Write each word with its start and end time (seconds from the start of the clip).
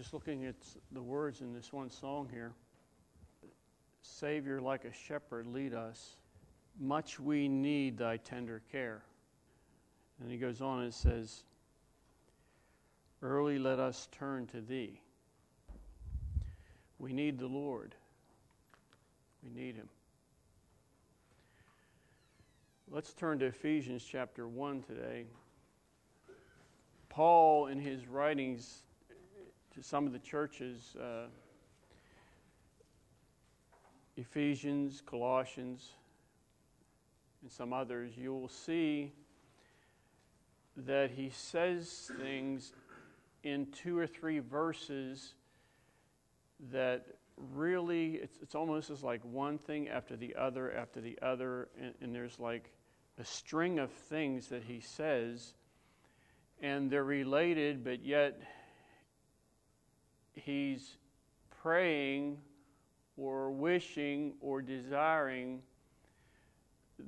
just 0.00 0.14
looking 0.14 0.46
at 0.46 0.54
the 0.92 1.02
words 1.02 1.42
in 1.42 1.52
this 1.52 1.74
one 1.74 1.90
song 1.90 2.26
here 2.32 2.52
Savior, 4.00 4.58
like 4.58 4.86
a 4.86 4.92
shepherd, 4.94 5.46
lead 5.46 5.74
us. 5.74 6.16
Much 6.78 7.20
we 7.20 7.48
need 7.48 7.98
thy 7.98 8.16
tender 8.16 8.62
care. 8.72 9.02
And 10.18 10.30
he 10.30 10.38
goes 10.38 10.62
on 10.62 10.84
and 10.84 10.94
says, 10.94 11.42
Early 13.20 13.58
let 13.58 13.78
us 13.78 14.08
turn 14.10 14.46
to 14.46 14.62
thee. 14.62 15.02
We 16.98 17.12
need 17.12 17.38
the 17.38 17.46
Lord. 17.46 17.94
We 19.44 19.50
need 19.50 19.74
him. 19.76 19.90
Let's 22.90 23.12
turn 23.12 23.38
to 23.40 23.46
Ephesians 23.46 24.02
chapter 24.02 24.48
1 24.48 24.82
today. 24.84 25.26
Paul, 27.10 27.66
in 27.66 27.78
his 27.78 28.06
writings 28.06 28.84
to 29.80 29.86
some 29.86 30.06
of 30.06 30.12
the 30.12 30.18
churches, 30.18 30.94
uh, 31.00 31.24
Ephesians, 34.14 35.02
Colossians, 35.06 35.92
and 37.40 37.50
some 37.50 37.72
others, 37.72 38.12
you 38.14 38.34
will 38.34 38.48
see 38.48 39.10
that 40.76 41.10
he 41.10 41.30
says 41.30 42.10
things 42.20 42.74
in 43.42 43.68
two 43.72 43.96
or 43.96 44.06
three 44.06 44.38
verses 44.40 45.32
that 46.70 47.06
really, 47.54 48.16
it's, 48.16 48.36
it's 48.42 48.54
almost 48.54 48.90
as 48.90 49.02
like 49.02 49.24
one 49.24 49.56
thing 49.56 49.88
after 49.88 50.14
the 50.14 50.36
other 50.36 50.76
after 50.76 51.00
the 51.00 51.18
other, 51.22 51.68
and, 51.80 51.94
and 52.02 52.14
there's 52.14 52.38
like 52.38 52.70
a 53.18 53.24
string 53.24 53.78
of 53.78 53.90
things 53.90 54.48
that 54.48 54.62
he 54.62 54.80
says, 54.80 55.54
and 56.60 56.90
they're 56.90 57.02
related, 57.02 57.82
but 57.82 58.04
yet 58.04 58.38
he's 60.34 60.96
praying 61.62 62.38
or 63.16 63.50
wishing 63.50 64.34
or 64.40 64.62
desiring 64.62 65.62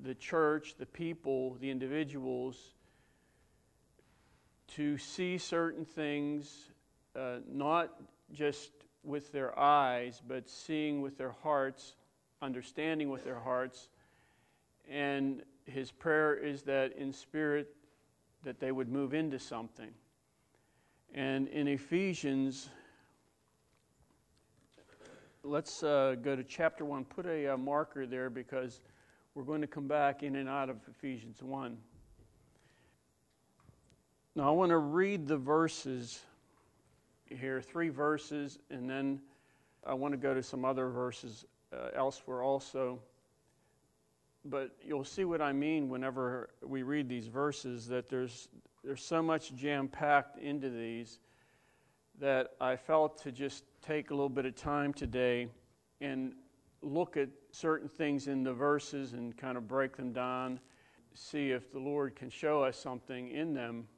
the 0.04 0.14
church, 0.14 0.74
the 0.78 0.86
people, 0.86 1.56
the 1.60 1.70
individuals 1.70 2.74
to 4.68 4.96
see 4.96 5.36
certain 5.36 5.84
things, 5.84 6.70
uh, 7.14 7.38
not 7.50 7.90
just 8.32 8.70
with 9.04 9.30
their 9.32 9.58
eyes, 9.58 10.22
but 10.26 10.48
seeing 10.48 11.02
with 11.02 11.18
their 11.18 11.34
hearts, 11.42 11.94
understanding 12.40 13.10
with 13.10 13.24
their 13.24 13.38
hearts. 13.38 13.88
And 14.88 15.42
his 15.66 15.90
prayer 15.90 16.34
is 16.34 16.62
that 16.62 16.96
in 16.96 17.12
spirit 17.12 17.74
that 18.44 18.60
they 18.60 18.72
would 18.72 18.88
move 18.88 19.12
into 19.12 19.38
something. 19.38 19.90
And 21.14 21.48
in 21.48 21.68
Ephesians, 21.68 22.70
let's 25.44 25.82
uh, 25.82 26.14
go 26.22 26.36
to 26.36 26.44
chapter 26.44 26.84
1. 26.84 27.04
Put 27.04 27.26
a, 27.26 27.54
uh, 27.54 27.56
marker 27.56 28.06
there 28.06 28.30
because 28.30 28.80
we're 29.34 29.42
going 29.42 29.60
to 29.60 29.66
come 29.66 29.88
back 29.88 30.22
in 30.22 30.36
and 30.36 30.48
out 30.48 30.70
of 30.70 30.76
Ephesians 30.88 31.42
1. 31.42 31.76
Now, 34.34 34.48
I 34.48 34.50
want 34.50 34.70
to 34.70 34.78
read 34.78 35.26
the 35.26 35.36
verses 35.36 36.20
here, 37.28 37.60
three 37.60 37.88
verses, 37.88 38.58
and 38.70 38.88
then 38.88 39.20
I 39.86 39.94
want 39.94 40.12
to 40.12 40.18
go 40.18 40.32
to 40.32 40.42
some 40.42 40.64
other 40.64 40.88
verses 40.88 41.44
uh, 41.72 41.88
elsewhere 41.94 42.42
also. 42.42 43.00
But 44.44 44.74
you'll 44.82 45.04
see 45.04 45.24
what 45.24 45.42
I 45.42 45.52
mean 45.52 45.88
whenever 45.88 46.50
we 46.64 46.82
read 46.82 47.08
these 47.08 47.26
verses 47.26 47.86
that 47.88 48.08
there's, 48.08 48.48
there's 48.84 49.04
so 49.04 49.22
much 49.22 49.54
jam 49.54 49.88
packed 49.88 50.38
into 50.38 50.70
these 50.70 51.18
that 52.22 52.52
I 52.60 52.76
felt 52.76 53.20
to 53.24 53.32
just 53.32 53.64
take 53.84 54.12
a 54.12 54.14
little 54.14 54.28
bit 54.28 54.46
of 54.46 54.54
time 54.54 54.92
today 54.92 55.48
and 56.00 56.34
look 56.80 57.16
at 57.16 57.28
certain 57.50 57.88
things 57.88 58.28
in 58.28 58.44
the 58.44 58.52
verses 58.52 59.12
and 59.12 59.36
kind 59.36 59.56
of 59.56 59.66
break 59.66 59.96
them 59.96 60.12
down, 60.12 60.60
see 61.14 61.50
if 61.50 61.72
the 61.72 61.80
Lord 61.80 62.14
can 62.14 62.30
show 62.30 62.62
us 62.62 62.78
something 62.78 63.32
in 63.32 63.52
them 63.52 63.88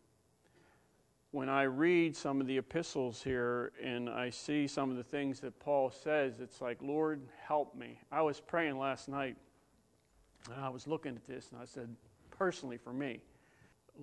when 1.33 1.51
I 1.51 1.65
read 1.65 2.17
some 2.17 2.41
of 2.41 2.47
the 2.47 2.57
epistles 2.57 3.23
here 3.23 3.73
and 3.83 4.09
I 4.09 4.31
see 4.31 4.69
some 4.69 4.91
of 4.91 4.97
the 4.97 5.05
things 5.05 5.39
that 5.41 5.61
Paul 5.61 5.91
says, 5.91 6.41
it's 6.41 6.63
like, 6.63 6.79
Lord, 6.81 7.21
help 7.47 7.75
me. 7.75 8.01
I 8.11 8.23
was 8.23 8.41
praying 8.41 8.79
last 8.79 9.07
night 9.07 9.37
and 10.51 10.65
I 10.65 10.71
was 10.71 10.87
looking 10.87 11.15
at 11.15 11.27
this 11.27 11.51
and 11.53 11.61
I 11.61 11.67
said, 11.67 11.95
personally 12.31 12.79
for 12.79 12.95
me, 12.95 13.21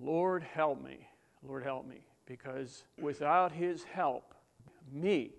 Lord, 0.00 0.44
help 0.44 0.80
me. 0.80 1.08
Lord, 1.44 1.64
help 1.64 1.88
me. 1.88 2.04
Because 2.32 2.84
without 2.98 3.52
his 3.52 3.84
help, 3.84 4.34
me, 4.90 5.32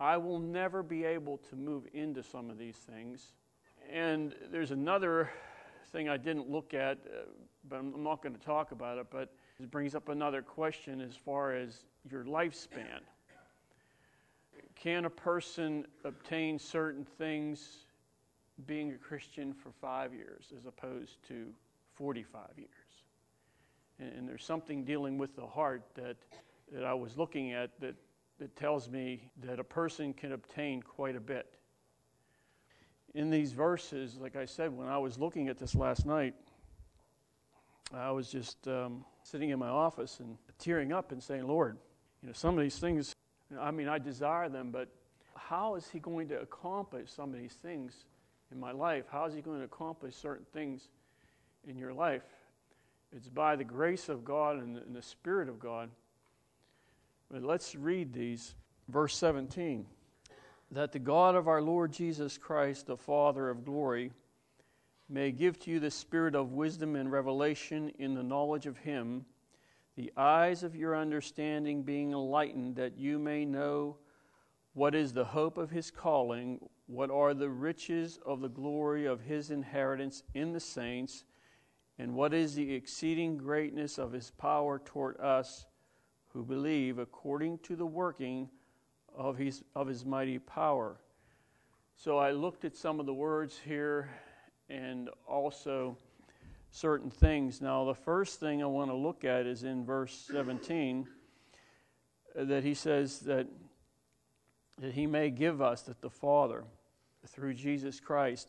I 0.00 0.16
will 0.16 0.38
never 0.38 0.82
be 0.82 1.04
able 1.04 1.36
to 1.50 1.56
move 1.56 1.86
into 1.92 2.22
some 2.22 2.48
of 2.48 2.56
these 2.56 2.76
things. 2.76 3.34
And 3.92 4.34
there's 4.50 4.70
another 4.70 5.28
thing 5.92 6.08
I 6.08 6.16
didn't 6.16 6.48
look 6.48 6.72
at, 6.72 6.96
uh, 7.04 7.24
but 7.68 7.80
I'm 7.80 8.02
not 8.02 8.22
going 8.22 8.34
to 8.34 8.40
talk 8.40 8.72
about 8.72 8.96
it, 8.96 9.08
but 9.10 9.34
it 9.62 9.70
brings 9.70 9.94
up 9.94 10.08
another 10.08 10.40
question 10.40 11.02
as 11.02 11.16
far 11.16 11.52
as 11.54 11.84
your 12.10 12.24
lifespan. 12.24 13.00
Can 14.74 15.04
a 15.04 15.10
person 15.10 15.84
obtain 16.04 16.58
certain 16.58 17.04
things 17.04 17.84
being 18.64 18.92
a 18.92 18.96
Christian 18.96 19.52
for 19.52 19.70
five 19.70 20.14
years 20.14 20.46
as 20.56 20.64
opposed 20.64 21.22
to 21.28 21.52
45 21.92 22.46
years? 22.56 22.70
And, 24.00 24.28
there's 24.28 24.44
something 24.44 24.84
dealing 24.84 25.18
with 25.18 25.36
the 25.36 25.46
heart 25.46 25.82
that, 25.94 26.16
that 26.72 26.84
I 26.84 26.94
was 26.94 27.18
looking 27.18 27.52
at 27.52 27.78
that, 27.80 27.94
that 28.38 28.56
tells 28.56 28.88
me 28.88 29.30
that 29.44 29.60
a 29.60 29.64
person 29.64 30.14
can 30.14 30.32
obtain 30.32 30.82
quite 30.82 31.16
a 31.16 31.20
bit. 31.20 31.54
In 33.14 33.28
these 33.28 33.52
verses, 33.52 34.16
like 34.16 34.36
I 34.36 34.46
said, 34.46 34.72
when 34.72 34.88
I 34.88 34.96
was 34.98 35.18
looking 35.18 35.48
at 35.48 35.58
this 35.58 35.74
last 35.74 36.06
night, 36.06 36.34
I 37.92 38.10
was 38.12 38.30
just 38.30 38.68
um, 38.68 39.04
sitting 39.24 39.50
in 39.50 39.58
my 39.58 39.68
office 39.68 40.20
and 40.20 40.38
tearing 40.58 40.92
up 40.92 41.12
and 41.12 41.22
saying, 41.22 41.46
Lord, 41.46 41.76
you 42.22 42.28
know, 42.28 42.32
some 42.32 42.56
of 42.56 42.62
these 42.62 42.78
things, 42.78 43.14
I 43.58 43.70
mean, 43.70 43.88
I 43.88 43.98
desire 43.98 44.48
them, 44.48 44.70
but 44.70 44.88
how 45.34 45.74
is 45.74 45.88
He 45.88 45.98
going 45.98 46.28
to 46.28 46.40
accomplish 46.40 47.10
some 47.10 47.34
of 47.34 47.40
these 47.40 47.54
things 47.54 48.04
in 48.52 48.60
my 48.60 48.72
life? 48.72 49.06
How 49.10 49.24
is 49.24 49.34
He 49.34 49.40
going 49.40 49.58
to 49.58 49.64
accomplish 49.64 50.14
certain 50.14 50.46
things 50.52 50.88
in 51.66 51.76
your 51.76 51.92
life? 51.92 52.22
It's 53.16 53.28
by 53.28 53.56
the 53.56 53.64
grace 53.64 54.08
of 54.08 54.24
God 54.24 54.58
and 54.58 54.76
the, 54.76 54.82
and 54.82 54.94
the 54.94 55.02
Spirit 55.02 55.48
of 55.48 55.58
God. 55.58 55.90
But 57.30 57.42
let's 57.42 57.74
read 57.74 58.12
these. 58.12 58.54
Verse 58.88 59.16
17 59.16 59.86
that 60.72 60.92
the 60.92 60.98
God 60.98 61.34
of 61.34 61.48
our 61.48 61.60
Lord 61.60 61.92
Jesus 61.92 62.38
Christ, 62.38 62.86
the 62.86 62.96
Father 62.96 63.50
of 63.50 63.64
glory, 63.64 64.12
may 65.08 65.32
give 65.32 65.58
to 65.60 65.70
you 65.70 65.80
the 65.80 65.90
spirit 65.90 66.36
of 66.36 66.52
wisdom 66.52 66.94
and 66.94 67.10
revelation 67.10 67.90
in 67.98 68.14
the 68.14 68.22
knowledge 68.22 68.66
of 68.66 68.78
Him, 68.78 69.24
the 69.96 70.12
eyes 70.16 70.62
of 70.62 70.76
your 70.76 70.96
understanding 70.96 71.82
being 71.82 72.12
enlightened, 72.12 72.76
that 72.76 72.96
you 72.96 73.18
may 73.18 73.44
know 73.44 73.96
what 74.74 74.94
is 74.94 75.12
the 75.12 75.24
hope 75.24 75.58
of 75.58 75.70
His 75.70 75.90
calling, 75.90 76.60
what 76.86 77.10
are 77.10 77.34
the 77.34 77.50
riches 77.50 78.20
of 78.24 78.40
the 78.40 78.48
glory 78.48 79.06
of 79.06 79.22
His 79.22 79.50
inheritance 79.50 80.22
in 80.34 80.52
the 80.52 80.60
saints, 80.60 81.24
and 82.00 82.14
what 82.14 82.32
is 82.32 82.54
the 82.54 82.72
exceeding 82.72 83.36
greatness 83.36 83.98
of 83.98 84.12
His 84.12 84.30
power 84.30 84.78
toward 84.82 85.20
us 85.20 85.66
who 86.28 86.42
believe, 86.42 86.98
according 86.98 87.58
to 87.58 87.76
the 87.76 87.84
working 87.84 88.48
of 89.14 89.36
His, 89.36 89.62
of 89.76 89.86
his 89.86 90.06
mighty 90.06 90.38
power. 90.38 90.96
So 91.96 92.16
I 92.16 92.30
looked 92.30 92.64
at 92.64 92.74
some 92.74 93.00
of 93.00 93.06
the 93.06 93.12
words 93.12 93.60
here 93.62 94.08
and 94.70 95.10
also 95.28 95.98
certain 96.70 97.10
things. 97.10 97.60
Now, 97.60 97.84
the 97.84 97.94
first 97.94 98.40
thing 98.40 98.62
I 98.62 98.66
want 98.66 98.90
to 98.90 98.96
look 98.96 99.26
at 99.26 99.44
is 99.44 99.64
in 99.64 99.84
verse 99.84 100.26
17 100.32 101.06
uh, 102.38 102.44
that 102.44 102.64
he 102.64 102.72
says 102.72 103.18
that, 103.20 103.46
that 104.78 104.92
he 104.94 105.06
may 105.06 105.28
give 105.28 105.60
us, 105.60 105.82
that 105.82 106.00
the 106.00 106.08
Father, 106.08 106.64
through 107.26 107.52
Jesus 107.52 108.00
Christ, 108.00 108.48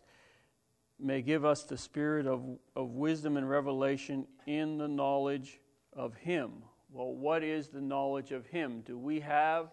may 1.01 1.21
give 1.21 1.45
us 1.45 1.63
the 1.63 1.77
spirit 1.77 2.27
of, 2.27 2.43
of 2.75 2.91
wisdom 2.91 3.37
and 3.37 3.49
revelation 3.49 4.27
in 4.45 4.77
the 4.77 4.87
knowledge 4.87 5.59
of 5.93 6.15
him. 6.15 6.51
Well, 6.91 7.13
what 7.13 7.43
is 7.43 7.69
the 7.69 7.81
knowledge 7.81 8.31
of 8.31 8.45
him? 8.47 8.81
Do 8.85 8.97
we 8.97 9.19
have 9.21 9.69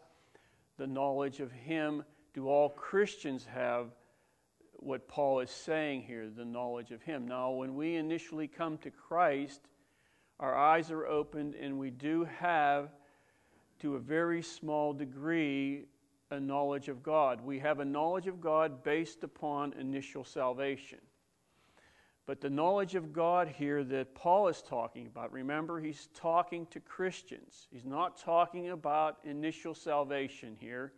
the 0.76 0.86
knowledge 0.86 1.40
of 1.40 1.50
him? 1.52 2.04
Do 2.34 2.48
all 2.48 2.68
Christians 2.70 3.44
have 3.46 3.88
what 4.80 5.08
Paul 5.08 5.40
is 5.40 5.50
saying 5.50 6.02
here, 6.02 6.28
the 6.30 6.44
knowledge 6.44 6.92
of 6.92 7.02
Him. 7.02 7.26
Now, 7.26 7.50
when 7.50 7.74
we 7.74 7.96
initially 7.96 8.46
come 8.46 8.78
to 8.78 8.90
Christ, 8.90 9.60
our 10.38 10.56
eyes 10.56 10.90
are 10.90 11.06
opened 11.06 11.54
and 11.54 11.78
we 11.78 11.90
do 11.90 12.24
have, 12.24 12.90
to 13.80 13.96
a 13.96 14.00
very 14.00 14.42
small 14.42 14.92
degree, 14.92 15.86
a 16.30 16.38
knowledge 16.38 16.88
of 16.88 17.02
God. 17.02 17.40
We 17.40 17.58
have 17.58 17.80
a 17.80 17.84
knowledge 17.84 18.26
of 18.26 18.40
God 18.40 18.82
based 18.82 19.24
upon 19.24 19.72
initial 19.74 20.24
salvation. 20.24 20.98
But 22.28 22.42
the 22.42 22.50
knowledge 22.50 22.94
of 22.94 23.14
God 23.14 23.48
here 23.48 23.82
that 23.84 24.14
Paul 24.14 24.48
is 24.48 24.60
talking 24.60 25.06
about, 25.06 25.32
remember, 25.32 25.80
he's 25.80 26.10
talking 26.12 26.66
to 26.66 26.78
Christians. 26.78 27.68
He's 27.70 27.86
not 27.86 28.18
talking 28.18 28.68
about 28.68 29.16
initial 29.24 29.74
salvation 29.74 30.54
here. 30.60 30.92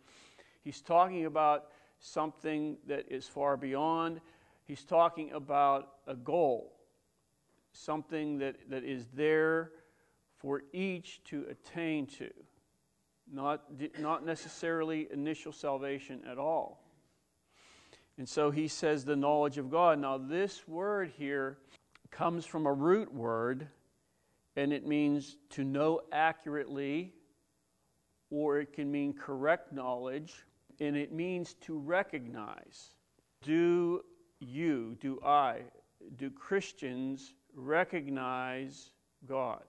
He's 0.61 0.81
talking 0.81 1.25
about 1.25 1.67
something 1.99 2.75
that 2.85 3.05
is 3.09 3.29
far 3.29 3.55
beyond. 3.55 4.19
He's 4.65 4.83
talking 4.83 5.31
about 5.31 5.93
a 6.05 6.17
goal, 6.17 6.73
something 7.71 8.39
that, 8.39 8.69
that 8.69 8.83
is 8.83 9.07
there 9.13 9.71
for 10.35 10.63
each 10.73 11.23
to 11.29 11.45
attain 11.49 12.07
to, 12.07 12.29
not, 13.31 13.63
not 13.99 14.25
necessarily 14.25 15.07
initial 15.13 15.53
salvation 15.53 16.23
at 16.29 16.37
all. 16.37 16.80
And 18.17 18.27
so 18.27 18.51
he 18.51 18.67
says 18.67 19.05
the 19.05 19.15
knowledge 19.15 19.57
of 19.57 19.71
God. 19.71 19.99
Now, 19.99 20.17
this 20.17 20.67
word 20.67 21.11
here 21.17 21.57
comes 22.11 22.45
from 22.45 22.65
a 22.65 22.73
root 22.73 23.13
word, 23.13 23.67
and 24.55 24.73
it 24.73 24.85
means 24.85 25.37
to 25.51 25.63
know 25.63 26.01
accurately, 26.11 27.13
or 28.29 28.59
it 28.59 28.73
can 28.73 28.91
mean 28.91 29.13
correct 29.13 29.71
knowledge, 29.71 30.33
and 30.79 30.95
it 30.95 31.11
means 31.11 31.53
to 31.61 31.77
recognize. 31.77 32.93
Do 33.41 34.03
you, 34.39 34.97
do 34.99 35.19
I, 35.25 35.61
do 36.17 36.29
Christians 36.29 37.33
recognize 37.55 38.91
God? 39.27 39.63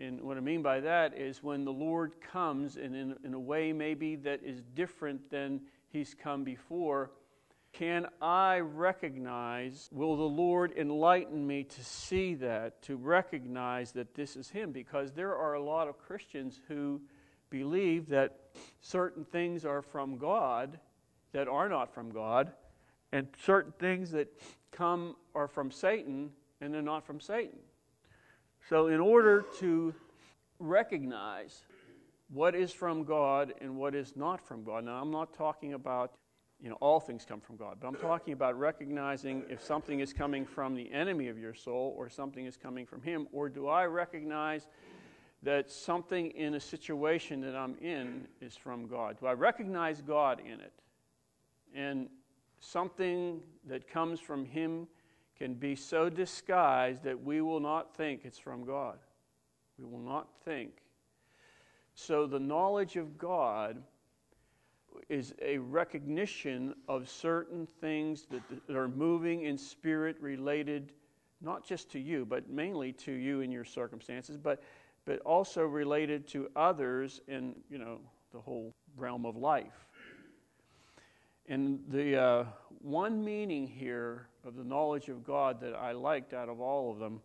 And 0.00 0.22
what 0.22 0.38
I 0.38 0.40
mean 0.40 0.62
by 0.62 0.80
that 0.80 1.16
is 1.16 1.42
when 1.42 1.64
the 1.64 1.72
Lord 1.72 2.14
comes, 2.32 2.76
and 2.76 2.96
in, 2.96 3.14
in 3.22 3.34
a 3.34 3.38
way 3.38 3.72
maybe 3.72 4.16
that 4.16 4.40
is 4.42 4.62
different 4.74 5.30
than 5.30 5.60
he's 5.92 6.14
come 6.14 6.44
before, 6.44 7.10
can 7.72 8.06
I 8.20 8.58
recognize, 8.58 9.88
will 9.92 10.16
the 10.16 10.22
Lord 10.22 10.72
enlighten 10.76 11.46
me 11.46 11.64
to 11.64 11.84
see 11.84 12.34
that, 12.36 12.82
to 12.82 12.96
recognize 12.96 13.92
that 13.92 14.14
this 14.14 14.34
is 14.34 14.50
Him? 14.50 14.72
Because 14.72 15.12
there 15.12 15.36
are 15.36 15.54
a 15.54 15.62
lot 15.62 15.86
of 15.86 15.98
Christians 15.98 16.60
who 16.66 17.00
believe 17.48 18.08
that 18.08 18.38
certain 18.80 19.24
things 19.24 19.64
are 19.64 19.82
from 19.82 20.18
God 20.18 20.80
that 21.32 21.48
are 21.48 21.68
not 21.68 21.94
from 21.94 22.10
God, 22.10 22.52
and 23.12 23.26
certain 23.44 23.72
things 23.78 24.10
that 24.12 24.28
come 24.72 25.16
are 25.34 25.48
from 25.48 25.70
Satan 25.70 26.30
and 26.60 26.72
they're 26.74 26.82
not 26.82 27.06
from 27.06 27.20
Satan. 27.20 27.58
So, 28.68 28.88
in 28.88 29.00
order 29.00 29.44
to 29.60 29.94
recognize 30.58 31.62
what 32.32 32.54
is 32.54 32.72
from 32.72 33.04
God 33.04 33.52
and 33.60 33.76
what 33.76 33.94
is 33.94 34.16
not 34.16 34.40
from 34.40 34.64
God, 34.64 34.84
now 34.84 35.00
I'm 35.00 35.10
not 35.10 35.34
talking 35.34 35.74
about 35.74 36.12
you 36.62 36.68
know, 36.68 36.76
all 36.80 37.00
things 37.00 37.24
come 37.24 37.40
from 37.40 37.56
God. 37.56 37.78
But 37.80 37.88
I'm 37.88 37.96
talking 37.96 38.34
about 38.34 38.58
recognizing 38.58 39.44
if 39.48 39.62
something 39.62 40.00
is 40.00 40.12
coming 40.12 40.44
from 40.44 40.74
the 40.74 40.92
enemy 40.92 41.28
of 41.28 41.38
your 41.38 41.54
soul 41.54 41.94
or 41.96 42.08
something 42.08 42.44
is 42.44 42.56
coming 42.56 42.84
from 42.84 43.02
Him, 43.02 43.26
or 43.32 43.48
do 43.48 43.68
I 43.68 43.86
recognize 43.86 44.66
that 45.42 45.70
something 45.70 46.30
in 46.32 46.54
a 46.54 46.60
situation 46.60 47.40
that 47.40 47.56
I'm 47.56 47.76
in 47.80 48.26
is 48.42 48.56
from 48.56 48.86
God? 48.88 49.18
Do 49.18 49.26
I 49.26 49.32
recognize 49.32 50.02
God 50.02 50.40
in 50.40 50.60
it? 50.60 50.72
And 51.74 52.08
something 52.58 53.40
that 53.66 53.88
comes 53.88 54.20
from 54.20 54.44
Him 54.44 54.86
can 55.38 55.54
be 55.54 55.74
so 55.74 56.10
disguised 56.10 57.02
that 57.04 57.24
we 57.24 57.40
will 57.40 57.60
not 57.60 57.96
think 57.96 58.22
it's 58.24 58.38
from 58.38 58.66
God. 58.66 58.98
We 59.78 59.86
will 59.86 60.02
not 60.02 60.28
think. 60.44 60.72
So 62.00 62.26
the 62.26 62.40
knowledge 62.40 62.96
of 62.96 63.18
God 63.18 63.82
is 65.10 65.34
a 65.42 65.58
recognition 65.58 66.74
of 66.88 67.10
certain 67.10 67.66
things 67.66 68.26
that, 68.30 68.74
are 68.74 68.88
moving 68.88 69.42
in 69.42 69.58
spirit 69.58 70.16
related 70.18 70.92
not 71.42 71.62
just 71.62 71.90
to 71.92 71.98
you, 71.98 72.24
but 72.24 72.48
mainly 72.48 72.92
to 72.92 73.12
you 73.12 73.42
and 73.42 73.52
your 73.52 73.66
circumstances, 73.66 74.38
but, 74.38 74.62
but 75.04 75.20
also 75.20 75.62
related 75.62 76.26
to 76.28 76.48
others 76.56 77.20
in 77.28 77.54
you 77.70 77.76
know, 77.76 78.00
the 78.32 78.40
whole 78.40 78.74
realm 78.96 79.26
of 79.26 79.36
life. 79.36 79.86
And 81.48 81.80
the 81.88 82.16
uh, 82.16 82.44
one 82.80 83.22
meaning 83.22 83.66
here 83.66 84.26
of 84.46 84.56
the 84.56 84.64
knowledge 84.64 85.10
of 85.10 85.22
God 85.22 85.60
that 85.60 85.74
I 85.74 85.92
liked 85.92 86.32
out 86.32 86.48
of 86.48 86.60
all 86.60 86.90
of 86.90 86.98
them, 86.98 87.20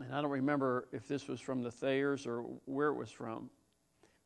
and 0.00 0.14
I 0.14 0.20
don't 0.20 0.30
remember 0.30 0.88
if 0.92 1.06
this 1.06 1.28
was 1.28 1.40
from 1.40 1.62
the 1.62 1.70
Thayers 1.70 2.26
or 2.26 2.42
where 2.64 2.88
it 2.88 2.94
was 2.94 3.10
from, 3.10 3.50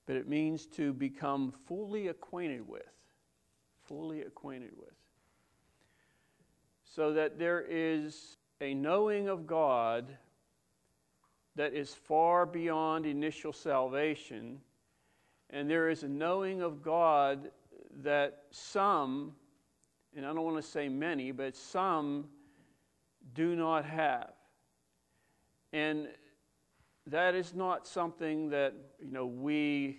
but 0.07 0.17
it 0.17 0.29
means 0.29 0.67
to 0.67 0.93
become 0.93 1.53
fully 1.67 2.09
acquainted 2.09 2.67
with. 2.67 2.83
Fully 3.85 4.23
acquainted 4.23 4.71
with. 4.77 4.95
So 6.85 7.13
that 7.13 7.39
there 7.39 7.65
is 7.69 8.39
a 8.61 8.73
knowing 8.75 9.29
of 9.29 9.47
God 9.47 10.17
that 11.57 11.75
is 11.75 11.93
far 11.93 12.47
beyond 12.47 13.07
initial 13.07 13.53
salvation, 13.53 14.61
and 15.51 15.69
there 15.69 15.89
is 15.89 16.03
a 16.03 16.09
knowing 16.09 16.63
of 16.63 16.83
God 16.83 17.51
that 18.03 18.45
some, 18.51 19.33
and 20.15 20.25
I 20.25 20.29
don't 20.33 20.45
want 20.45 20.57
to 20.57 20.71
say 20.71 20.89
many, 20.89 21.33
but 21.33 21.57
some 21.57 22.27
do 23.35 23.57
not 23.57 23.85
have. 23.85 24.36
And 25.77 26.09
that 27.07 27.35
is 27.35 27.55
not 27.55 27.87
something 27.87 28.49
that 28.49 28.73
you 28.99 29.13
know 29.13 29.27
we 29.27 29.99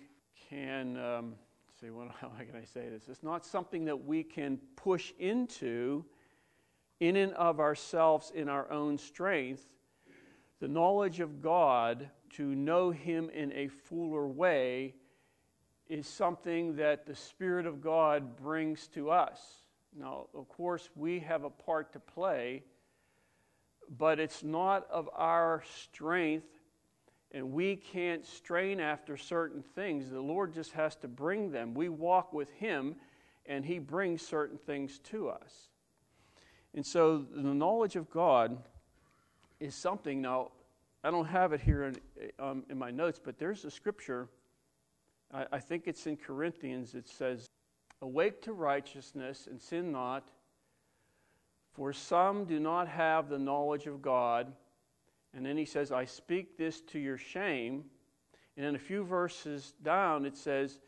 can 0.50 0.96
um, 0.96 1.34
say. 1.80 1.90
Well, 1.90 2.12
how 2.20 2.30
can 2.30 2.60
I 2.60 2.64
say 2.64 2.88
this? 2.88 3.08
It's 3.08 3.22
not 3.22 3.46
something 3.46 3.84
that 3.84 4.04
we 4.04 4.24
can 4.24 4.58
push 4.74 5.12
into 5.20 6.04
in 6.98 7.14
and 7.14 7.32
of 7.34 7.60
ourselves 7.60 8.32
in 8.34 8.48
our 8.48 8.68
own 8.72 8.98
strength. 8.98 9.68
The 10.58 10.66
knowledge 10.66 11.20
of 11.20 11.40
God 11.40 12.10
to 12.30 12.56
know 12.56 12.90
Him 12.90 13.30
in 13.30 13.52
a 13.52 13.68
fuller 13.68 14.26
way 14.26 14.96
is 15.88 16.08
something 16.08 16.74
that 16.74 17.06
the 17.06 17.14
Spirit 17.14 17.66
of 17.66 17.80
God 17.80 18.36
brings 18.36 18.88
to 18.88 19.12
us. 19.12 19.40
Now, 19.96 20.26
of 20.34 20.48
course, 20.48 20.90
we 20.96 21.20
have 21.20 21.44
a 21.44 21.50
part 21.50 21.92
to 21.92 22.00
play, 22.00 22.64
but 23.96 24.18
it's 24.18 24.42
not 24.42 24.88
of 24.90 25.08
our 25.14 25.62
strength 25.82 26.46
and 27.32 27.52
we 27.52 27.76
can't 27.76 28.26
strain 28.26 28.80
after 28.80 29.16
certain 29.16 29.62
things. 29.62 30.10
The 30.10 30.20
Lord 30.20 30.54
just 30.54 30.72
has 30.72 30.96
to 30.96 31.08
bring 31.08 31.50
them. 31.50 31.74
We 31.74 31.88
walk 31.88 32.32
with 32.32 32.50
Him, 32.52 32.96
and 33.46 33.64
He 33.64 33.78
brings 33.78 34.26
certain 34.26 34.56
things 34.56 34.98
to 35.10 35.28
us. 35.28 35.68
And 36.74 36.84
so 36.84 37.18
the 37.18 37.42
knowledge 37.42 37.96
of 37.96 38.10
God 38.10 38.56
is 39.60 39.74
something. 39.74 40.22
Now, 40.22 40.52
I 41.04 41.10
don't 41.10 41.26
have 41.26 41.52
it 41.52 41.60
here 41.60 41.84
in, 41.84 41.96
um, 42.38 42.64
in 42.70 42.78
my 42.78 42.90
notes, 42.90 43.20
but 43.22 43.38
there's 43.38 43.64
a 43.64 43.70
scripture, 43.70 44.28
I, 45.32 45.46
I 45.52 45.58
think 45.58 45.86
it's 45.86 46.06
in 46.06 46.16
Corinthians, 46.16 46.94
it 46.94 47.08
says, 47.08 47.46
Awake 48.00 48.40
to 48.42 48.52
righteousness 48.52 49.48
and 49.50 49.60
sin 49.60 49.92
not, 49.92 50.28
for 51.78 51.92
some 51.92 52.44
do 52.44 52.58
not 52.58 52.88
have 52.88 53.28
the 53.28 53.38
knowledge 53.38 53.86
of 53.86 54.02
God. 54.02 54.52
And 55.32 55.46
then 55.46 55.56
he 55.56 55.64
says, 55.64 55.92
I 55.92 56.06
speak 56.06 56.58
this 56.58 56.80
to 56.88 56.98
your 56.98 57.16
shame. 57.16 57.84
And 58.56 58.66
then 58.66 58.74
a 58.74 58.80
few 58.80 59.04
verses 59.04 59.74
down, 59.84 60.26
it 60.26 60.36
says 60.36 60.80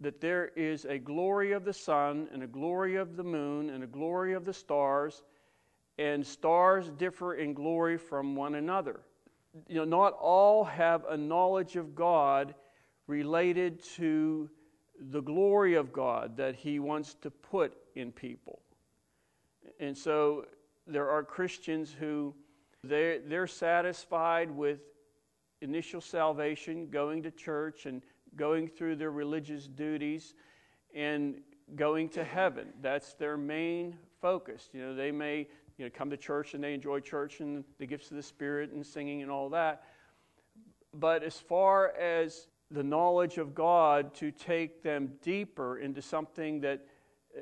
that 0.00 0.20
there 0.20 0.48
is 0.56 0.84
a 0.84 0.98
glory 0.98 1.52
of 1.52 1.64
the 1.64 1.72
sun, 1.72 2.28
and 2.32 2.42
a 2.42 2.46
glory 2.48 2.96
of 2.96 3.16
the 3.16 3.22
moon, 3.22 3.70
and 3.70 3.84
a 3.84 3.86
glory 3.86 4.34
of 4.34 4.44
the 4.44 4.52
stars, 4.52 5.22
and 5.96 6.26
stars 6.26 6.90
differ 6.98 7.34
in 7.34 7.54
glory 7.54 7.96
from 7.96 8.34
one 8.34 8.56
another. 8.56 9.02
You 9.68 9.76
know, 9.76 9.84
not 9.84 10.14
all 10.14 10.64
have 10.64 11.04
a 11.08 11.16
knowledge 11.16 11.76
of 11.76 11.94
God 11.94 12.52
related 13.06 13.80
to 13.94 14.50
the 14.98 15.22
glory 15.22 15.74
of 15.74 15.92
God 15.92 16.36
that 16.36 16.56
He 16.56 16.80
wants 16.80 17.14
to 17.22 17.30
put 17.30 17.76
in 17.94 18.10
people. 18.10 18.60
And 19.80 19.96
so 19.96 20.46
there 20.86 21.10
are 21.10 21.22
Christians 21.22 21.94
who 21.98 22.34
they're, 22.84 23.20
they're 23.20 23.46
satisfied 23.46 24.50
with 24.50 24.80
initial 25.60 26.00
salvation, 26.00 26.88
going 26.88 27.22
to 27.22 27.30
church 27.30 27.86
and 27.86 28.02
going 28.36 28.68
through 28.68 28.96
their 28.96 29.10
religious 29.10 29.66
duties 29.66 30.34
and 30.94 31.40
going 31.74 32.08
to 32.10 32.22
heaven. 32.22 32.68
That's 32.80 33.14
their 33.14 33.36
main 33.36 33.96
focus. 34.20 34.68
You 34.72 34.82
know, 34.82 34.94
they 34.94 35.10
may 35.10 35.48
you 35.78 35.84
know, 35.84 35.90
come 35.92 36.10
to 36.10 36.16
church 36.16 36.54
and 36.54 36.62
they 36.62 36.74
enjoy 36.74 37.00
church 37.00 37.40
and 37.40 37.64
the 37.78 37.86
gifts 37.86 38.10
of 38.10 38.16
the 38.16 38.22
Spirit 38.22 38.72
and 38.72 38.86
singing 38.86 39.22
and 39.22 39.30
all 39.30 39.48
that. 39.50 39.84
But 40.94 41.22
as 41.22 41.38
far 41.38 41.94
as 41.96 42.46
the 42.70 42.82
knowledge 42.82 43.38
of 43.38 43.54
God 43.54 44.14
to 44.14 44.30
take 44.30 44.82
them 44.82 45.12
deeper 45.22 45.78
into 45.78 46.02
something 46.02 46.60
that 46.60 46.86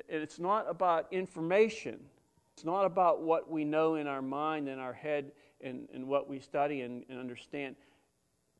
it's 0.09 0.39
not 0.39 0.65
about 0.69 1.07
information 1.11 1.99
it's 2.55 2.63
not 2.63 2.85
about 2.85 3.21
what 3.21 3.51
we 3.51 3.65
know 3.65 3.95
in 3.95 4.07
our 4.07 4.21
mind 4.21 4.69
and 4.69 4.79
our 4.79 4.93
head 4.93 5.33
and, 5.59 5.89
and 5.93 6.07
what 6.07 6.29
we 6.29 6.39
study 6.39 6.81
and, 6.81 7.03
and 7.09 7.19
understand. 7.19 7.75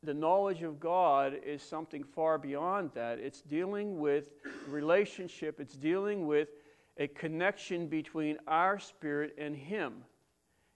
The 0.04 0.14
knowledge 0.14 0.64
of 0.64 0.82
God 0.82 1.40
is 1.46 1.62
something 1.62 2.04
far 2.04 2.38
beyond 2.38 2.92
that. 2.96 3.20
It's 3.20 3.42
dealing 3.42 3.98
with 3.98 4.32
relationship, 4.68 5.62
it's 5.62 5.78
dealing 5.78 6.28
with 6.28 6.50
a 6.98 7.08
connection 7.08 7.88
between 7.88 8.38
our 8.48 8.80
spirit 8.80 9.34
and 9.38 9.56
Him 9.56 10.04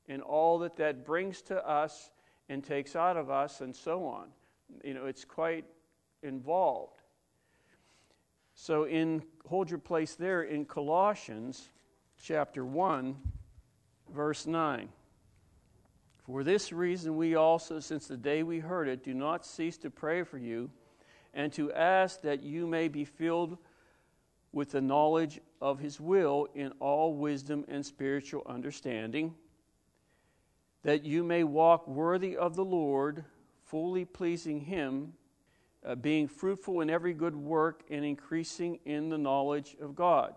and 0.08 0.22
all 0.22 0.58
that 0.60 0.78
that 0.78 1.06
brings 1.06 1.42
to 1.44 1.70
us 1.70 2.12
and 2.48 2.64
takes 2.64 2.96
out 2.96 3.18
of 3.18 3.30
us 3.30 3.60
and 3.60 3.76
so 3.76 4.06
on. 4.06 4.28
You 4.82 4.94
know, 4.94 5.08
it's 5.08 5.26
quite 5.26 5.66
involved. 6.24 7.02
So, 8.56 8.86
in 8.86 9.24
hold 9.46 9.70
your 9.70 9.80
place 9.80 10.16
there 10.16 10.44
in 10.44 10.64
Colossians 10.64 11.70
chapter 12.22 12.66
1, 12.66 13.16
verse 14.14 14.46
9. 14.46 14.90
For 16.26 16.44
this 16.44 16.72
reason, 16.72 17.18
we 17.18 17.36
also, 17.36 17.80
since 17.80 18.08
the 18.08 18.18
day 18.18 18.44
we 18.44 18.60
heard 18.60 18.88
it, 18.88 19.04
do 19.04 19.14
not 19.14 19.46
cease 19.46 19.78
to 19.80 19.90
pray 19.90 20.24
for 20.24 20.38
you 20.38 20.70
and 21.34 21.52
to 21.54 21.72
ask 21.72 22.22
that 22.22 22.44
you 22.44 22.68
may 22.68 22.88
be 22.88 23.06
filled 23.06 23.58
with 24.52 24.72
the 24.72 24.82
knowledge 24.82 25.40
of 25.62 25.80
his 25.80 26.00
will 26.00 26.48
in 26.54 26.72
all 26.80 27.14
wisdom 27.14 27.66
and 27.68 27.86
spiritual 27.86 28.44
understanding, 28.46 29.34
that 30.84 31.04
you 31.04 31.24
may 31.24 31.44
walk 31.44 31.88
worthy 31.88 32.36
of 32.36 32.56
the 32.56 32.66
Lord, 32.66 33.26
fully 33.66 34.06
pleasing 34.06 34.62
him, 34.62 35.14
uh, 35.86 35.96
being 35.96 36.28
fruitful 36.28 36.82
in 36.82 36.90
every 36.90 37.14
good 37.14 37.36
work 37.36 37.84
and 37.90 38.04
increasing 38.04 38.80
in 38.86 39.10
the 39.10 39.18
knowledge 39.18 39.78
of 39.82 39.96
God. 39.96 40.34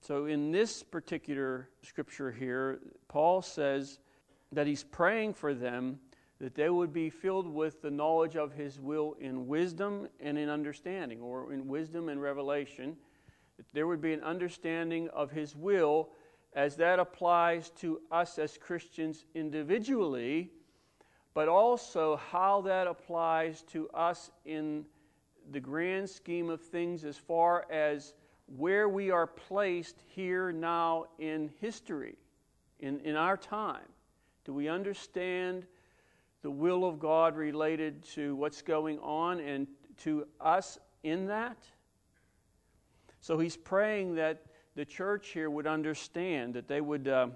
So, 0.00 0.26
in 0.26 0.52
this 0.52 0.82
particular 0.82 1.68
scripture 1.82 2.30
here, 2.30 2.80
Paul 3.08 3.42
says 3.42 3.98
that 4.52 4.66
he's 4.66 4.84
praying 4.84 5.34
for 5.34 5.54
them 5.54 5.98
that 6.40 6.54
they 6.54 6.70
would 6.70 6.92
be 6.92 7.10
filled 7.10 7.48
with 7.48 7.82
the 7.82 7.90
knowledge 7.90 8.36
of 8.36 8.52
his 8.52 8.78
will 8.80 9.16
in 9.20 9.48
wisdom 9.48 10.08
and 10.20 10.38
in 10.38 10.48
understanding, 10.48 11.20
or 11.20 11.52
in 11.52 11.66
wisdom 11.66 12.08
and 12.08 12.22
revelation. 12.22 12.96
That 13.56 13.66
there 13.72 13.88
would 13.88 14.00
be 14.00 14.12
an 14.12 14.22
understanding 14.22 15.08
of 15.08 15.32
his 15.32 15.56
will 15.56 16.10
as 16.54 16.76
that 16.76 16.98
applies 16.98 17.70
to 17.70 18.00
us 18.10 18.38
as 18.38 18.56
Christians 18.56 19.24
individually, 19.34 20.50
but 21.34 21.48
also 21.48 22.16
how 22.30 22.62
that 22.62 22.86
applies 22.86 23.62
to 23.62 23.88
us 23.90 24.30
in 24.44 24.84
the 25.50 25.60
grand 25.60 26.08
scheme 26.08 26.50
of 26.50 26.60
things 26.60 27.04
as 27.04 27.16
far 27.16 27.66
as 27.70 28.14
where 28.56 28.88
we 28.88 29.10
are 29.10 29.26
placed 29.26 29.96
here 30.08 30.52
now 30.52 31.06
in 31.18 31.50
history, 31.60 32.16
in, 32.80 33.00
in 33.00 33.16
our 33.16 33.36
time. 33.36 33.86
Do 34.44 34.54
we 34.54 34.68
understand 34.68 35.66
the 36.42 36.50
will 36.50 36.84
of 36.84 36.98
God 36.98 37.36
related 37.36 38.02
to 38.14 38.34
what's 38.36 38.62
going 38.62 38.98
on 39.00 39.40
and 39.40 39.66
to 39.98 40.26
us 40.40 40.78
in 41.02 41.26
that? 41.26 41.58
So 43.20 43.38
he's 43.38 43.56
praying 43.56 44.14
that 44.14 44.42
the 44.74 44.84
church 44.84 45.28
here 45.30 45.50
would 45.50 45.66
understand, 45.66 46.54
that 46.54 46.68
they 46.68 46.80
would 46.80 47.08
uh, 47.08 47.28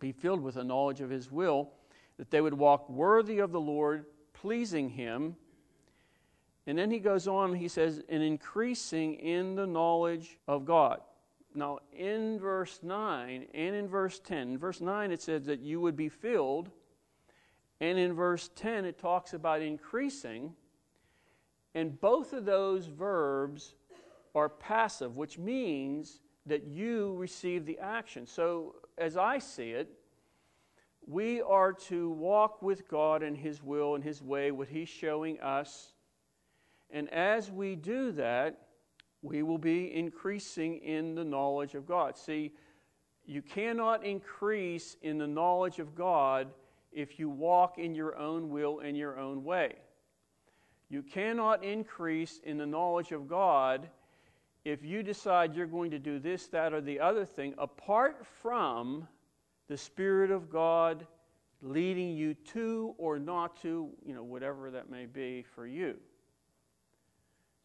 be 0.00 0.12
filled 0.12 0.42
with 0.42 0.56
a 0.56 0.64
knowledge 0.64 1.00
of 1.00 1.08
his 1.08 1.30
will, 1.30 1.70
that 2.18 2.30
they 2.30 2.40
would 2.40 2.54
walk 2.54 2.90
worthy 2.90 3.38
of 3.38 3.52
the 3.52 3.60
Lord, 3.60 4.06
pleasing 4.32 4.90
him. 4.90 5.36
And 6.68 6.76
then 6.76 6.90
he 6.90 6.98
goes 6.98 7.26
on, 7.26 7.54
he 7.54 7.66
says, 7.66 8.02
and 8.10 8.22
increasing 8.22 9.14
in 9.14 9.54
the 9.54 9.66
knowledge 9.66 10.38
of 10.46 10.66
God. 10.66 11.00
Now, 11.54 11.78
in 11.96 12.38
verse 12.38 12.80
9 12.82 13.46
and 13.54 13.74
in 13.74 13.88
verse 13.88 14.18
10, 14.18 14.50
in 14.50 14.58
verse 14.58 14.82
9 14.82 15.10
it 15.10 15.22
says 15.22 15.46
that 15.46 15.60
you 15.60 15.80
would 15.80 15.96
be 15.96 16.10
filled, 16.10 16.70
and 17.80 17.98
in 17.98 18.12
verse 18.12 18.50
10 18.54 18.84
it 18.84 18.98
talks 18.98 19.32
about 19.32 19.62
increasing. 19.62 20.52
And 21.74 21.98
both 22.02 22.34
of 22.34 22.44
those 22.44 22.84
verbs 22.84 23.74
are 24.34 24.50
passive, 24.50 25.16
which 25.16 25.38
means 25.38 26.20
that 26.44 26.64
you 26.64 27.14
receive 27.16 27.64
the 27.64 27.78
action. 27.78 28.26
So, 28.26 28.74
as 28.98 29.16
I 29.16 29.38
see 29.38 29.70
it, 29.70 29.88
we 31.06 31.40
are 31.40 31.72
to 31.72 32.10
walk 32.10 32.60
with 32.60 32.86
God 32.88 33.22
in 33.22 33.34
His 33.34 33.62
will 33.62 33.94
and 33.94 34.04
His 34.04 34.22
way, 34.22 34.50
what 34.50 34.68
He's 34.68 34.90
showing 34.90 35.40
us. 35.40 35.94
And 36.90 37.12
as 37.12 37.50
we 37.50 37.76
do 37.76 38.12
that, 38.12 38.60
we 39.22 39.42
will 39.42 39.58
be 39.58 39.94
increasing 39.94 40.78
in 40.78 41.14
the 41.14 41.24
knowledge 41.24 41.74
of 41.74 41.86
God. 41.86 42.16
See, 42.16 42.52
you 43.26 43.42
cannot 43.42 44.04
increase 44.04 44.96
in 45.02 45.18
the 45.18 45.26
knowledge 45.26 45.80
of 45.80 45.94
God 45.94 46.48
if 46.92 47.18
you 47.18 47.28
walk 47.28 47.78
in 47.78 47.94
your 47.94 48.16
own 48.16 48.48
will 48.48 48.80
and 48.80 48.96
your 48.96 49.18
own 49.18 49.44
way. 49.44 49.74
You 50.88 51.02
cannot 51.02 51.62
increase 51.62 52.40
in 52.44 52.56
the 52.56 52.66
knowledge 52.66 53.12
of 53.12 53.28
God 53.28 53.90
if 54.64 54.82
you 54.82 55.02
decide 55.02 55.54
you're 55.54 55.66
going 55.66 55.90
to 55.90 55.98
do 55.98 56.18
this, 56.18 56.46
that, 56.48 56.72
or 56.72 56.80
the 56.80 57.00
other 57.00 57.24
thing 57.24 57.54
apart 57.58 58.26
from 58.40 59.06
the 59.68 59.76
Spirit 59.76 60.30
of 60.30 60.50
God 60.50 61.06
leading 61.60 62.16
you 62.16 62.34
to 62.52 62.94
or 62.98 63.18
not 63.18 63.60
to, 63.62 63.90
you 64.04 64.14
know, 64.14 64.22
whatever 64.22 64.70
that 64.70 64.90
may 64.90 65.06
be 65.06 65.44
for 65.54 65.66
you. 65.66 65.96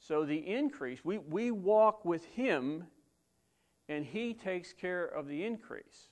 So 0.05 0.25
the 0.25 0.37
increase, 0.37 0.99
we, 1.05 1.19
we 1.19 1.51
walk 1.51 2.03
with 2.03 2.25
Him 2.25 2.83
and 3.87 4.05
He 4.05 4.33
takes 4.33 4.73
care 4.73 5.05
of 5.05 5.27
the 5.27 5.45
increase. 5.45 6.09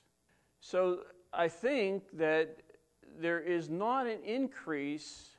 So 0.60 1.00
I 1.32 1.48
think 1.48 2.04
that 2.14 2.56
there 3.20 3.40
is 3.40 3.68
not 3.68 4.06
an 4.06 4.22
increase 4.24 5.36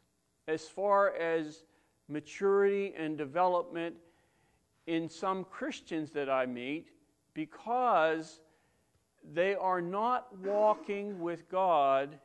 as 0.48 0.68
far 0.68 1.16
as 1.16 1.64
maturity 2.08 2.94
and 2.96 3.18
development 3.18 3.96
in 4.86 5.10
some 5.10 5.46
Christians 5.46 6.12
that 6.12 6.30
I 6.30 6.46
meet 6.46 6.90
because 7.34 8.40
they 9.34 9.56
are 9.56 9.82
not 9.82 10.28
walking 10.40 11.20
with 11.20 11.50
God 11.50 12.20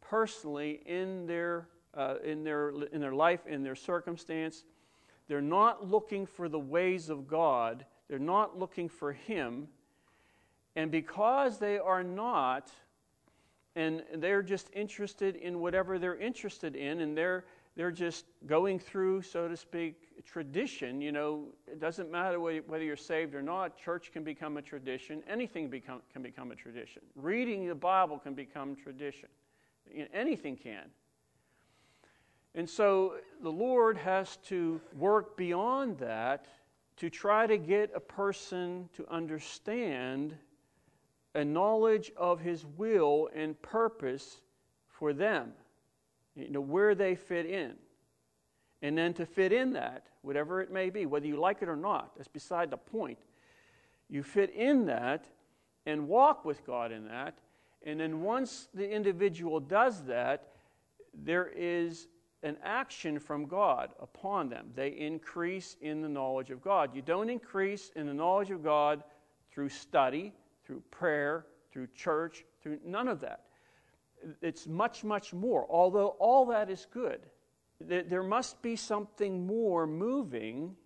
personally 0.00 0.82
in 0.86 1.26
their, 1.26 1.68
uh, 1.94 2.16
in 2.24 2.42
their, 2.42 2.70
in 2.92 3.00
their 3.00 3.14
life, 3.14 3.46
in 3.46 3.62
their 3.62 3.76
circumstance. 3.76 4.64
They're 5.28 5.40
not 5.40 5.88
looking 5.88 6.26
for 6.26 6.48
the 6.48 6.58
ways 6.58 7.10
of 7.10 7.26
God, 7.26 7.84
they're 8.08 8.18
not 8.18 8.58
looking 8.58 8.88
for 8.88 9.12
Him. 9.12 9.68
And 10.74 10.90
because 10.90 11.58
they 11.58 11.78
are 11.78 12.02
not, 12.02 12.70
and 13.76 14.02
they're 14.16 14.42
just 14.42 14.70
interested 14.74 15.36
in 15.36 15.60
whatever 15.60 15.98
they're 15.98 16.16
interested 16.16 16.76
in, 16.76 17.00
and 17.00 17.16
they're, 17.16 17.44
they're 17.76 17.90
just 17.90 18.24
going 18.46 18.78
through, 18.78 19.22
so 19.22 19.48
to 19.48 19.56
speak, 19.56 20.24
tradition. 20.24 21.00
You 21.00 21.12
know, 21.12 21.46
it 21.66 21.80
doesn't 21.80 22.10
matter 22.10 22.40
whether 22.40 22.82
you're 22.82 22.96
saved 22.96 23.34
or 23.34 23.42
not, 23.42 23.76
church 23.76 24.12
can 24.12 24.24
become 24.24 24.56
a 24.56 24.62
tradition. 24.62 25.22
Anything 25.28 25.68
become, 25.68 26.00
can 26.12 26.22
become 26.22 26.52
a 26.52 26.54
tradition. 26.54 27.02
Reading 27.16 27.66
the 27.66 27.74
Bible 27.74 28.18
can 28.18 28.34
become 28.34 28.76
tradition. 28.76 29.28
Anything 30.12 30.56
can. 30.56 30.84
And 32.54 32.68
so 32.68 33.14
the 33.42 33.50
Lord 33.50 33.96
has 33.96 34.36
to 34.48 34.80
work 34.96 35.36
beyond 35.36 35.98
that 35.98 36.46
to 36.96 37.08
try 37.08 37.46
to 37.46 37.56
get 37.56 37.90
a 37.94 38.00
person 38.00 38.88
to 38.96 39.08
understand 39.10 40.36
a 41.34 41.44
knowledge 41.44 42.12
of 42.16 42.40
His 42.40 42.66
will 42.76 43.30
and 43.34 43.60
purpose 43.62 44.40
for 44.88 45.12
them, 45.12 45.52
you 46.36 46.50
know, 46.50 46.60
where 46.60 46.94
they 46.94 47.14
fit 47.14 47.46
in. 47.46 47.72
And 48.82 48.98
then 48.98 49.14
to 49.14 49.24
fit 49.24 49.52
in 49.52 49.72
that, 49.72 50.06
whatever 50.22 50.60
it 50.60 50.70
may 50.70 50.90
be, 50.90 51.06
whether 51.06 51.26
you 51.26 51.38
like 51.38 51.62
it 51.62 51.68
or 51.68 51.76
not, 51.76 52.16
that's 52.16 52.28
beside 52.28 52.70
the 52.70 52.76
point. 52.76 53.18
You 54.10 54.22
fit 54.22 54.50
in 54.50 54.84
that 54.86 55.24
and 55.86 56.06
walk 56.06 56.44
with 56.44 56.66
God 56.66 56.92
in 56.92 57.06
that. 57.06 57.38
And 57.84 57.98
then 57.98 58.20
once 58.22 58.68
the 58.74 58.88
individual 58.88 59.58
does 59.58 60.02
that, 60.04 60.48
there 61.14 61.50
is 61.56 62.08
an 62.42 62.56
action 62.64 63.18
from 63.18 63.46
God 63.46 63.90
upon 64.00 64.48
them. 64.48 64.70
They 64.74 64.88
increase 64.88 65.76
in 65.80 66.02
the 66.02 66.08
knowledge 66.08 66.50
of 66.50 66.62
God. 66.62 66.94
You 66.94 67.02
don't 67.02 67.30
increase 67.30 67.90
in 67.94 68.06
the 68.06 68.14
knowledge 68.14 68.50
of 68.50 68.64
God 68.64 69.04
through 69.52 69.68
study, 69.68 70.32
through 70.64 70.82
prayer, 70.90 71.46
through 71.72 71.88
church, 71.94 72.44
through 72.62 72.78
none 72.84 73.08
of 73.08 73.20
that. 73.20 73.44
It's 74.40 74.66
much, 74.66 75.04
much 75.04 75.32
more. 75.32 75.66
Although 75.68 76.08
all 76.18 76.46
that 76.46 76.70
is 76.70 76.86
good, 76.92 77.20
there 77.80 78.22
must 78.22 78.60
be 78.62 78.76
something 78.76 79.46
more 79.46 79.86
moving 79.86 80.76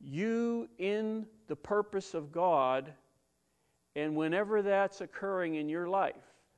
you 0.00 0.68
in 0.78 1.26
the 1.48 1.56
purpose 1.56 2.14
of 2.14 2.32
God. 2.32 2.92
And 3.96 4.16
whenever 4.16 4.62
that's 4.62 5.00
occurring 5.00 5.54
in 5.54 5.68
your 5.68 5.88
life 5.88 6.14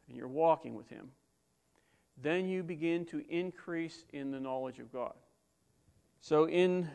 and 0.09 0.17
you're 0.17 0.29
walking 0.29 0.75
with 0.75 0.89
Him, 0.89 1.11
then 2.21 2.49
you 2.49 2.63
begin 2.63 3.05
to 3.07 3.23
increase 3.29 4.05
in 4.13 4.31
the 4.31 4.41
knowledge 4.41 4.79
of 4.79 4.93
God. 4.93 5.15
So 6.21 6.49
in 6.49 6.89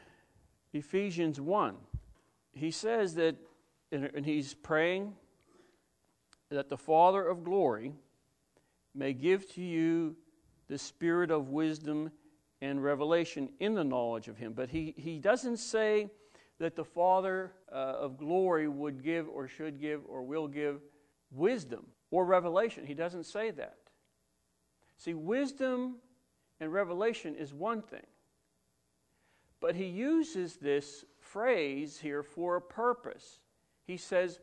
Ephesians 0.73 1.39
1, 1.39 1.75
he 2.53 2.71
says 2.71 3.15
that, 3.15 3.35
and 3.91 4.25
he's 4.25 4.53
praying 4.53 5.13
that 6.49 6.69
the 6.69 6.77
Father 6.77 7.25
of 7.25 7.43
glory 7.43 7.93
may 8.93 9.13
give 9.13 9.49
to 9.53 9.61
you 9.61 10.15
the 10.67 10.77
spirit 10.77 11.31
of 11.31 11.49
wisdom 11.49 12.11
and 12.61 12.83
revelation 12.83 13.49
in 13.59 13.73
the 13.73 13.83
knowledge 13.83 14.27
of 14.27 14.37
him. 14.37 14.53
But 14.53 14.69
he, 14.69 14.93
he 14.97 15.17
doesn't 15.17 15.57
say 15.57 16.09
that 16.59 16.75
the 16.75 16.85
Father 16.85 17.53
uh, 17.71 17.75
of 17.75 18.17
glory 18.17 18.67
would 18.67 19.03
give 19.03 19.27
or 19.27 19.47
should 19.47 19.79
give 19.79 20.01
or 20.07 20.23
will 20.23 20.47
give 20.47 20.81
wisdom 21.31 21.87
or 22.11 22.25
revelation. 22.25 22.85
He 22.85 22.93
doesn't 22.93 23.25
say 23.25 23.51
that. 23.51 23.77
See, 25.03 25.15
wisdom 25.15 25.95
and 26.59 26.71
revelation 26.71 27.33
is 27.35 27.55
one 27.55 27.81
thing. 27.81 28.05
But 29.59 29.73
he 29.73 29.85
uses 29.85 30.57
this 30.57 31.05
phrase 31.19 31.97
here 31.97 32.21
for 32.21 32.57
a 32.57 32.61
purpose. 32.61 33.39
He 33.87 33.97
says, 33.97 34.39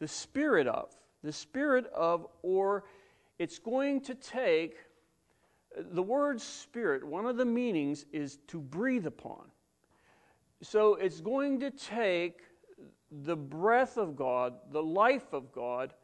the 0.00 0.08
spirit 0.08 0.66
of. 0.66 0.90
The 1.22 1.32
spirit 1.32 1.86
of, 1.94 2.26
or 2.42 2.82
it's 3.38 3.60
going 3.60 4.00
to 4.00 4.16
take, 4.16 4.74
the 5.78 6.02
word 6.02 6.40
spirit, 6.40 7.04
one 7.04 7.26
of 7.26 7.36
the 7.36 7.44
meanings 7.44 8.04
is 8.12 8.38
to 8.48 8.58
breathe 8.58 9.06
upon. 9.06 9.52
So 10.62 10.96
it's 10.96 11.20
going 11.20 11.60
to 11.60 11.70
take 11.70 12.40
the 13.08 13.36
breath 13.36 13.98
of 13.98 14.16
God, 14.16 14.54
the 14.72 14.82
life 14.82 15.32
of 15.32 15.52
God, 15.52 15.94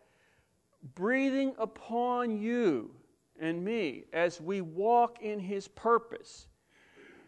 breathing 0.95 1.53
upon 1.59 2.39
you 2.39 2.95
and 3.41 3.65
me 3.65 4.05
as 4.13 4.41
we 4.41 4.61
walk 4.61 5.23
in 5.23 5.39
His 5.39 5.69
purpose. 5.69 6.47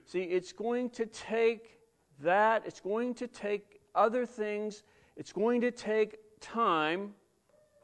See, 0.06 0.22
it's 0.22 0.52
going 0.52 0.90
to 0.90 1.06
take 1.06 1.78
that, 2.20 2.64
it's 2.66 2.80
going 2.80 3.14
to 3.14 3.26
take 3.26 3.80
other 3.94 4.26
things, 4.26 4.82
it's 5.16 5.32
going 5.32 5.60
to 5.60 5.70
take 5.70 6.18
time 6.40 7.14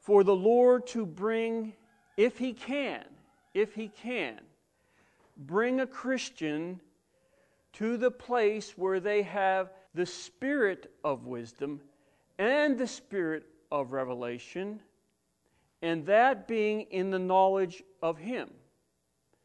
for 0.00 0.25
the 0.25 0.35
Lord 0.35 0.87
to 0.88 1.06
bring, 1.06 1.73
if 2.16 2.38
He 2.38 2.52
can, 2.52 3.04
if 3.54 3.75
He 3.75 3.88
can, 3.88 4.40
bring 5.37 5.80
a 5.80 5.87
Christian 5.87 6.80
to 7.75 7.97
the 7.97 8.11
place 8.11 8.73
where 8.76 9.00
they 9.00 9.23
have 9.23 9.71
the 9.95 10.06
spirit 10.06 10.90
of 11.04 11.26
wisdom 11.26 11.80
and 12.38 12.78
the 12.78 12.87
spirit 12.87 13.45
of 13.71 13.92
revelation, 13.92 14.80
and 15.87 16.05
that 16.07 16.49
being 16.49 16.83
in 16.90 17.11
the 17.11 17.19
knowledge 17.19 17.85
of 18.02 18.19
Him. 18.19 18.50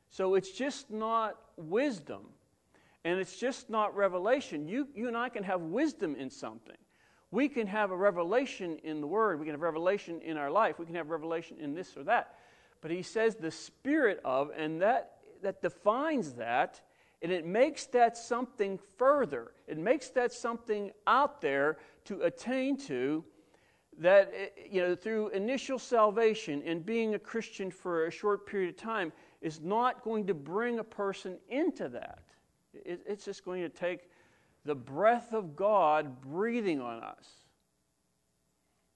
So 0.10 0.33
it's 0.33 0.51
just 0.51 0.89
not 0.89 1.38
wisdom 1.55 2.21
and 3.05 3.19
it's 3.19 3.38
just 3.38 3.69
not 3.69 3.95
revelation. 3.95 4.67
You, 4.67 4.88
you 4.95 5.07
and 5.07 5.15
I 5.15 5.29
can 5.29 5.43
have 5.43 5.62
wisdom 5.62 6.15
in 6.15 6.31
something. 6.31 6.77
We 7.29 7.48
can 7.48 7.67
have 7.67 7.91
a 7.91 7.95
revelation 7.95 8.79
in 8.83 9.01
the 9.01 9.07
Word, 9.07 9.39
we 9.39 9.45
can 9.45 9.53
have 9.53 9.62
revelation 9.62 10.19
in 10.21 10.36
our 10.36 10.50
life, 10.50 10.79
we 10.79 10.86
can 10.88 10.95
have 10.95 11.12
revelation 11.12 11.57
in 11.60 11.75
this 11.75 11.95
or 11.95 12.03
that. 12.05 12.36
But 12.81 12.89
he 12.89 13.03
says 13.03 13.36
the 13.36 13.51
spirit 13.51 14.19
of, 14.25 14.50
and 14.57 14.81
that, 14.81 15.17
that 15.43 15.62
defines 15.62 16.33
that 16.33 16.81
and 17.21 17.31
it 17.31 17.45
makes 17.45 17.86
that 17.88 18.17
something 18.17 18.79
further. 18.98 19.51
It 19.67 19.77
makes 19.77 20.10
that 20.10 20.33
something 20.33 20.91
out 21.05 21.39
there 21.39 21.77
to 22.05 22.21
attain 22.21 22.77
to 22.88 23.24
that, 24.00 24.31
eh, 24.36 24.48
you 24.69 24.81
know, 24.81 24.95
through 24.95 25.29
initial 25.29 25.77
salvation 25.77 26.63
and 26.65 26.86
being 26.86 27.15
a 27.15 27.19
Christian 27.19 27.71
for 27.71 28.07
a 28.07 28.12
short 28.12 28.45
period 28.45 28.69
of 28.69 28.77
time 28.77 29.12
is 29.41 29.62
not 29.62 30.03
going 30.03 30.27
to 30.27 30.33
bring 30.33 30.79
a 30.79 30.83
person 30.83 31.38
into 31.50 31.89
that. 31.89 32.19
it's 32.74 33.25
just 33.25 33.43
going 33.43 33.62
to 33.62 33.69
take 33.69 34.10
the 34.63 34.74
breath 34.74 35.33
of 35.33 35.55
God 35.55 36.21
breathing 36.21 36.79
on 36.79 37.03
us. 37.03 37.27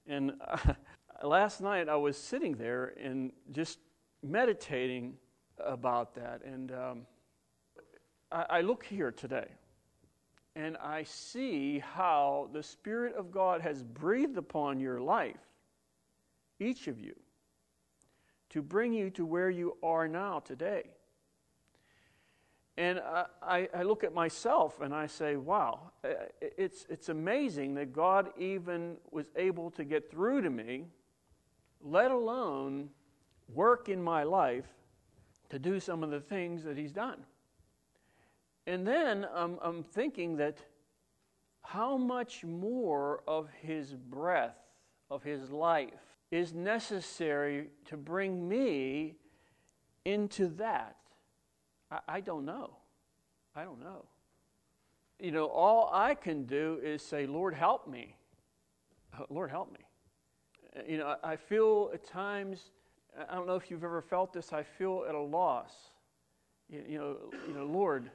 And 0.06 0.32
uh, 0.40 0.74
last 1.22 1.60
night 1.60 1.88
I 1.88 1.96
was 1.96 2.16
sitting 2.16 2.54
there 2.54 2.94
and 3.02 3.32
just 3.52 3.78
meditating 4.22 5.14
about 5.58 6.14
that. 6.14 6.42
And, 6.42 6.72
um, 6.72 7.06
I, 8.30 8.46
I 8.50 8.60
look 8.60 8.84
here 8.84 9.10
today 9.10 9.46
and 10.56 10.78
I 10.78 11.02
see 11.02 11.80
how 11.80 12.48
the 12.54 12.62
Spirit 12.62 13.14
of 13.14 13.30
God 13.30 13.60
has 13.60 13.82
breathed 13.82 14.38
upon 14.38 14.80
your 14.80 15.00
life, 15.00 15.36
each 16.58 16.88
of 16.88 16.98
you, 16.98 17.14
to 18.50 18.62
bring 18.62 18.94
you 18.94 19.10
to 19.10 19.26
where 19.26 19.50
you 19.50 19.76
are 19.82 20.08
now 20.08 20.40
today. 20.40 20.84
And 22.78 23.00
I, 23.42 23.68
I, 23.74 23.82
look 23.82 24.02
at 24.02 24.12
myself 24.12 24.80
and 24.82 24.94
I 24.94 25.06
say, 25.06 25.36
wow, 25.36 25.92
it's, 26.40 26.86
it's 26.90 27.08
amazing 27.08 27.74
that 27.74 27.92
God 27.92 28.30
even 28.38 28.96
was 29.10 29.26
able 29.36 29.70
to 29.72 29.84
get 29.84 30.10
through 30.10 30.42
to 30.42 30.50
me, 30.50 30.84
let 31.82 32.10
alone 32.10 32.90
work 33.54 33.88
in 33.88 34.02
my 34.02 34.24
life 34.24 34.66
to 35.50 35.58
do 35.58 35.80
some 35.80 36.02
of 36.02 36.10
the 36.10 36.20
things 36.20 36.64
that 36.64 36.76
He's 36.76 36.92
done. 36.92 37.24
And 38.66 38.86
then 38.86 39.26
um, 39.32 39.58
I'm 39.62 39.82
thinking 39.82 40.36
that 40.38 40.58
how 41.62 41.96
much 41.96 42.44
more 42.44 43.22
of 43.26 43.48
his 43.60 43.94
breath, 43.94 44.56
of 45.10 45.22
his 45.22 45.50
life, 45.50 45.90
is 46.30 46.52
necessary 46.52 47.68
to 47.86 47.96
bring 47.96 48.48
me 48.48 49.16
into 50.04 50.48
that? 50.48 50.96
I, 51.90 51.98
I 52.08 52.20
don't 52.20 52.44
know. 52.44 52.76
I 53.54 53.64
don't 53.64 53.80
know. 53.80 54.04
You 55.18 55.30
know, 55.30 55.46
all 55.46 55.90
I 55.92 56.14
can 56.14 56.44
do 56.44 56.78
is 56.82 57.02
say, 57.02 57.26
Lord, 57.26 57.54
help 57.54 57.88
me. 57.88 58.16
Uh, 59.18 59.24
Lord, 59.30 59.50
help 59.50 59.72
me. 59.72 59.80
Uh, 60.76 60.80
you 60.86 60.98
know, 60.98 61.16
I 61.22 61.36
feel 61.36 61.90
at 61.94 62.04
times, 62.04 62.70
I 63.28 63.34
don't 63.34 63.46
know 63.46 63.54
if 63.54 63.70
you've 63.70 63.84
ever 63.84 64.02
felt 64.02 64.32
this, 64.32 64.52
I 64.52 64.62
feel 64.62 65.04
at 65.08 65.14
a 65.14 65.20
loss. 65.20 65.72
You, 66.68 66.84
you 66.86 66.98
know, 66.98 67.16
you 67.48 67.54
know, 67.54 67.64
Lord, 67.64 68.10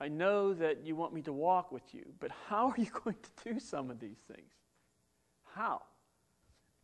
I 0.00 0.08
know 0.08 0.54
that 0.54 0.84
you 0.84 0.96
want 0.96 1.14
me 1.14 1.22
to 1.22 1.32
walk 1.32 1.70
with 1.70 1.94
you, 1.94 2.04
but 2.20 2.30
how 2.48 2.68
are 2.68 2.74
you 2.76 2.90
going 3.04 3.16
to 3.22 3.52
do 3.52 3.60
some 3.60 3.90
of 3.90 4.00
these 4.00 4.18
things? 4.32 4.52
How? 5.54 5.82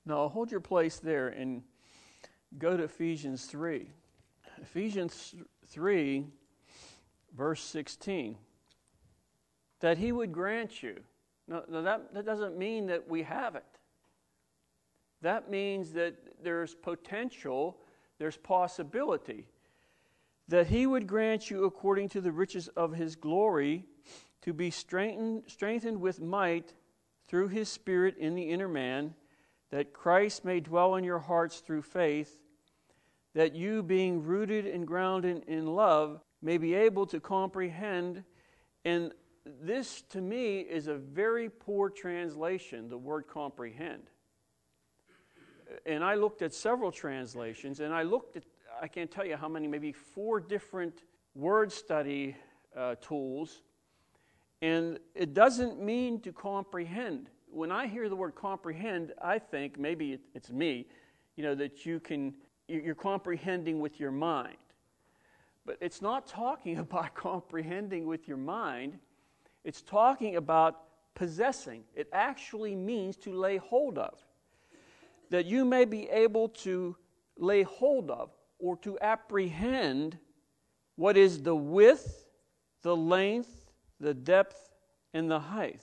Now, 0.07 0.29
hold 0.29 0.51
your 0.51 0.61
place 0.61 0.99
there 0.99 1.29
and 1.29 1.63
go 2.59 2.77
to 2.77 2.85
Ephesians 2.85 3.45
3. 3.47 3.91
Ephesians 4.63 5.35
3, 5.69 6.27
verse 7.37 7.63
16. 7.63 8.37
That 9.81 9.99
he 9.99 10.13
would 10.13 10.33
grant 10.33 10.83
you. 10.83 10.97
Now, 11.49 11.63
that, 11.69 12.15
that 12.15 12.25
doesn't 12.25 12.57
mean 12.57 12.87
that 12.87 13.09
we 13.09 13.23
have 13.23 13.57
it. 13.57 13.65
That 15.23 15.51
means 15.51 15.93
that 15.93 16.15
there's 16.43 16.75
potential, 16.75 17.79
there's 18.19 18.37
possibility 18.37 19.47
that 20.51 20.67
he 20.67 20.87
would 20.87 21.07
grant 21.07 21.51
you 21.51 21.65
according 21.65 22.09
to 22.11 22.21
the 22.21 22.31
riches 22.31 22.69
of 22.77 22.93
his 22.93 23.17
glory 23.17 23.87
to 24.43 24.53
be 24.53 24.71
strengthened, 24.71 25.43
strengthened 25.47 26.01
with 26.01 26.21
might 26.21 26.75
through 27.27 27.49
his 27.49 27.69
spirit 27.69 28.17
in 28.19 28.35
the 28.35 28.51
inner 28.51 28.69
man 28.69 29.15
that 29.71 29.93
christ 29.93 30.45
may 30.45 30.61
dwell 30.61 30.97
in 30.97 31.05
your 31.05 31.19
hearts 31.19 31.61
through 31.61 31.83
faith 31.83 32.41
that 33.35 33.55
you 33.55 33.83
being 33.83 34.23
rooted 34.25 34.67
and 34.67 34.87
grounded 34.87 35.45
in 35.47 35.67
love 35.67 36.21
may 36.43 36.59
be 36.59 36.75
able 36.75 37.07
to 37.07 37.21
comprehend. 37.21 38.25
And 38.85 39.13
this 39.63 40.03
to 40.11 40.21
me 40.21 40.61
is 40.61 40.89
a 40.89 40.97
very 40.97 41.49
poor 41.49 41.91
translation 41.91 42.89
the 42.89 42.99
word 42.99 43.27
comprehend. 43.29 44.03
And 45.87 46.03
i 46.03 46.15
looked 46.15 46.43
at 46.43 46.53
several 46.53 46.91
translations 46.91 47.79
and 47.79 47.95
i 47.95 48.03
looked 48.03 48.37
at 48.37 48.43
I 48.83 48.89
can't 48.89 49.11
tell 49.11 49.27
you 49.27 49.37
how 49.37 49.49
many, 49.49 49.69
maybe 49.69 49.93
four 49.93 50.41
different 50.41 51.03
word 51.35 51.71
study 51.71 52.35
uh, 52.75 52.95
tools. 52.95 53.61
And 54.63 54.99
it 55.15 55.35
doesn't 55.35 55.83
mean 55.83 56.21
to 56.21 56.33
comprehend. 56.33 57.29
When 57.51 57.71
I 57.71 57.87
hear 57.87 58.09
the 58.09 58.17
word 58.17 58.35
comprehend, 58.35 59.13
I 59.21 59.39
think, 59.39 59.79
maybe 59.79 60.19
it's 60.35 60.51
me, 60.51 60.87
you 61.37 61.43
know, 61.43 61.55
that 61.57 61.85
you 61.85 62.01
can, 62.01 62.35
you're 62.69 62.95
comprehending 62.95 63.81
with 63.81 64.01
your 64.01 64.13
mind. 64.13 64.57
But 65.67 65.77
it's 65.83 66.01
not 66.01 66.27
talking 66.27 66.79
about 66.87 67.15
comprehending 67.15 68.07
with 68.07 68.27
your 68.27 68.39
mind, 68.39 68.99
it's 69.63 69.83
talking 69.83 70.37
about 70.37 70.85
possessing. 71.15 71.85
It 71.95 72.09
actually 72.15 72.75
means 72.75 73.17
to 73.19 73.33
lay 73.35 73.59
hold 73.59 73.99
of. 73.99 74.19
That 75.29 75.45
you 75.45 75.67
may 75.67 75.85
be 75.85 76.09
able 76.09 76.49
to 76.49 76.97
lay 77.37 77.63
hold 77.63 78.11
of 78.11 78.31
or 78.61 78.77
to 78.79 78.99
apprehend 79.01 80.19
what 80.97 81.17
is 81.17 81.43
the 81.43 81.55
width, 81.55 82.29
the 82.83 82.97
length, 82.97 83.71
the 83.99 84.15
depth, 84.15 84.71
and 85.15 85.31
the 85.31 85.41
height. 85.41 85.81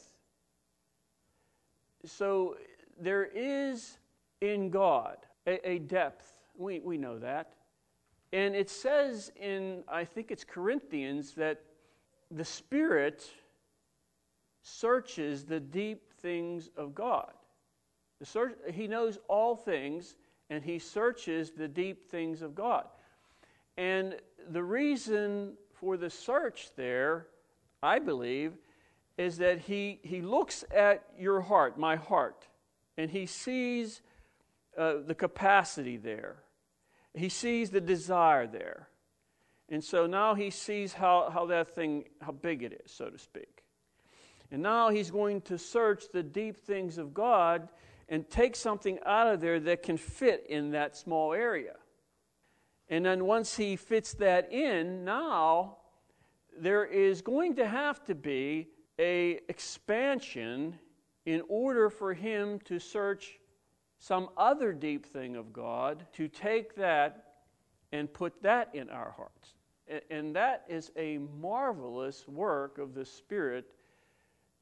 So 2.05 2.57
there 2.99 3.25
is 3.25 3.97
in 4.41 4.69
God 4.69 5.17
a, 5.45 5.69
a 5.69 5.79
depth. 5.79 6.31
We, 6.55 6.79
we 6.79 6.97
know 6.97 7.19
that. 7.19 7.53
And 8.33 8.55
it 8.55 8.69
says 8.69 9.31
in, 9.35 9.83
I 9.87 10.03
think 10.03 10.31
it's 10.31 10.43
Corinthians, 10.43 11.33
that 11.33 11.61
the 12.29 12.45
Spirit 12.45 13.29
searches 14.61 15.45
the 15.45 15.59
deep 15.59 16.13
things 16.19 16.69
of 16.75 16.93
God. 16.93 17.31
Search, 18.23 18.55
he 18.73 18.87
knows 18.87 19.19
all 19.27 19.55
things, 19.55 20.15
and 20.49 20.63
he 20.63 20.79
searches 20.79 21.51
the 21.51 21.67
deep 21.67 22.09
things 22.09 22.41
of 22.41 22.55
God. 22.55 22.85
And 23.77 24.15
the 24.49 24.63
reason 24.63 25.53
for 25.73 25.97
the 25.97 26.09
search 26.09 26.69
there, 26.75 27.27
I 27.83 27.99
believe, 27.99 28.53
is 29.17 29.37
that 29.37 29.59
he, 29.59 29.99
he 30.03 30.21
looks 30.21 30.63
at 30.73 31.03
your 31.17 31.41
heart, 31.41 31.77
my 31.77 31.95
heart, 31.95 32.47
and 32.97 33.09
he 33.11 33.25
sees 33.25 34.01
uh, 34.77 34.95
the 35.05 35.15
capacity 35.15 35.97
there. 35.97 36.37
He 37.13 37.29
sees 37.29 37.69
the 37.69 37.81
desire 37.81 38.47
there. 38.47 38.89
And 39.69 39.83
so 39.83 40.07
now 40.07 40.33
he 40.33 40.49
sees 40.49 40.93
how, 40.93 41.29
how 41.31 41.45
that 41.47 41.69
thing, 41.75 42.05
how 42.21 42.31
big 42.31 42.63
it 42.63 42.81
is, 42.85 42.91
so 42.91 43.09
to 43.09 43.17
speak. 43.17 43.63
And 44.51 44.61
now 44.61 44.89
he's 44.89 45.11
going 45.11 45.41
to 45.41 45.57
search 45.57 46.05
the 46.11 46.23
deep 46.23 46.57
things 46.57 46.97
of 46.97 47.13
God 47.13 47.67
and 48.09 48.29
take 48.29 48.55
something 48.55 48.99
out 49.05 49.27
of 49.27 49.41
there 49.41 49.59
that 49.59 49.83
can 49.83 49.97
fit 49.97 50.45
in 50.47 50.71
that 50.71 50.95
small 50.95 51.33
area. 51.33 51.75
And 52.89 53.05
then 53.05 53.25
once 53.25 53.57
he 53.57 53.75
fits 53.75 54.13
that 54.15 54.51
in, 54.51 55.03
now 55.03 55.77
there 56.57 56.85
is 56.85 57.21
going 57.21 57.55
to 57.55 57.67
have 57.67 58.03
to 58.05 58.15
be 58.15 58.69
a 58.97 59.39
expansion 59.49 60.79
in 61.25 61.41
order 61.49 61.89
for 61.89 62.13
him 62.13 62.59
to 62.61 62.79
search 62.79 63.39
some 63.99 64.29
other 64.37 64.71
deep 64.71 65.05
thing 65.05 65.35
of 65.35 65.51
God, 65.51 66.05
to 66.13 66.27
take 66.27 66.75
that 66.75 67.25
and 67.91 68.11
put 68.11 68.41
that 68.43 68.69
in 68.73 68.89
our 68.89 69.11
hearts. 69.11 69.53
And 70.09 70.35
that 70.35 70.63
is 70.67 70.91
a 70.97 71.17
marvelous 71.17 72.27
work 72.27 72.77
of 72.77 72.93
the 72.93 73.05
Spirit 73.05 73.65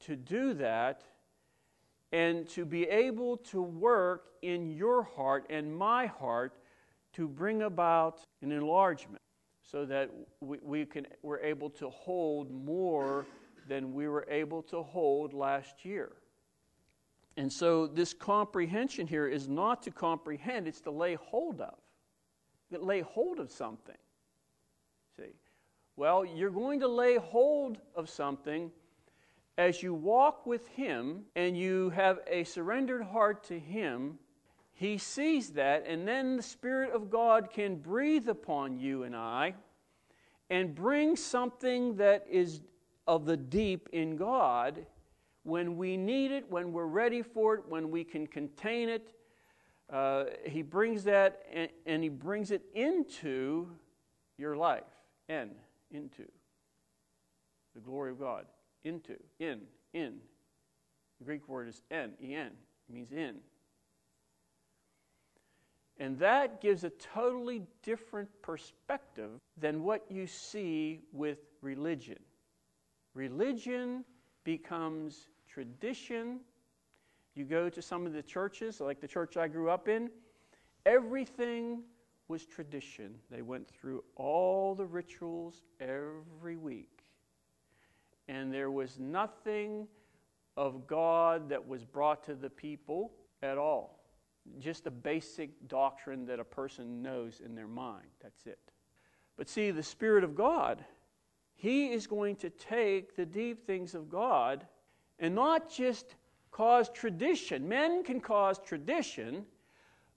to 0.00 0.16
do 0.16 0.54
that 0.54 1.02
and 2.16 2.48
to 2.48 2.64
be 2.64 2.84
able 2.84 3.36
to 3.36 3.60
work 3.60 4.28
in 4.40 4.70
your 4.70 5.02
heart 5.02 5.44
and 5.50 5.76
my 5.76 6.06
heart 6.06 6.56
to 7.12 7.28
bring 7.28 7.60
about 7.60 8.20
an 8.40 8.50
enlargement 8.50 9.20
so 9.60 9.84
that 9.84 10.10
we, 10.40 10.56
we 10.62 10.86
can, 10.86 11.06
we're 11.20 11.40
able 11.40 11.68
to 11.68 11.90
hold 11.90 12.50
more 12.50 13.26
than 13.68 13.92
we 13.92 14.08
were 14.08 14.26
able 14.30 14.62
to 14.62 14.82
hold 14.82 15.34
last 15.34 15.84
year. 15.84 16.12
And 17.36 17.52
so, 17.52 17.86
this 17.86 18.14
comprehension 18.14 19.06
here 19.06 19.28
is 19.28 19.46
not 19.46 19.82
to 19.82 19.90
comprehend, 19.90 20.66
it's 20.66 20.80
to 20.82 20.90
lay 20.90 21.16
hold 21.16 21.60
of. 21.60 21.74
Lay 22.70 23.02
hold 23.02 23.40
of 23.40 23.52
something. 23.52 23.98
See? 25.18 25.34
Well, 25.96 26.24
you're 26.24 26.48
going 26.48 26.80
to 26.80 26.88
lay 26.88 27.16
hold 27.16 27.76
of 27.94 28.08
something 28.08 28.70
as 29.58 29.82
you 29.82 29.94
walk 29.94 30.46
with 30.46 30.66
Him 30.68 31.22
and 31.34 31.56
you 31.56 31.90
have 31.90 32.20
a 32.26 32.44
surrendered 32.44 33.02
heart 33.02 33.44
to 33.44 33.58
Him. 33.58 34.18
He 34.72 34.98
sees 34.98 35.50
that, 35.50 35.86
and 35.86 36.06
then 36.06 36.36
the 36.36 36.42
Spirit 36.42 36.92
of 36.92 37.10
God 37.10 37.50
can 37.50 37.76
breathe 37.76 38.28
upon 38.28 38.78
you 38.78 39.04
and 39.04 39.16
I 39.16 39.54
and 40.50 40.74
bring 40.74 41.16
something 41.16 41.96
that 41.96 42.26
is 42.30 42.60
of 43.06 43.24
the 43.24 43.36
deep 43.36 43.88
in 43.92 44.16
God 44.16 44.84
when 45.44 45.76
we 45.76 45.96
need 45.96 46.32
it, 46.32 46.44
when 46.50 46.72
we're 46.72 46.86
ready 46.86 47.22
for 47.22 47.54
it, 47.54 47.62
when 47.68 47.90
we 47.90 48.04
can 48.04 48.26
contain 48.26 48.88
it. 48.88 49.12
Uh, 49.90 50.24
he 50.44 50.62
brings 50.62 51.04
that 51.04 51.42
and, 51.52 51.68
and, 51.86 52.02
he 52.02 52.08
brings 52.08 52.50
it 52.50 52.62
into 52.74 53.68
your 54.36 54.56
life. 54.56 54.82
and 55.28 55.50
into. 55.92 56.24
The 57.74 57.80
glory 57.80 58.10
of 58.10 58.18
God. 58.18 58.46
Into, 58.86 59.16
in, 59.40 59.62
in. 59.94 60.18
The 61.18 61.24
Greek 61.24 61.48
word 61.48 61.66
is 61.66 61.82
en, 61.90 62.12
en. 62.22 62.52
It 62.88 62.94
means 62.94 63.10
in. 63.10 63.34
And 65.98 66.16
that 66.20 66.60
gives 66.60 66.84
a 66.84 66.90
totally 66.90 67.62
different 67.82 68.28
perspective 68.42 69.40
than 69.56 69.82
what 69.82 70.04
you 70.08 70.28
see 70.28 71.00
with 71.12 71.38
religion. 71.62 72.18
Religion 73.14 74.04
becomes 74.44 75.26
tradition. 75.48 76.38
You 77.34 77.44
go 77.44 77.68
to 77.68 77.82
some 77.82 78.06
of 78.06 78.12
the 78.12 78.22
churches, 78.22 78.80
like 78.80 79.00
the 79.00 79.08
church 79.08 79.36
I 79.36 79.48
grew 79.48 79.68
up 79.68 79.88
in, 79.88 80.10
everything 80.84 81.82
was 82.28 82.46
tradition. 82.46 83.16
They 83.32 83.42
went 83.42 83.66
through 83.66 84.04
all 84.14 84.76
the 84.76 84.86
rituals 84.86 85.62
every 85.80 86.56
week. 86.56 86.95
And 88.28 88.52
there 88.52 88.70
was 88.70 88.98
nothing 88.98 89.86
of 90.56 90.86
God 90.86 91.48
that 91.48 91.66
was 91.66 91.84
brought 91.84 92.24
to 92.24 92.34
the 92.34 92.50
people 92.50 93.12
at 93.42 93.58
all. 93.58 94.00
Just 94.58 94.86
a 94.86 94.90
basic 94.90 95.50
doctrine 95.68 96.24
that 96.26 96.40
a 96.40 96.44
person 96.44 97.02
knows 97.02 97.40
in 97.44 97.54
their 97.54 97.66
mind. 97.66 98.06
That's 98.22 98.46
it. 98.46 98.58
But 99.36 99.48
see, 99.48 99.70
the 99.70 99.82
Spirit 99.82 100.24
of 100.24 100.34
God 100.34 100.84
he 101.56 101.86
is 101.86 102.06
going 102.06 102.36
to 102.36 102.50
take 102.50 103.16
the 103.16 103.24
deep 103.24 103.66
things 103.66 103.94
of 103.94 104.10
God 104.10 104.66
and 105.18 105.34
not 105.34 105.70
just 105.70 106.14
cause 106.50 106.90
tradition. 106.90 107.66
Men 107.66 108.04
can 108.04 108.20
cause 108.20 108.58
tradition, 108.58 109.46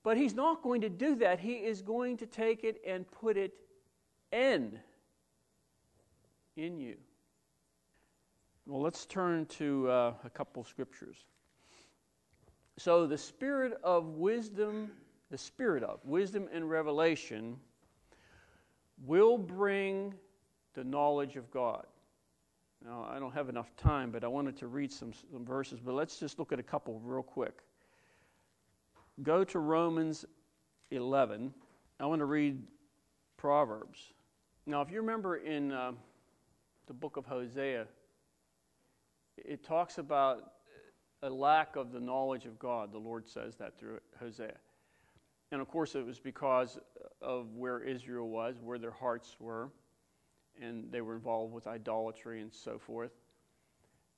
but 0.04 0.18
He's 0.18 0.36
not 0.36 0.62
going 0.62 0.82
to 0.82 0.90
do 0.90 1.16
that. 1.16 1.40
He 1.40 1.54
is 1.54 1.82
going 1.82 2.18
to 2.18 2.26
take 2.26 2.66
it 2.66 2.82
and 2.86 3.10
put 3.10 3.38
it 3.38 3.54
in 4.34 4.80
in 6.58 6.78
you. 6.78 6.98
Well, 8.70 8.84
let's 8.84 9.08
turn 9.08 9.48
to 9.58 9.90
uh, 9.90 10.14
a 10.24 10.30
couple 10.30 10.64
scriptures. 10.64 11.26
So, 12.78 13.08
the 13.08 13.18
spirit 13.18 13.80
of 13.84 14.10
wisdom, 14.10 14.92
the 15.32 15.40
spirit 15.40 15.82
of 15.82 16.06
wisdom 16.06 16.48
and 16.54 16.70
revelation 16.70 17.58
will 19.08 19.40
bring 19.40 20.14
the 20.76 20.84
knowledge 20.84 21.36
of 21.36 21.50
God. 21.50 21.88
Now, 22.86 23.10
I 23.12 23.18
don't 23.18 23.34
have 23.34 23.50
enough 23.50 23.76
time, 23.76 24.12
but 24.12 24.24
I 24.24 24.28
wanted 24.28 24.56
to 24.58 24.68
read 24.68 24.92
some, 24.92 25.14
some 25.32 25.44
verses, 25.44 25.80
but 25.84 25.96
let's 25.96 26.20
just 26.20 26.38
look 26.38 26.52
at 26.52 26.60
a 26.60 26.64
couple 26.64 27.02
real 27.04 27.24
quick. 27.24 27.64
Go 29.24 29.44
to 29.46 29.58
Romans 29.58 30.26
11. 30.92 31.52
I 32.00 32.06
want 32.06 32.20
to 32.20 32.26
read 32.26 32.62
Proverbs. 33.36 34.14
Now, 34.68 34.84
if 34.84 34.92
you 34.92 35.02
remember 35.02 35.38
in 35.38 35.72
uh, 35.72 35.94
the 36.86 36.94
book 36.94 37.18
of 37.18 37.26
Hosea, 37.26 37.88
it 39.46 39.64
talks 39.64 39.98
about 39.98 40.54
a 41.22 41.30
lack 41.30 41.76
of 41.76 41.92
the 41.92 42.00
knowledge 42.00 42.46
of 42.46 42.58
God. 42.60 42.92
The 42.92 43.00
Lord 43.00 43.28
says 43.28 43.56
that 43.58 43.78
through 43.78 44.00
Hosea. 44.20 44.56
And 45.52 45.62
of 45.62 45.68
course, 45.68 45.96
it 45.96 46.06
was 46.06 46.20
because 46.20 46.78
of 47.22 47.54
where 47.56 47.82
Israel 47.82 48.30
was, 48.30 48.56
where 48.62 48.78
their 48.78 48.92
hearts 48.92 49.36
were 49.40 49.70
and 50.62 50.92
they 50.92 51.02
were 51.02 51.16
involved 51.16 51.54
with 51.54 51.68
idolatry 51.68 52.42
and 52.42 52.54
so 52.54 52.78
forth. 52.78 53.12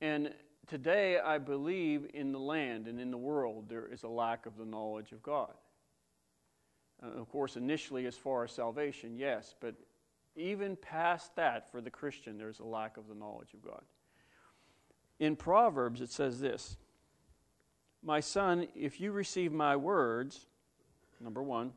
And 0.02 0.34
today, 0.68 1.20
I 1.20 1.38
believe 1.38 2.08
in 2.14 2.32
the 2.32 2.40
land 2.40 2.88
and 2.88 3.00
in 3.00 3.12
the 3.12 3.18
world, 3.18 3.66
there 3.70 3.88
is 3.88 4.04
a 4.04 4.08
lack 4.08 4.46
of 4.46 4.58
the 4.58 4.66
knowledge 4.66 5.12
of 5.12 5.22
God. 5.22 5.54
Uh, 7.04 7.20
of 7.20 7.30
course, 7.30 7.56
initially, 7.56 8.06
as 8.06 8.16
far 8.16 8.44
as 8.44 8.52
salvation, 8.52 9.16
yes, 9.18 9.56
but 9.60 9.76
even 10.36 10.76
past 10.76 11.36
that, 11.36 11.72
for 11.72 11.82
the 11.82 11.90
Christian, 11.90 12.38
there's 12.38 12.60
a 12.60 12.66
lack 12.66 12.98
of 12.98 13.08
the 13.08 13.16
knowledge 13.16 13.54
of 13.54 13.62
God. 13.62 13.82
In 15.22 15.36
Proverbs, 15.36 16.02
it 16.02 16.12
says 16.12 16.40
this 16.40 16.78
My 18.04 18.20
son, 18.20 18.68
if 18.76 19.00
you 19.00 19.12
receive 19.12 19.54
my 19.54 19.76
words, 19.76 20.48
number 21.22 21.44
one, 21.44 21.74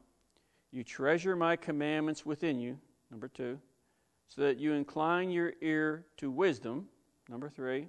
you 0.72 0.82
treasure 0.82 1.36
my 1.36 1.54
commandments 1.54 2.24
within 2.24 2.58
you, 2.58 2.78
number 3.10 3.28
two, 3.28 3.60
so 4.28 4.40
that 4.40 4.56
you 4.56 4.72
incline 4.72 5.30
your 5.30 5.52
ear 5.60 6.06
to 6.16 6.30
wisdom, 6.30 6.88
number 7.28 7.50
three, 7.50 7.86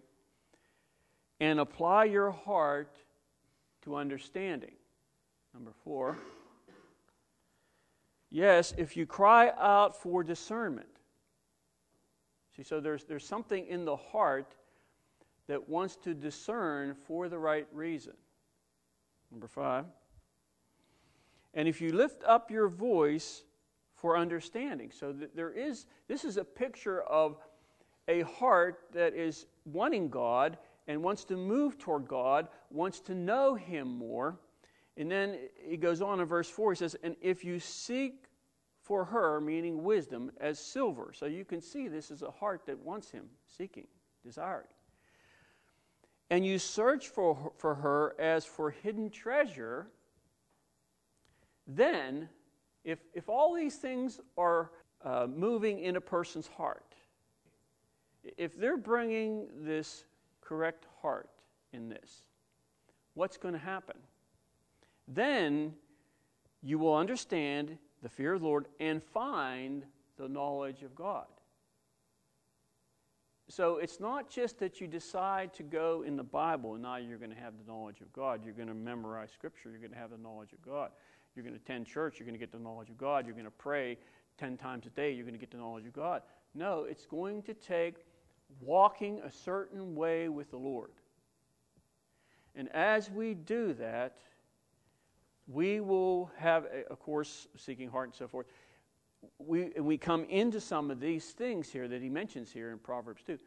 and 1.39 1.61
apply 1.61 2.03
your 2.03 2.31
heart 2.31 2.97
to 3.83 3.95
understanding, 3.95 4.73
number 5.53 5.71
four. 5.85 6.17
Yes, 8.29 8.73
if 8.77 8.97
you 8.97 9.05
cry 9.05 9.53
out 9.57 9.95
for 9.95 10.21
discernment. 10.21 10.89
See, 12.57 12.63
so 12.63 12.81
there's, 12.81 13.05
there's 13.05 13.25
something 13.25 13.65
in 13.67 13.85
the 13.85 13.95
heart 13.95 14.53
that 15.47 15.69
wants 15.69 15.95
to 15.97 16.13
discern 16.13 16.95
for 16.95 17.29
the 17.29 17.38
right 17.38 17.67
reason. 17.71 18.13
Number 19.31 19.47
five. 19.47 19.86
And 21.53 21.67
if 21.67 21.81
you 21.81 21.93
lift 21.93 22.23
up 22.25 22.51
your 22.51 22.67
voice 22.67 23.43
for 23.95 24.17
understanding. 24.17 24.91
So 24.91 25.13
there 25.34 25.51
is, 25.51 25.86
this 26.08 26.25
is 26.25 26.38
a 26.38 26.43
picture 26.43 27.01
of 27.03 27.38
a 28.08 28.21
heart 28.21 28.81
that 28.93 29.15
is 29.15 29.47
wanting 29.65 30.10
God 30.10 30.58
and 30.88 31.01
wants 31.01 31.23
to 31.25 31.38
move 31.38 31.77
toward 31.77 32.08
God, 32.08 32.47
wants 32.69 32.99
to 33.01 33.15
know 33.15 33.55
Him 33.55 33.88
more. 33.88 34.38
And 34.97 35.12
then 35.12 35.38
he 35.67 35.77
goes 35.77 36.01
on 36.01 36.19
in 36.19 36.25
verse 36.27 36.49
4, 36.49 36.73
he 36.73 36.77
says, 36.77 36.95
And 37.03 37.15
if 37.21 37.43
you 37.43 37.60
seek 37.60 38.25
for 38.81 39.03
her, 39.05 39.41
meaning 39.41 39.84
wisdom, 39.84 40.31
as 40.39 40.60
silver. 40.60 41.12
So 41.13 41.25
you 41.25 41.43
can 41.43 41.60
see 41.60 41.88
this 41.88 42.12
is 42.12 42.21
a 42.21 42.29
heart 42.29 42.65
that 42.67 42.77
wants 42.77 43.10
Him, 43.10 43.25
seeking, 43.58 43.88
desiring. 44.23 44.67
And 46.29 46.45
you 46.45 46.57
search 46.57 47.09
for, 47.09 47.51
for 47.57 47.75
her 47.75 48.15
as 48.19 48.45
for 48.45 48.71
hidden 48.71 49.09
treasure, 49.09 49.88
then 51.67 52.29
if, 52.83 52.99
if 53.13 53.29
all 53.29 53.53
these 53.53 53.75
things 53.75 54.19
are 54.38 54.71
uh, 55.03 55.27
moving 55.27 55.79
in 55.79 55.95
a 55.95 56.01
person's 56.01 56.47
heart, 56.47 56.95
if 58.38 58.57
they're 58.57 58.77
bringing 58.77 59.47
this 59.61 60.05
correct 60.41 60.88
heart 61.01 61.29
in 61.73 61.89
this, 61.89 62.23
what's 63.13 63.38
going 63.38 63.53
to 63.53 63.59
happen? 63.59 63.97
Then 65.07 65.73
you 66.63 66.79
will 66.79 66.95
understand 66.95 67.77
the 68.01 68.09
fear 68.09 68.33
of 68.33 68.41
the 68.41 68.47
Lord 68.47 68.65
and 68.79 69.03
find 69.03 69.83
the 70.17 70.27
knowledge 70.27 70.81
of 70.81 70.95
God. 70.95 71.25
So 73.47 73.77
it's 73.77 73.99
not 73.99 74.29
just 74.29 74.58
that 74.60 74.81
you 74.81 74.88
decide 74.88 75.53
to 75.53 75.63
go 75.63 76.03
in 76.05 76.15
the 76.15 76.23
Bible 76.23 76.73
and 76.73 76.84
now 76.84 76.97
you're 76.97 77.19
going 77.19 77.31
to 77.31 77.39
have 77.39 77.53
the 77.63 77.71
knowledge 77.71 78.01
of 78.01 78.12
God. 78.12 78.43
You're 78.43 78.55
going 78.55 78.67
to 78.67 78.73
memorize 78.73 79.29
Scripture. 79.31 79.69
You're 79.69 79.79
going 79.79 79.91
to 79.91 79.97
have 79.97 80.10
the 80.10 80.17
knowledge 80.17 80.53
of 80.53 80.62
God. 80.63 80.89
You're 81.36 81.43
going 81.43 81.53
to 81.53 81.62
attend 81.62 81.86
church. 81.86 82.19
You're 82.19 82.25
going 82.25 82.39
to 82.39 82.39
get 82.39 82.51
the 82.51 82.60
knowledge 82.60 82.89
of 82.89 82.97
God. 82.97 83.25
You're 83.25 83.36
going 83.36 83.45
to 83.45 83.51
pray 83.51 83.97
10 84.39 84.58
times 84.58 84.88
a 84.88 84.89
day. 84.89 85.12
You're 85.12 85.25
going 85.25 85.36
to 85.36 85.39
get 85.39 85.51
the 85.51 85.58
knowledge 85.58 85.86
of 85.86 85.93
God. 85.93 86.23
No, 86.55 86.86
it's 86.89 87.05
going 87.05 87.43
to 87.43 87.53
take 87.53 87.95
walking 88.62 89.19
a 89.23 89.31
certain 89.31 89.95
way 89.95 90.29
with 90.29 90.49
the 90.49 90.58
Lord. 90.58 90.91
And 92.55 92.69
as 92.73 93.12
we 93.12 93.34
do 93.34 93.73
that, 93.73 94.17
we 95.47 95.81
will 95.81 96.31
have, 96.38 96.65
of 96.89 96.99
course, 96.99 97.47
seeking 97.58 97.89
heart 97.89 98.08
and 98.08 98.15
so 98.15 98.27
forth. 98.27 98.47
We, 99.39 99.71
we 99.77 99.97
come 99.97 100.25
into 100.25 100.59
some 100.59 100.91
of 100.91 100.99
these 100.99 101.31
things 101.31 101.69
here 101.69 101.88
that 101.88 102.01
he 102.01 102.09
mentions 102.09 102.51
here 102.51 102.71
in 102.71 102.79
Proverbs 102.79 103.23
2. 103.25 103.38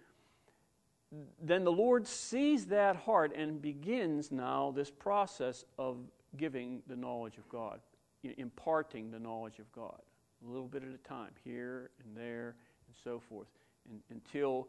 Then 1.43 1.65
the 1.65 1.73
Lord 1.73 2.07
sees 2.07 2.67
that 2.67 2.97
heart 2.97 3.33
and 3.35 3.63
begins 3.63 4.31
now 4.31 4.73
this 4.75 4.91
process 4.91 5.65
of 5.79 5.97
giving 6.37 6.83
the 6.87 6.97
knowledge 6.97 7.39
of 7.39 7.49
God, 7.49 7.81
imparting 8.23 9.11
the 9.11 9.19
knowledge 9.19 9.59
of 9.59 9.71
God, 9.73 10.01
a 10.47 10.51
little 10.51 10.69
bit 10.69 10.83
at 10.83 10.91
a 10.91 11.09
time, 11.09 11.31
here 11.45 11.91
and 12.05 12.17
there, 12.17 12.57
and 12.87 12.97
so 13.03 13.19
forth, 13.19 13.49
and, 13.89 14.01
until 14.11 14.69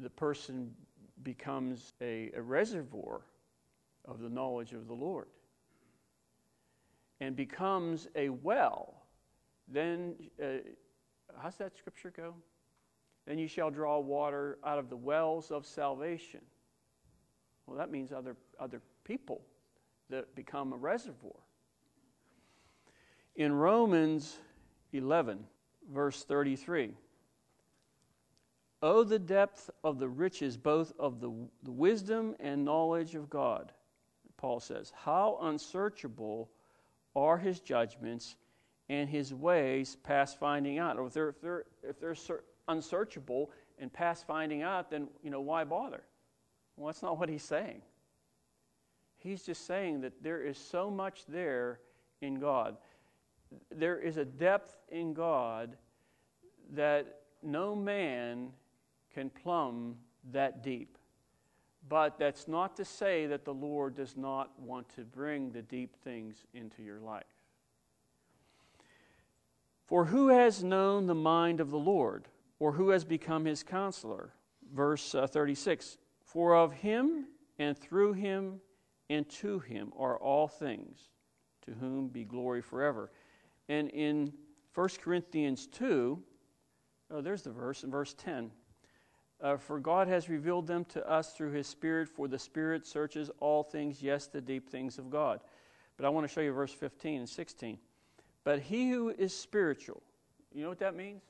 the 0.00 0.10
person 0.10 0.74
becomes 1.22 1.94
a, 2.00 2.30
a 2.36 2.42
reservoir 2.42 3.20
of 4.04 4.20
the 4.20 4.28
knowledge 4.28 4.72
of 4.72 4.88
the 4.88 4.94
Lord 4.94 5.28
and 7.20 7.34
becomes 7.34 8.08
a 8.14 8.28
well, 8.28 8.97
then, 9.70 10.14
uh, 10.42 10.58
how's 11.40 11.56
that 11.56 11.76
scripture 11.76 12.12
go? 12.14 12.34
Then 13.26 13.38
you 13.38 13.48
shall 13.48 13.70
draw 13.70 13.98
water 13.98 14.58
out 14.64 14.78
of 14.78 14.88
the 14.88 14.96
wells 14.96 15.50
of 15.50 15.66
salvation. 15.66 16.40
Well, 17.66 17.76
that 17.76 17.90
means 17.90 18.12
other, 18.12 18.36
other 18.58 18.80
people 19.04 19.42
that 20.08 20.34
become 20.34 20.72
a 20.72 20.76
reservoir. 20.76 21.32
In 23.36 23.52
Romans 23.52 24.38
11, 24.92 25.44
verse 25.92 26.24
33, 26.24 26.94
Oh, 28.80 29.02
the 29.02 29.18
depth 29.18 29.70
of 29.82 29.98
the 29.98 30.08
riches, 30.08 30.56
both 30.56 30.92
of 30.98 31.20
the, 31.20 31.32
the 31.64 31.72
wisdom 31.72 32.36
and 32.38 32.64
knowledge 32.64 33.14
of 33.16 33.28
God, 33.28 33.72
Paul 34.36 34.60
says. 34.60 34.92
How 34.96 35.38
unsearchable 35.42 36.48
are 37.16 37.36
his 37.36 37.60
judgments 37.60 38.36
and 38.88 39.08
his 39.08 39.34
ways 39.34 39.96
past 40.02 40.38
finding 40.38 40.78
out. 40.78 40.98
Or 40.98 41.06
if 41.06 41.12
they're, 41.12 41.28
if 41.28 41.40
they're, 41.40 41.64
if 41.82 42.00
they're 42.00 42.16
unsearchable 42.68 43.50
and 43.78 43.92
past 43.92 44.26
finding 44.26 44.62
out, 44.62 44.90
then, 44.90 45.08
you 45.22 45.30
know, 45.30 45.40
why 45.40 45.64
bother? 45.64 46.02
Well, 46.76 46.86
that's 46.86 47.02
not 47.02 47.18
what 47.18 47.28
he's 47.28 47.42
saying. 47.42 47.82
He's 49.18 49.42
just 49.42 49.66
saying 49.66 50.02
that 50.02 50.22
there 50.22 50.42
is 50.42 50.56
so 50.56 50.90
much 50.90 51.26
there 51.26 51.80
in 52.20 52.38
God. 52.38 52.76
There 53.74 53.98
is 53.98 54.16
a 54.16 54.24
depth 54.24 54.76
in 54.90 55.12
God 55.12 55.76
that 56.74 57.22
no 57.42 57.74
man 57.74 58.50
can 59.12 59.30
plumb 59.30 59.96
that 60.32 60.62
deep. 60.62 60.98
But 61.88 62.18
that's 62.18 62.46
not 62.46 62.76
to 62.76 62.84
say 62.84 63.26
that 63.26 63.44
the 63.44 63.54
Lord 63.54 63.94
does 63.94 64.16
not 64.16 64.50
want 64.60 64.88
to 64.96 65.02
bring 65.02 65.50
the 65.50 65.62
deep 65.62 65.96
things 66.04 66.44
into 66.52 66.82
your 66.82 67.00
life. 67.00 67.24
For 69.88 70.04
who 70.04 70.28
has 70.28 70.62
known 70.62 71.06
the 71.06 71.14
mind 71.14 71.60
of 71.60 71.70
the 71.70 71.78
Lord, 71.78 72.28
or 72.58 72.72
who 72.72 72.90
has 72.90 73.04
become 73.04 73.46
his 73.46 73.62
counselor? 73.62 74.34
Verse 74.74 75.14
uh, 75.14 75.26
36 75.26 75.96
For 76.22 76.54
of 76.54 76.74
him 76.74 77.24
and 77.58 77.76
through 77.76 78.12
him 78.12 78.60
and 79.08 79.26
to 79.30 79.60
him 79.60 79.94
are 79.96 80.18
all 80.18 80.46
things, 80.46 81.08
to 81.64 81.72
whom 81.72 82.08
be 82.08 82.24
glory 82.24 82.60
forever. 82.60 83.10
And 83.70 83.88
in 83.88 84.34
1 84.74 84.88
Corinthians 85.00 85.66
2, 85.68 86.22
oh, 87.10 87.20
there's 87.22 87.40
the 87.40 87.50
verse 87.50 87.82
in 87.82 87.90
verse 87.90 88.12
10. 88.12 88.50
Uh, 89.40 89.56
for 89.56 89.80
God 89.80 90.06
has 90.06 90.28
revealed 90.28 90.66
them 90.66 90.84
to 90.84 91.08
us 91.08 91.32
through 91.32 91.52
his 91.52 91.66
Spirit, 91.66 92.10
for 92.10 92.28
the 92.28 92.38
Spirit 92.38 92.86
searches 92.86 93.30
all 93.40 93.62
things, 93.62 94.02
yes, 94.02 94.26
the 94.26 94.42
deep 94.42 94.68
things 94.68 94.98
of 94.98 95.08
God. 95.08 95.40
But 95.96 96.04
I 96.04 96.10
want 96.10 96.28
to 96.28 96.32
show 96.32 96.42
you 96.42 96.52
verse 96.52 96.74
15 96.74 97.20
and 97.20 97.28
16. 97.28 97.78
But 98.48 98.60
he 98.60 98.88
who 98.88 99.10
is 99.10 99.36
spiritual, 99.36 100.02
you 100.54 100.62
know 100.62 100.70
what 100.70 100.78
that 100.78 100.96
means? 100.96 101.20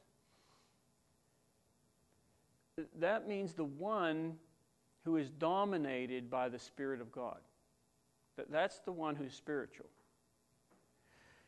That 3.01 3.27
means 3.27 3.55
the 3.55 3.65
one 3.65 4.37
who 5.05 5.17
is 5.17 5.29
dominated 5.29 6.31
by 6.31 6.49
the 6.49 6.61
Spirit 6.61 7.01
of 7.01 7.11
God. 7.11 7.39
That's 8.49 8.79
the 8.79 8.93
one 8.93 9.17
who's 9.17 9.35
spiritual. 9.35 9.89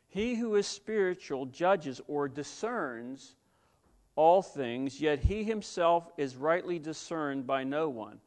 He 0.09 0.35
who 0.35 0.57
is 0.57 0.67
spiritual 0.67 1.47
judges 1.47 2.01
or 2.09 2.27
discerns 2.27 3.37
all 4.17 4.43
things, 4.43 5.01
yet 5.01 5.21
he 5.21 5.45
himself 5.45 6.11
is 6.17 6.35
rightly 6.35 6.81
discerned 6.81 7.47
by 7.47 7.63
no 7.63 7.89
one. 7.89 8.19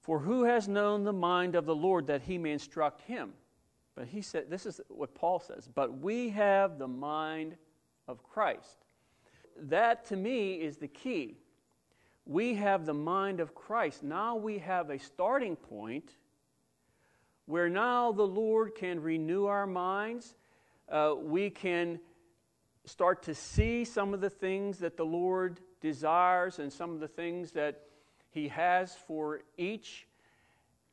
For 0.00 0.18
who 0.18 0.42
has 0.42 0.66
known 0.66 1.04
the 1.04 1.12
mind 1.12 1.54
of 1.54 1.64
the 1.64 1.76
Lord 1.76 2.08
that 2.08 2.22
he 2.22 2.38
may 2.38 2.50
instruct 2.50 3.02
him? 3.02 3.34
But 3.94 4.06
he 4.08 4.22
said, 4.22 4.48
this 4.48 4.66
is 4.66 4.80
what 4.88 5.14
Paul 5.14 5.40
says, 5.40 5.68
but 5.74 5.98
we 5.98 6.30
have 6.30 6.78
the 6.78 6.88
mind 6.88 7.56
of 8.08 8.22
Christ. 8.22 8.86
That 9.62 10.06
to 10.06 10.16
me 10.16 10.54
is 10.54 10.78
the 10.78 10.88
key. 10.88 11.36
We 12.24 12.54
have 12.54 12.86
the 12.86 12.94
mind 12.94 13.40
of 13.40 13.54
Christ. 13.54 14.02
Now 14.02 14.36
we 14.36 14.58
have 14.58 14.90
a 14.90 14.98
starting 14.98 15.56
point 15.56 16.12
where 17.46 17.68
now 17.68 18.12
the 18.12 18.26
Lord 18.26 18.74
can 18.74 19.02
renew 19.02 19.46
our 19.46 19.66
minds. 19.66 20.36
Uh, 20.88 21.14
we 21.18 21.50
can 21.50 21.98
start 22.84 23.24
to 23.24 23.34
see 23.34 23.84
some 23.84 24.14
of 24.14 24.20
the 24.20 24.30
things 24.30 24.78
that 24.78 24.96
the 24.96 25.04
Lord 25.04 25.60
desires 25.80 26.58
and 26.58 26.72
some 26.72 26.90
of 26.90 27.00
the 27.00 27.08
things 27.08 27.52
that 27.52 27.82
He 28.30 28.48
has 28.48 28.94
for 29.06 29.40
each. 29.58 30.06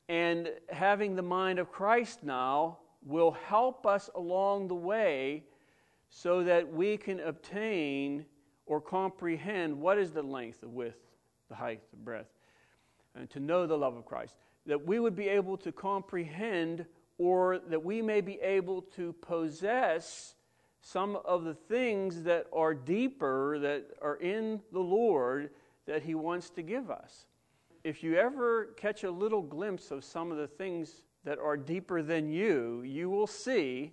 And 0.10 0.50
having 0.70 1.16
the 1.16 1.22
mind 1.22 1.60
of 1.60 1.72
Christ 1.72 2.24
now 2.24 2.80
will 3.08 3.32
help 3.32 3.86
us 3.86 4.10
along 4.16 4.68
the 4.68 4.76
way 4.76 5.44
so 6.10 6.44
that 6.44 6.72
we 6.72 6.98
can 6.98 7.20
obtain 7.22 8.26
or 8.66 8.82
comprehend 8.82 9.80
what 9.80 9.98
is 9.98 10.12
the 10.12 10.22
length, 10.22 10.62
the 10.62 10.70
width, 10.70 11.00
the 11.50 11.56
height, 11.56 11.82
the 11.92 11.98
breadth, 11.98 12.34
and 13.16 13.30
to 13.30 13.40
know 13.40 13.66
the 13.66 13.78
love 13.78 13.96
of 13.96 14.06
Christ. 14.06 14.36
That 14.66 14.86
we 14.86 15.00
would 15.00 15.16
be 15.16 15.30
able 15.30 15.58
to 15.58 15.72
comprehend 15.72 16.86
or 17.18 17.60
that 17.70 17.84
we 17.84 18.02
may 18.02 18.22
be 18.22 18.40
able 18.42 18.82
to 18.82 19.14
possess 19.14 20.36
some 20.82 21.18
of 21.26 21.44
the 21.44 21.54
things 21.54 22.24
that 22.24 22.48
are 22.54 22.74
deeper, 22.74 23.58
that 23.60 23.86
are 24.02 24.18
in 24.18 24.62
the 24.72 24.80
Lord, 24.80 25.50
that 25.86 26.04
He 26.04 26.16
wants 26.16 26.50
to 26.52 26.62
give 26.62 26.92
us. 26.92 27.26
If 27.84 28.04
you 28.04 28.16
ever 28.16 28.74
catch 28.78 29.04
a 29.04 29.12
little 29.12 29.42
glimpse 29.42 29.92
of 29.92 30.04
some 30.04 30.32
of 30.32 30.38
the 30.38 30.48
things 30.48 31.04
that 31.28 31.40
are 31.40 31.58
deeper 31.58 32.02
than 32.02 32.32
you, 32.32 32.82
you 32.86 33.10
will 33.10 33.28
see 33.28 33.92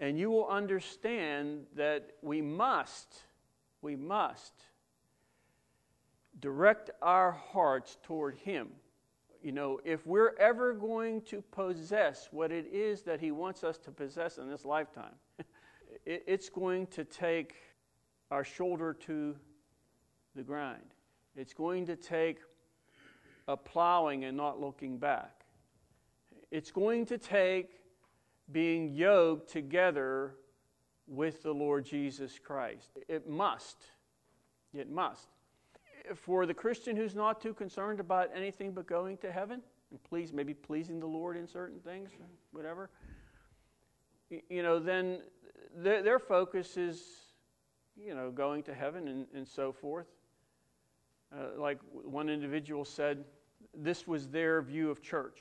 and 0.00 0.18
you 0.18 0.28
will 0.28 0.48
understand 0.48 1.66
that 1.76 2.16
we 2.20 2.42
must, 2.42 3.14
we 3.80 3.94
must 3.94 4.52
direct 6.40 6.90
our 7.00 7.30
hearts 7.30 7.96
toward 8.02 8.34
Him. 8.34 8.70
You 9.40 9.52
know, 9.52 9.78
if 9.84 10.04
we're 10.04 10.34
ever 10.40 10.74
going 10.74 11.22
to 11.26 11.42
possess 11.52 12.28
what 12.32 12.50
it 12.50 12.66
is 12.72 13.02
that 13.02 13.20
He 13.20 13.30
wants 13.30 13.62
us 13.62 13.78
to 13.78 13.92
possess 13.92 14.38
in 14.38 14.50
this 14.50 14.64
lifetime, 14.64 15.14
it's 16.04 16.48
going 16.48 16.88
to 16.88 17.04
take 17.04 17.54
our 18.32 18.42
shoulder 18.42 18.92
to 19.02 19.36
the 20.34 20.42
grind. 20.42 20.92
It's 21.36 21.54
going 21.54 21.86
to 21.86 21.94
take 21.94 22.38
a 23.46 23.56
plowing 23.56 24.24
and 24.24 24.36
not 24.36 24.60
looking 24.60 24.98
back. 24.98 25.43
It's 26.50 26.70
going 26.70 27.06
to 27.06 27.18
take 27.18 27.70
being 28.52 28.88
yoked 28.88 29.50
together 29.50 30.34
with 31.06 31.42
the 31.42 31.52
Lord 31.52 31.84
Jesus 31.84 32.38
Christ. 32.38 32.90
It 33.08 33.28
must. 33.28 33.78
It 34.72 34.90
must. 34.90 35.28
For 36.14 36.46
the 36.46 36.54
Christian 36.54 36.96
who's 36.96 37.14
not 37.14 37.40
too 37.40 37.54
concerned 37.54 38.00
about 38.00 38.30
anything 38.34 38.72
but 38.72 38.86
going 38.86 39.16
to 39.18 39.32
heaven, 39.32 39.62
and 39.90 40.02
please, 40.02 40.32
maybe 40.32 40.54
pleasing 40.54 41.00
the 41.00 41.06
Lord 41.06 41.36
in 41.36 41.46
certain 41.46 41.80
things, 41.80 42.10
whatever, 42.52 42.90
you 44.48 44.62
know, 44.62 44.78
then 44.78 45.20
their, 45.76 46.02
their 46.02 46.18
focus 46.18 46.76
is, 46.76 47.02
you 47.96 48.14
know, 48.14 48.30
going 48.30 48.62
to 48.64 48.74
heaven 48.74 49.08
and, 49.08 49.26
and 49.34 49.46
so 49.46 49.72
forth. 49.72 50.06
Uh, 51.32 51.58
like 51.58 51.78
one 51.92 52.28
individual 52.28 52.84
said, 52.84 53.24
this 53.76 54.06
was 54.06 54.28
their 54.28 54.62
view 54.62 54.90
of 54.90 55.02
church. 55.02 55.38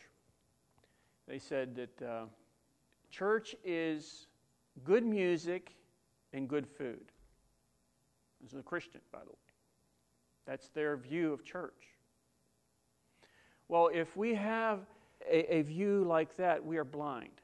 They 1.27 1.39
said 1.39 1.75
that 1.75 2.01
uh, 2.01 2.25
church 3.09 3.55
is 3.63 4.27
good 4.83 5.05
music 5.05 5.75
and 6.33 6.47
good 6.47 6.67
food. 6.67 7.12
This 8.41 8.53
is 8.53 8.59
a 8.59 8.63
Christian, 8.63 9.01
by 9.12 9.19
the 9.19 9.29
way. 9.29 9.38
That's 10.45 10.67
their 10.69 10.97
view 10.97 11.31
of 11.31 11.45
church. 11.45 11.88
Well, 13.69 13.89
if 13.93 14.17
we 14.17 14.33
have 14.36 14.79
a, 15.29 15.55
a 15.55 15.62
view 15.62 16.03
like 16.03 16.36
that, 16.36 16.63
we 16.63 16.77
are 16.77 16.83
blind. 16.83 17.41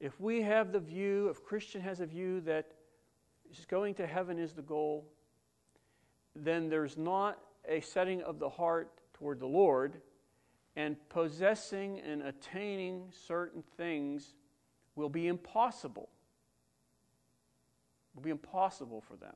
If 0.00 0.18
we 0.20 0.40
have 0.42 0.72
the 0.72 0.80
view, 0.80 1.28
if 1.28 1.44
Christian 1.44 1.80
has 1.82 2.00
a 2.00 2.06
view 2.06 2.40
that 2.42 2.72
going 3.68 3.94
to 3.94 4.06
heaven 4.06 4.38
is 4.38 4.52
the 4.52 4.62
goal, 4.62 5.04
then 6.34 6.68
there's 6.68 6.96
not 6.96 7.38
a 7.68 7.80
setting 7.80 8.22
of 8.22 8.38
the 8.38 8.48
heart 8.48 8.90
toward 9.14 9.40
the 9.40 9.46
Lord, 9.46 10.00
and 10.78 10.96
possessing 11.08 12.00
and 12.08 12.22
attaining 12.22 13.02
certain 13.26 13.64
things 13.76 14.36
will 14.94 15.08
be 15.08 15.26
impossible. 15.26 16.08
Will 18.14 18.22
be 18.22 18.30
impossible 18.30 19.00
for 19.00 19.16
them. 19.16 19.34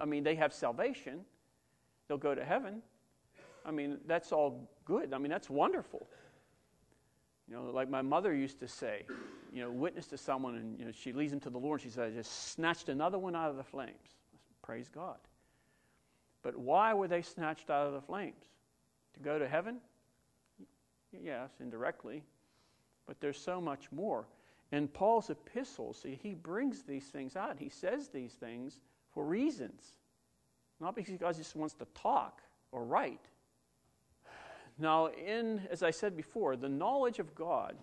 I 0.00 0.06
mean, 0.06 0.24
they 0.24 0.36
have 0.36 0.54
salvation, 0.54 1.20
they'll 2.08 2.16
go 2.16 2.34
to 2.34 2.42
heaven. 2.42 2.80
I 3.66 3.72
mean, 3.72 3.98
that's 4.06 4.32
all 4.32 4.70
good. 4.86 5.12
I 5.12 5.18
mean, 5.18 5.30
that's 5.30 5.50
wonderful. 5.50 6.06
You 7.46 7.56
know, 7.56 7.64
like 7.64 7.90
my 7.90 8.00
mother 8.00 8.34
used 8.34 8.58
to 8.60 8.68
say, 8.68 9.04
you 9.52 9.60
know, 9.60 9.70
witness 9.70 10.06
to 10.08 10.16
someone 10.16 10.56
and 10.56 10.78
you 10.78 10.86
know, 10.86 10.92
she 10.92 11.12
leads 11.12 11.30
them 11.30 11.40
to 11.40 11.50
the 11.50 11.58
Lord. 11.58 11.82
And 11.82 11.90
She 11.90 11.94
said, 11.94 12.10
I 12.10 12.14
just 12.14 12.52
snatched 12.52 12.88
another 12.88 13.18
one 13.18 13.36
out 13.36 13.50
of 13.50 13.58
the 13.58 13.64
flames. 13.64 14.16
Praise 14.62 14.88
God. 14.88 15.18
But 16.42 16.56
why 16.56 16.94
were 16.94 17.06
they 17.06 17.20
snatched 17.20 17.68
out 17.68 17.86
of 17.86 17.92
the 17.92 18.00
flames? 18.00 18.44
To 19.14 19.20
go 19.20 19.38
to 19.38 19.46
heaven? 19.46 19.80
Yes, 21.12 21.50
indirectly. 21.60 22.22
But 23.06 23.20
there's 23.20 23.40
so 23.40 23.60
much 23.60 23.90
more. 23.92 24.26
In 24.72 24.86
Paul's 24.86 25.30
epistles, 25.30 26.00
see, 26.02 26.18
he 26.22 26.34
brings 26.34 26.82
these 26.82 27.06
things 27.06 27.34
out. 27.34 27.58
He 27.58 27.68
says 27.68 28.08
these 28.08 28.34
things 28.34 28.78
for 29.12 29.24
reasons, 29.24 29.94
not 30.80 30.94
because 30.94 31.12
he 31.12 31.18
just 31.18 31.56
wants 31.56 31.74
to 31.74 31.86
talk 31.94 32.40
or 32.70 32.84
write. 32.84 33.26
Now, 34.78 35.08
in, 35.08 35.62
as 35.70 35.82
I 35.82 35.90
said 35.90 36.16
before, 36.16 36.56
the 36.56 36.68
knowledge 36.68 37.18
of 37.18 37.34
God, 37.34 37.76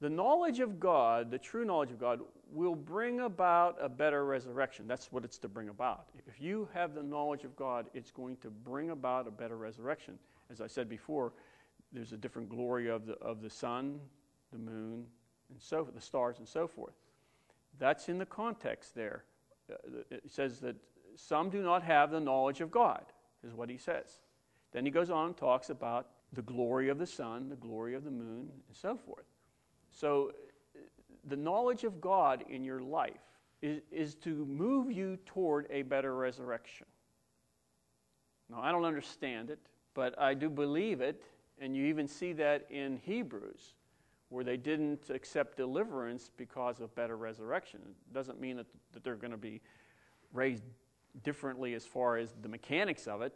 the 0.00 0.08
knowledge 0.08 0.60
of 0.60 0.80
God, 0.80 1.30
the 1.30 1.38
true 1.38 1.64
knowledge 1.64 1.90
of 1.90 1.98
God, 1.98 2.20
will 2.52 2.74
bring 2.74 3.20
about 3.20 3.76
a 3.80 3.88
better 3.88 4.24
resurrection. 4.24 4.86
That's 4.86 5.12
what 5.12 5.24
it's 5.24 5.38
to 5.38 5.48
bring 5.48 5.68
about. 5.68 6.06
If 6.26 6.40
you 6.40 6.68
have 6.72 6.94
the 6.94 7.02
knowledge 7.02 7.44
of 7.44 7.54
God, 7.56 7.86
it's 7.92 8.10
going 8.10 8.36
to 8.38 8.48
bring 8.48 8.90
about 8.90 9.26
a 9.28 9.30
better 9.30 9.56
resurrection. 9.56 10.18
As 10.50 10.60
I 10.60 10.66
said 10.66 10.88
before, 10.88 11.32
there's 11.92 12.12
a 12.12 12.16
different 12.16 12.48
glory 12.48 12.88
of 12.88 13.06
the, 13.06 13.14
of 13.14 13.42
the 13.42 13.50
sun, 13.50 14.00
the 14.52 14.58
moon, 14.58 15.04
and 15.50 15.60
so 15.60 15.86
the 15.92 16.00
stars, 16.00 16.38
and 16.38 16.46
so 16.46 16.66
forth. 16.66 16.94
That's 17.78 18.08
in 18.08 18.18
the 18.18 18.26
context 18.26 18.94
there. 18.94 19.24
Uh, 19.70 20.02
it 20.10 20.30
says 20.30 20.60
that 20.60 20.76
some 21.16 21.50
do 21.50 21.62
not 21.62 21.82
have 21.82 22.10
the 22.10 22.20
knowledge 22.20 22.60
of 22.60 22.70
God, 22.70 23.04
is 23.46 23.54
what 23.54 23.68
he 23.68 23.76
says. 23.76 24.20
Then 24.72 24.84
he 24.84 24.90
goes 24.90 25.10
on 25.10 25.26
and 25.26 25.36
talks 25.36 25.70
about 25.70 26.08
the 26.32 26.42
glory 26.42 26.88
of 26.88 26.98
the 26.98 27.06
sun, 27.06 27.48
the 27.48 27.56
glory 27.56 27.94
of 27.94 28.04
the 28.04 28.10
moon, 28.10 28.48
and 28.68 28.76
so 28.76 28.96
forth. 28.96 29.24
So, 29.90 30.32
the 31.26 31.36
knowledge 31.36 31.84
of 31.84 32.00
God 32.00 32.44
in 32.48 32.64
your 32.64 32.80
life 32.80 33.20
is, 33.60 33.82
is 33.90 34.14
to 34.16 34.46
move 34.46 34.90
you 34.90 35.18
toward 35.26 35.66
a 35.70 35.82
better 35.82 36.14
resurrection. 36.14 36.86
Now, 38.48 38.60
I 38.62 38.72
don't 38.72 38.84
understand 38.84 39.50
it, 39.50 39.58
but 39.94 40.18
I 40.18 40.34
do 40.34 40.48
believe 40.48 41.00
it, 41.00 41.22
and 41.60 41.76
you 41.76 41.86
even 41.86 42.08
see 42.08 42.32
that 42.34 42.66
in 42.70 42.96
Hebrews, 43.04 43.74
where 44.30 44.44
they 44.44 44.56
didn't 44.56 45.10
accept 45.10 45.56
deliverance 45.56 46.30
because 46.36 46.80
of 46.80 46.94
better 46.94 47.16
resurrection. 47.16 47.80
It 47.84 48.14
doesn't 48.14 48.40
mean 48.40 48.56
that, 48.56 48.66
that 48.92 49.04
they're 49.04 49.16
going 49.16 49.32
to 49.32 49.36
be 49.36 49.60
raised 50.32 50.62
differently 51.22 51.74
as 51.74 51.84
far 51.84 52.16
as 52.16 52.34
the 52.40 52.48
mechanics 52.48 53.06
of 53.06 53.22
it 53.22 53.34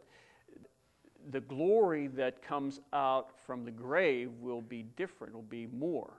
the 1.31 1.41
glory 1.41 2.07
that 2.07 2.41
comes 2.41 2.79
out 2.93 3.31
from 3.45 3.65
the 3.65 3.71
grave 3.71 4.31
will 4.39 4.61
be 4.61 4.83
different, 4.95 5.33
will 5.33 5.41
be 5.41 5.67
more. 5.67 6.13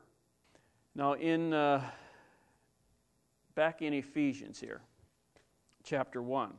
Now, 0.94 1.12
in 1.14 1.52
uh, 1.52 1.82
back 3.54 3.82
in 3.82 3.92
Ephesians 3.92 4.58
here, 4.58 4.80
chapter 5.84 6.22
1. 6.22 6.52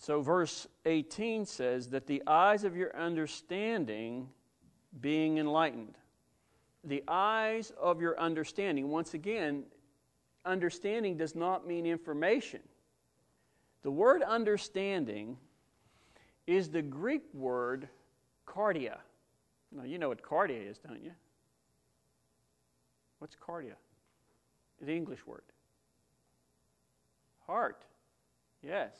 So, 0.00 0.20
verse 0.20 0.66
18 0.84 1.44
says 1.46 1.88
that 1.90 2.06
the 2.06 2.22
eyes 2.26 2.64
of 2.64 2.76
your 2.76 2.94
understanding 2.96 4.28
being 5.00 5.38
enlightened. 5.38 5.94
The 6.84 7.02
eyes 7.08 7.72
of 7.80 8.00
your 8.00 8.18
understanding, 8.18 8.88
once 8.88 9.14
again, 9.14 9.64
understanding 10.44 11.16
does 11.16 11.34
not 11.34 11.66
mean 11.66 11.86
information. 11.86 12.60
The 13.82 13.90
word 13.90 14.22
understanding 14.22 15.36
is 16.46 16.70
the 16.70 16.82
Greek 16.82 17.22
word 17.34 17.88
cardia. 18.46 18.98
Now, 19.70 19.84
you 19.84 19.98
know 19.98 20.08
what 20.08 20.22
cardia 20.22 20.68
is, 20.68 20.78
don't 20.78 21.02
you? 21.02 21.12
What's 23.18 23.36
cardia? 23.36 23.74
The 24.80 24.94
English 24.94 25.26
word. 25.26 25.42
Heart. 27.46 27.84
Yes. 28.62 28.92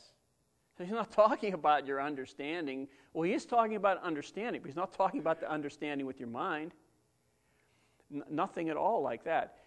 He's 0.78 0.90
not 0.90 1.10
talking 1.12 1.54
about 1.54 1.86
your 1.86 2.00
understanding. 2.00 2.88
Well, 3.12 3.24
he 3.24 3.32
is 3.32 3.46
talking 3.46 3.76
about 3.76 4.02
understanding, 4.02 4.62
but 4.62 4.68
he's 4.68 4.76
not 4.76 4.92
talking 4.92 5.20
about 5.20 5.40
the 5.40 5.50
understanding 5.50 6.06
with 6.06 6.20
your 6.20 6.28
mind. 6.28 6.72
N- 8.12 8.24
nothing 8.30 8.68
at 8.68 8.76
all 8.76 9.02
like 9.02 9.24
that. 9.24 9.58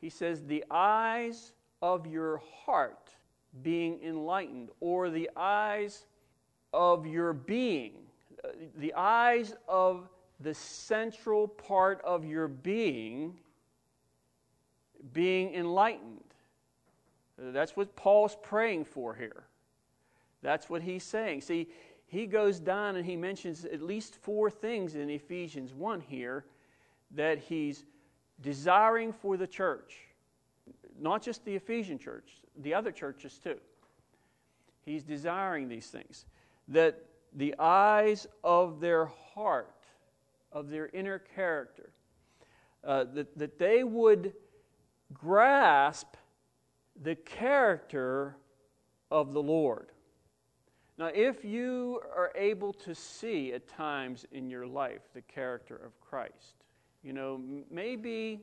He 0.00 0.08
says, 0.08 0.44
the 0.44 0.64
eyes 0.70 1.52
of 1.82 2.06
your 2.06 2.40
heart 2.64 3.10
being 3.62 4.00
enlightened, 4.02 4.70
or 4.80 5.10
the 5.10 5.30
eyes 5.36 6.06
of 6.72 7.06
your 7.06 7.32
being, 7.32 7.94
uh, 8.44 8.48
the 8.76 8.92
eyes 8.94 9.54
of 9.66 10.08
the 10.40 10.54
central 10.54 11.48
part 11.48 12.00
of 12.04 12.24
your 12.24 12.46
being 12.46 13.38
being 15.12 15.54
enlightened. 15.54 16.24
That's 17.38 17.76
what 17.76 17.94
Paul's 17.96 18.36
praying 18.42 18.84
for 18.84 19.14
here. 19.14 19.44
That's 20.42 20.70
what 20.70 20.82
he's 20.82 21.02
saying. 21.02 21.42
See, 21.42 21.68
he 22.06 22.26
goes 22.26 22.58
down 22.58 22.96
and 22.96 23.04
he 23.04 23.16
mentions 23.16 23.64
at 23.64 23.82
least 23.82 24.14
four 24.14 24.50
things 24.50 24.94
in 24.94 25.10
Ephesians 25.10 25.74
1 25.74 26.00
here 26.00 26.44
that 27.14 27.38
he's 27.38 27.84
desiring 28.40 29.12
for 29.12 29.36
the 29.36 29.46
church. 29.46 29.96
Not 31.00 31.22
just 31.22 31.44
the 31.44 31.54
Ephesian 31.54 31.98
church, 31.98 32.42
the 32.56 32.74
other 32.74 32.92
churches 32.92 33.38
too. 33.38 33.58
He's 34.84 35.04
desiring 35.04 35.68
these 35.68 35.88
things 35.88 36.24
that 36.68 37.04
the 37.34 37.54
eyes 37.58 38.26
of 38.42 38.80
their 38.80 39.06
heart, 39.06 39.84
of 40.50 40.70
their 40.70 40.88
inner 40.88 41.18
character, 41.18 41.90
uh, 42.84 43.04
that, 43.12 43.36
that 43.36 43.58
they 43.58 43.84
would 43.84 44.32
grasp 45.12 46.16
the 47.02 47.14
character 47.14 48.36
of 49.10 49.32
the 49.32 49.42
Lord. 49.42 49.88
Now, 50.98 51.10
if 51.14 51.44
you 51.44 52.00
are 52.14 52.32
able 52.34 52.72
to 52.72 52.94
see 52.94 53.52
at 53.52 53.68
times 53.68 54.26
in 54.32 54.50
your 54.50 54.66
life 54.66 55.02
the 55.14 55.22
character 55.22 55.76
of 55.76 55.98
Christ, 56.00 56.64
you 57.02 57.12
know, 57.12 57.40
maybe 57.70 58.40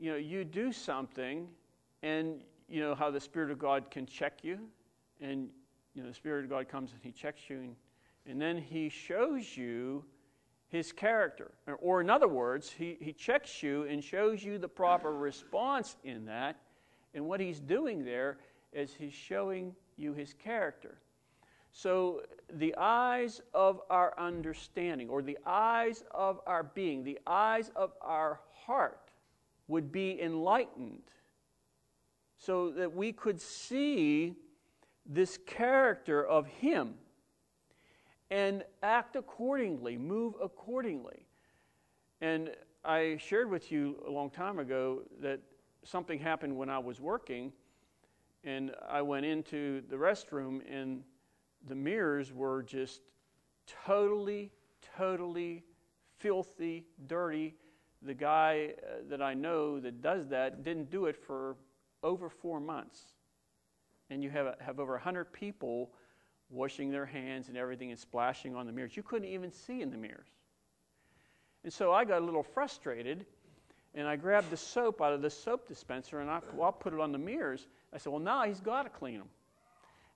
you 0.00 0.10
know 0.10 0.16
you 0.16 0.44
do 0.44 0.72
something 0.72 1.46
and 2.02 2.40
you 2.68 2.80
know 2.80 2.94
how 2.94 3.10
the 3.10 3.20
Spirit 3.20 3.52
of 3.52 3.58
God 3.58 3.90
can 3.90 4.04
check 4.04 4.40
you 4.42 4.58
and 5.20 5.48
you 5.94 6.02
know, 6.02 6.08
the 6.08 6.14
Spirit 6.14 6.44
of 6.44 6.50
God 6.50 6.68
comes 6.68 6.92
and 6.92 7.00
He 7.02 7.12
checks 7.12 7.42
you, 7.48 7.58
and, 7.58 7.76
and 8.26 8.40
then 8.40 8.56
He 8.58 8.88
shows 8.88 9.56
you 9.56 10.04
His 10.68 10.92
character. 10.92 11.52
Or, 11.66 11.74
or, 11.74 12.00
in 12.00 12.10
other 12.10 12.28
words, 12.28 12.70
he, 12.70 12.96
he 13.00 13.12
checks 13.12 13.62
you 13.62 13.84
and 13.84 14.02
shows 14.02 14.42
you 14.42 14.58
the 14.58 14.68
proper 14.68 15.12
response 15.12 15.96
in 16.04 16.24
that. 16.26 16.56
And 17.14 17.26
what 17.26 17.40
He's 17.40 17.60
doing 17.60 18.04
there 18.04 18.38
is 18.72 18.94
He's 18.94 19.12
showing 19.12 19.74
you 19.96 20.14
His 20.14 20.32
character. 20.32 20.96
So, 21.72 22.22
the 22.52 22.74
eyes 22.76 23.40
of 23.54 23.80
our 23.88 24.14
understanding, 24.18 25.08
or 25.08 25.22
the 25.22 25.38
eyes 25.46 26.04
of 26.10 26.40
our 26.46 26.62
being, 26.62 27.02
the 27.02 27.18
eyes 27.26 27.70
of 27.74 27.92
our 28.02 28.40
heart 28.52 29.10
would 29.68 29.90
be 29.90 30.20
enlightened 30.20 31.02
so 32.36 32.70
that 32.72 32.94
we 32.94 33.12
could 33.12 33.40
see 33.40 34.34
this 35.06 35.38
character 35.46 36.24
of 36.26 36.46
Him 36.46 36.94
and 38.30 38.64
act 38.82 39.16
accordingly, 39.16 39.96
move 39.96 40.34
accordingly. 40.42 41.26
And 42.20 42.50
I 42.84 43.16
shared 43.18 43.50
with 43.50 43.72
you 43.72 44.02
a 44.06 44.10
long 44.10 44.30
time 44.30 44.58
ago 44.58 45.02
that 45.20 45.40
something 45.84 46.18
happened 46.18 46.56
when 46.56 46.68
I 46.68 46.78
was 46.78 47.00
working, 47.00 47.52
and 48.44 48.74
I 48.88 49.02
went 49.02 49.24
into 49.26 49.82
the 49.88 49.96
restroom, 49.96 50.62
and 50.68 51.02
the 51.68 51.74
mirrors 51.74 52.32
were 52.32 52.62
just 52.62 53.02
totally, 53.86 54.50
totally 54.96 55.64
filthy, 56.18 56.84
dirty. 57.06 57.54
The 58.02 58.14
guy 58.14 58.70
uh, 58.82 59.02
that 59.08 59.22
I 59.22 59.34
know 59.34 59.78
that 59.80 60.02
does 60.02 60.28
that 60.28 60.64
didn't 60.64 60.90
do 60.90 61.06
it 61.06 61.16
for 61.16 61.56
over 62.02 62.28
four 62.28 62.60
months. 62.60 63.14
And 64.10 64.22
you 64.22 64.30
have, 64.30 64.56
have 64.60 64.80
over 64.80 64.92
100 64.92 65.32
people 65.32 65.92
washing 66.50 66.90
their 66.90 67.06
hands 67.06 67.48
and 67.48 67.56
everything 67.56 67.90
and 67.90 67.98
splashing 67.98 68.54
on 68.54 68.66
the 68.66 68.72
mirrors. 68.72 68.96
You 68.96 69.02
couldn't 69.02 69.28
even 69.28 69.50
see 69.50 69.80
in 69.80 69.90
the 69.90 69.96
mirrors. 69.96 70.28
And 71.64 71.72
so 71.72 71.92
I 71.92 72.04
got 72.04 72.20
a 72.20 72.24
little 72.24 72.42
frustrated 72.42 73.24
and 73.94 74.08
I 74.08 74.16
grabbed 74.16 74.50
the 74.50 74.56
soap 74.56 75.00
out 75.00 75.12
of 75.12 75.22
the 75.22 75.30
soap 75.30 75.68
dispenser 75.68 76.20
and 76.20 76.30
I, 76.30 76.40
well, 76.54 76.66
I'll 76.66 76.72
put 76.72 76.92
it 76.92 77.00
on 77.00 77.12
the 77.12 77.18
mirrors. 77.18 77.68
I 77.92 77.98
said, 77.98 78.10
well, 78.10 78.20
now 78.20 78.44
he's 78.44 78.60
got 78.60 78.82
to 78.82 78.90
clean 78.90 79.18
them. 79.18 79.28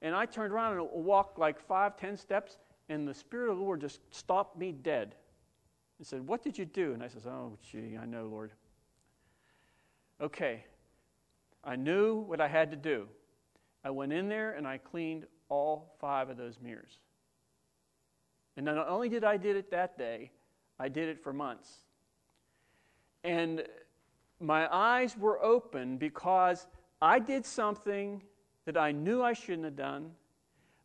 And 0.02 0.14
I 0.14 0.26
turned 0.26 0.52
around 0.52 0.78
and 0.78 0.88
walked 0.92 1.38
like 1.38 1.58
five, 1.58 1.96
ten 1.96 2.16
steps, 2.16 2.58
and 2.88 3.06
the 3.06 3.14
Spirit 3.14 3.50
of 3.50 3.56
the 3.56 3.62
Lord 3.62 3.80
just 3.80 4.00
stopped 4.10 4.56
me 4.58 4.72
dead. 4.72 5.14
and 5.98 6.06
said, 6.06 6.26
What 6.26 6.42
did 6.42 6.58
you 6.58 6.64
do? 6.64 6.92
And 6.92 7.02
I 7.02 7.08
said, 7.08 7.22
Oh, 7.26 7.56
gee, 7.62 7.96
I 8.00 8.06
know, 8.06 8.26
Lord. 8.26 8.52
Okay. 10.20 10.64
I 11.64 11.76
knew 11.76 12.16
what 12.20 12.40
I 12.40 12.48
had 12.48 12.70
to 12.70 12.76
do. 12.76 13.08
I 13.84 13.90
went 13.90 14.12
in 14.12 14.28
there 14.28 14.52
and 14.52 14.66
I 14.66 14.78
cleaned 14.78 15.26
all 15.48 15.96
five 16.00 16.28
of 16.28 16.36
those 16.36 16.58
mirrors. 16.60 17.00
And 18.56 18.64
not 18.64 18.88
only 18.88 19.08
did 19.08 19.24
I 19.24 19.36
did 19.36 19.56
it 19.56 19.70
that 19.70 19.98
day, 19.98 20.30
I 20.78 20.88
did 20.88 21.08
it 21.08 21.22
for 21.22 21.32
months. 21.32 21.70
And 23.24 23.64
my 24.40 24.72
eyes 24.74 25.16
were 25.16 25.42
open 25.42 25.98
because 25.98 26.66
I 27.02 27.18
did 27.18 27.44
something 27.44 28.22
that 28.66 28.76
I 28.76 28.92
knew 28.92 29.22
I 29.22 29.32
shouldn't 29.32 29.64
have 29.64 29.76
done. 29.76 30.10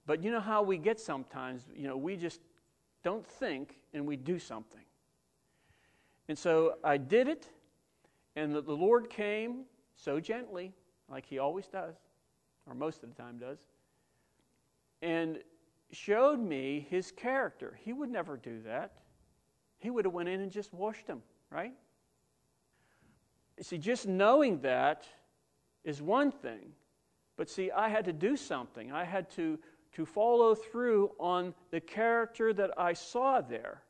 But 0.05 0.23
you 0.23 0.31
know 0.31 0.39
how 0.39 0.61
we 0.63 0.77
get 0.77 0.99
sometimes, 0.99 1.63
you 1.75 1.87
know, 1.87 1.97
we 1.97 2.15
just 2.15 2.39
don't 3.03 3.25
think 3.25 3.75
and 3.93 4.05
we 4.05 4.15
do 4.15 4.39
something. 4.39 4.81
And 6.27 6.37
so 6.37 6.77
I 6.83 6.97
did 6.97 7.27
it, 7.27 7.49
and 8.35 8.55
the, 8.55 8.61
the 8.61 8.73
Lord 8.73 9.09
came 9.09 9.65
so 9.95 10.19
gently, 10.19 10.71
like 11.09 11.25
He 11.25 11.39
always 11.39 11.67
does, 11.67 11.95
or 12.65 12.73
most 12.73 13.03
of 13.03 13.09
the 13.09 13.21
time 13.21 13.37
does, 13.37 13.59
and 15.01 15.39
showed 15.91 16.39
me 16.39 16.87
His 16.89 17.11
character. 17.11 17.77
He 17.83 17.91
would 17.91 18.09
never 18.09 18.37
do 18.37 18.61
that. 18.65 18.93
He 19.77 19.89
would 19.89 20.05
have 20.05 20.13
went 20.13 20.29
in 20.29 20.41
and 20.41 20.51
just 20.51 20.73
washed 20.73 21.07
them, 21.07 21.21
right? 21.49 21.73
You 23.57 23.63
see, 23.63 23.77
just 23.77 24.07
knowing 24.07 24.61
that 24.61 25.05
is 25.83 26.01
one 26.01 26.31
thing. 26.31 26.71
But 27.41 27.49
see, 27.49 27.71
I 27.71 27.89
had 27.89 28.05
to 28.05 28.13
do 28.13 28.37
something. 28.37 28.91
I 28.91 29.03
had 29.03 29.27
to, 29.31 29.57
to 29.93 30.05
follow 30.05 30.53
through 30.53 31.09
on 31.19 31.55
the 31.71 31.79
character 31.79 32.53
that 32.53 32.69
I 32.77 32.93
saw 32.93 33.41
there. 33.41 33.81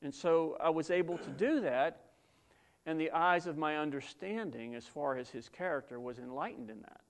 And 0.00 0.14
so 0.14 0.56
I 0.60 0.70
was 0.70 0.88
able 0.92 1.18
to 1.18 1.30
do 1.30 1.62
that, 1.62 2.02
and 2.86 3.00
the 3.00 3.10
eyes 3.10 3.48
of 3.48 3.58
my 3.58 3.78
understanding, 3.78 4.76
as 4.76 4.86
far 4.86 5.16
as 5.16 5.28
his 5.28 5.48
character, 5.48 5.98
was 5.98 6.20
enlightened 6.20 6.70
in 6.70 6.80
that. 6.82 7.00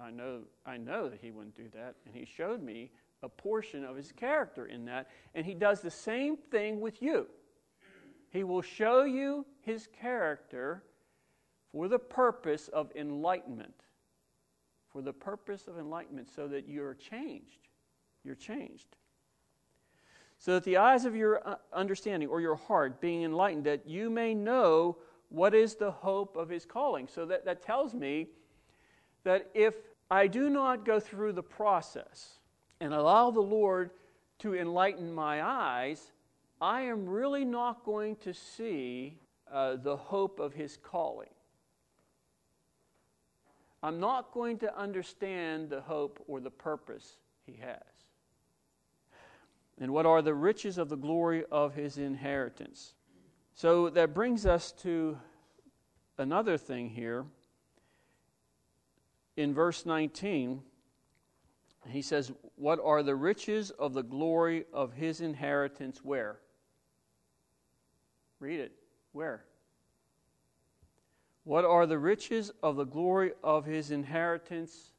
I 0.00 0.12
know, 0.12 0.42
I 0.64 0.76
know 0.76 1.08
that 1.08 1.18
he 1.20 1.32
wouldn't 1.32 1.56
do 1.56 1.68
that, 1.74 1.96
and 2.06 2.14
he 2.14 2.24
showed 2.24 2.62
me 2.62 2.92
a 3.24 3.28
portion 3.28 3.84
of 3.84 3.96
his 3.96 4.12
character 4.12 4.66
in 4.66 4.84
that, 4.84 5.08
and 5.34 5.44
he 5.44 5.54
does 5.54 5.80
the 5.80 5.90
same 5.90 6.36
thing 6.36 6.80
with 6.80 7.02
you. 7.02 7.26
He 8.30 8.44
will 8.44 8.62
show 8.62 9.02
you 9.02 9.46
his 9.62 9.88
character 10.00 10.84
for 11.72 11.88
the 11.88 11.98
purpose 11.98 12.68
of 12.68 12.92
enlightenment. 12.94 13.74
For 14.92 15.02
the 15.02 15.12
purpose 15.12 15.68
of 15.68 15.78
enlightenment, 15.78 16.28
so 16.34 16.48
that 16.48 16.68
you're 16.68 16.94
changed. 16.94 17.68
You're 18.24 18.34
changed 18.34 18.96
so 20.40 20.54
that 20.54 20.64
the 20.64 20.78
eyes 20.78 21.04
of 21.04 21.14
your 21.14 21.46
uh, 21.46 21.56
understanding 21.70 22.28
or 22.28 22.40
your 22.40 22.56
heart 22.56 22.98
being 22.98 23.24
enlightened, 23.24 23.64
that 23.64 23.86
you 23.86 24.08
may 24.08 24.32
know 24.34 24.96
what 25.28 25.54
is 25.54 25.74
the 25.74 25.90
hope 25.90 26.34
of 26.34 26.48
his 26.48 26.64
calling. 26.64 27.06
So 27.06 27.26
that, 27.26 27.44
that 27.44 27.62
tells 27.62 27.94
me 27.94 28.28
that 29.22 29.50
if 29.52 29.74
I 30.10 30.26
do 30.26 30.48
not 30.48 30.86
go 30.86 30.98
through 30.98 31.34
the 31.34 31.42
process 31.42 32.38
and 32.80 32.94
allow 32.94 33.30
the 33.30 33.40
Lord 33.40 33.90
to 34.38 34.54
enlighten 34.54 35.12
my 35.12 35.44
eyes, 35.44 36.10
I 36.58 36.82
am 36.82 37.06
really 37.06 37.44
not 37.44 37.84
going 37.84 38.16
to 38.16 38.32
see 38.32 39.18
uh, 39.52 39.76
the 39.76 39.96
hope 39.96 40.40
of 40.40 40.54
his 40.54 40.78
calling. 40.82 41.28
I'm 43.82 43.98
not 43.98 44.32
going 44.32 44.58
to 44.58 44.78
understand 44.78 45.70
the 45.70 45.80
hope 45.80 46.22
or 46.28 46.40
the 46.40 46.50
purpose 46.50 47.16
he 47.46 47.58
has. 47.62 47.80
And 49.80 49.92
what 49.92 50.04
are 50.04 50.20
the 50.20 50.34
riches 50.34 50.76
of 50.76 50.90
the 50.90 50.96
glory 50.96 51.44
of 51.50 51.74
his 51.74 51.96
inheritance? 51.96 52.92
So 53.54 53.88
that 53.90 54.12
brings 54.12 54.44
us 54.44 54.72
to 54.82 55.18
another 56.18 56.58
thing 56.58 56.90
here. 56.90 57.24
In 59.36 59.54
verse 59.54 59.86
19, 59.86 60.62
he 61.88 62.02
says, 62.02 62.30
What 62.56 62.78
are 62.82 63.02
the 63.02 63.14
riches 63.14 63.70
of 63.70 63.94
the 63.94 64.02
glory 64.02 64.66
of 64.72 64.92
his 64.92 65.22
inheritance? 65.22 66.00
Where? 66.02 66.38
Read 68.38 68.60
it. 68.60 68.72
Where? 69.12 69.44
What 71.44 71.64
are 71.64 71.86
the 71.86 71.98
riches 71.98 72.50
of 72.62 72.76
the 72.76 72.84
glory 72.84 73.32
of 73.42 73.64
his 73.64 73.90
inheritance? 73.90 74.92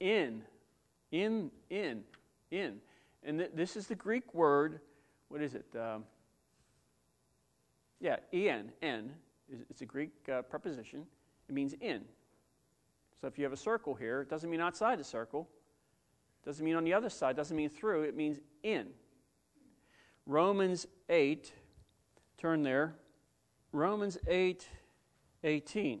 In. 0.00 0.42
In. 1.10 1.50
In 1.70 2.04
in. 2.52 2.80
And 3.24 3.38
th- 3.38 3.50
this 3.54 3.76
is 3.76 3.86
the 3.86 3.94
Greek 3.94 4.32
word, 4.34 4.80
what 5.28 5.42
is 5.42 5.54
it? 5.54 5.66
Um, 5.74 6.04
yeah, 8.00 8.16
en, 8.32 8.70
en. 8.82 9.10
It's 9.70 9.80
a 9.80 9.86
Greek 9.86 10.10
uh, 10.32 10.42
preposition. 10.42 11.06
It 11.48 11.54
means 11.54 11.74
in. 11.80 12.02
So 13.20 13.26
if 13.26 13.38
you 13.38 13.44
have 13.44 13.52
a 13.52 13.56
circle 13.56 13.94
here, 13.94 14.22
it 14.22 14.28
doesn't 14.28 14.50
mean 14.50 14.60
outside 14.60 14.98
the 14.98 15.04
circle. 15.04 15.48
It 16.42 16.46
doesn't 16.46 16.64
mean 16.64 16.74
on 16.74 16.84
the 16.84 16.94
other 16.94 17.08
side. 17.08 17.32
It 17.32 17.36
doesn't 17.36 17.56
mean 17.56 17.68
through. 17.68 18.02
It 18.02 18.16
means 18.16 18.40
in. 18.62 18.88
Romans 20.26 20.86
8, 21.08 21.52
turn 22.38 22.62
there. 22.62 22.94
Romans 23.72 24.18
8, 24.28 24.66
18. 25.44 26.00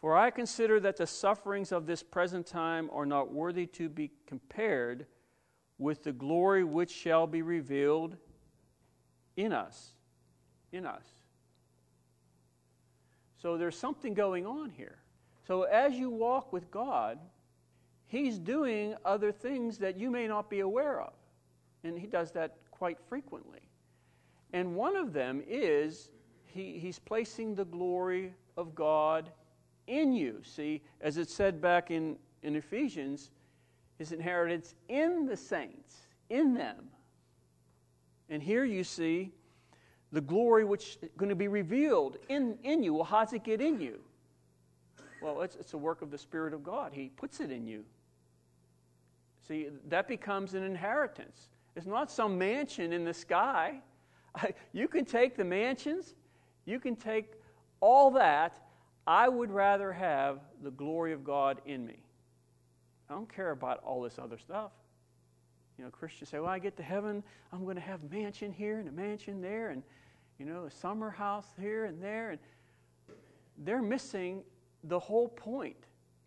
For 0.00 0.16
I 0.16 0.30
consider 0.30 0.78
that 0.80 0.98
the 0.98 1.06
sufferings 1.06 1.72
of 1.72 1.86
this 1.86 2.02
present 2.02 2.46
time 2.46 2.90
are 2.92 3.06
not 3.06 3.32
worthy 3.32 3.66
to 3.66 3.88
be 3.88 4.10
compared 4.26 5.06
with 5.78 6.04
the 6.04 6.12
glory 6.12 6.64
which 6.64 6.90
shall 6.90 7.26
be 7.26 7.42
revealed 7.42 8.16
in 9.36 9.52
us. 9.52 9.92
In 10.70 10.86
us. 10.86 11.04
So 13.40 13.56
there's 13.56 13.78
something 13.78 14.14
going 14.14 14.46
on 14.46 14.70
here. 14.70 14.98
So 15.46 15.62
as 15.62 15.94
you 15.94 16.10
walk 16.10 16.52
with 16.52 16.70
God, 16.70 17.18
He's 18.06 18.38
doing 18.38 18.94
other 19.04 19.32
things 19.32 19.78
that 19.78 19.98
you 19.98 20.10
may 20.10 20.28
not 20.28 20.48
be 20.48 20.60
aware 20.60 21.00
of. 21.00 21.12
And 21.84 21.98
He 21.98 22.06
does 22.06 22.32
that 22.32 22.56
quite 22.70 22.98
frequently. 23.08 23.65
And 24.56 24.74
one 24.74 24.96
of 24.96 25.12
them 25.12 25.42
is 25.46 26.12
he, 26.46 26.78
He's 26.78 26.98
placing 26.98 27.54
the 27.54 27.66
glory 27.66 28.32
of 28.56 28.74
God 28.74 29.28
in 29.86 30.14
you. 30.14 30.40
See, 30.42 30.80
as 31.02 31.18
it 31.18 31.28
said 31.28 31.60
back 31.60 31.90
in, 31.90 32.16
in 32.42 32.56
Ephesians, 32.56 33.32
his 33.98 34.12
inheritance 34.12 34.74
in 34.88 35.26
the 35.26 35.36
saints, 35.36 36.08
in 36.30 36.54
them. 36.54 36.88
And 38.30 38.42
here 38.42 38.64
you 38.64 38.82
see 38.82 39.30
the 40.10 40.22
glory 40.22 40.64
which 40.64 40.96
is 41.02 41.10
going 41.18 41.28
to 41.28 41.36
be 41.36 41.48
revealed 41.48 42.16
in, 42.30 42.56
in 42.64 42.82
you. 42.82 42.94
Well, 42.94 43.04
how 43.04 43.24
does 43.24 43.34
it 43.34 43.44
get 43.44 43.60
in 43.60 43.78
you? 43.78 44.00
Well, 45.20 45.42
it's, 45.42 45.56
it's 45.56 45.74
a 45.74 45.78
work 45.78 46.00
of 46.00 46.10
the 46.10 46.16
Spirit 46.16 46.54
of 46.54 46.64
God. 46.64 46.92
He 46.94 47.10
puts 47.10 47.40
it 47.40 47.50
in 47.50 47.66
you. 47.66 47.84
See, 49.46 49.68
that 49.90 50.08
becomes 50.08 50.54
an 50.54 50.62
inheritance. 50.62 51.48
It's 51.76 51.86
not 51.86 52.10
some 52.10 52.38
mansion 52.38 52.94
in 52.94 53.04
the 53.04 53.12
sky. 53.12 53.82
You 54.72 54.88
can 54.88 55.04
take 55.04 55.36
the 55.36 55.44
mansions, 55.44 56.14
you 56.64 56.78
can 56.78 56.96
take 56.96 57.32
all 57.80 58.10
that, 58.12 58.58
I 59.06 59.28
would 59.28 59.50
rather 59.50 59.92
have 59.92 60.40
the 60.62 60.70
glory 60.70 61.12
of 61.12 61.24
God 61.24 61.60
in 61.64 61.86
me. 61.86 61.98
I 63.08 63.14
don't 63.14 63.32
care 63.32 63.52
about 63.52 63.82
all 63.84 64.02
this 64.02 64.18
other 64.18 64.38
stuff. 64.38 64.72
You 65.78 65.84
know, 65.84 65.90
Christians 65.90 66.30
say, 66.30 66.38
well, 66.40 66.50
I 66.50 66.58
get 66.58 66.76
to 66.78 66.82
heaven, 66.82 67.22
I'm 67.52 67.64
going 67.64 67.76
to 67.76 67.82
have 67.82 68.00
a 68.02 68.14
mansion 68.14 68.50
here 68.52 68.78
and 68.78 68.88
a 68.88 68.92
mansion 68.92 69.40
there 69.40 69.70
and, 69.70 69.82
you 70.38 70.46
know, 70.46 70.64
a 70.64 70.70
summer 70.70 71.10
house 71.10 71.46
here 71.60 71.84
and 71.84 72.02
there. 72.02 72.30
And 72.30 72.40
they're 73.58 73.82
missing 73.82 74.42
the 74.84 74.98
whole 74.98 75.28
point. 75.28 75.76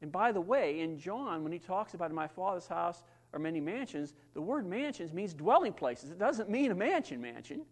And 0.02 0.12
by 0.12 0.32
the 0.32 0.40
way, 0.40 0.80
in 0.80 0.98
John, 0.98 1.44
when 1.44 1.52
he 1.52 1.60
talks 1.60 1.96
about 1.96 2.12
my 2.14 2.28
father's 2.28 2.68
house 2.68 3.04
or 3.34 3.40
many 3.40 3.60
mansions, 3.60 4.14
the 4.34 4.42
word 4.42 4.66
mansions 4.66 5.12
means 5.12 5.34
dwelling 5.34 5.74
places. 5.74 6.12
It 6.12 6.20
doesn't 6.20 6.50
mean 6.50 6.72
a 6.72 6.76
mansion 6.76 7.20
mansion 7.20 7.66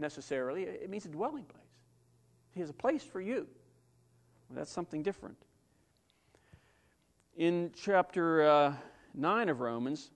necessarily, 0.00 0.64
it 0.64 0.90
means 0.90 1.04
a 1.04 1.08
dwelling 1.08 1.44
place. 1.44 1.62
He 2.52 2.60
has 2.60 2.70
a 2.70 2.74
place 2.74 3.02
for 3.02 3.20
you. 3.20 3.46
Well, 4.48 4.56
that's 4.56 4.72
something 4.72 5.02
different. 5.02 5.36
In 7.36 7.70
chapter 7.80 8.48
uh, 8.48 8.74
9 9.14 9.48
of 9.48 9.60
Romans, 9.60 10.10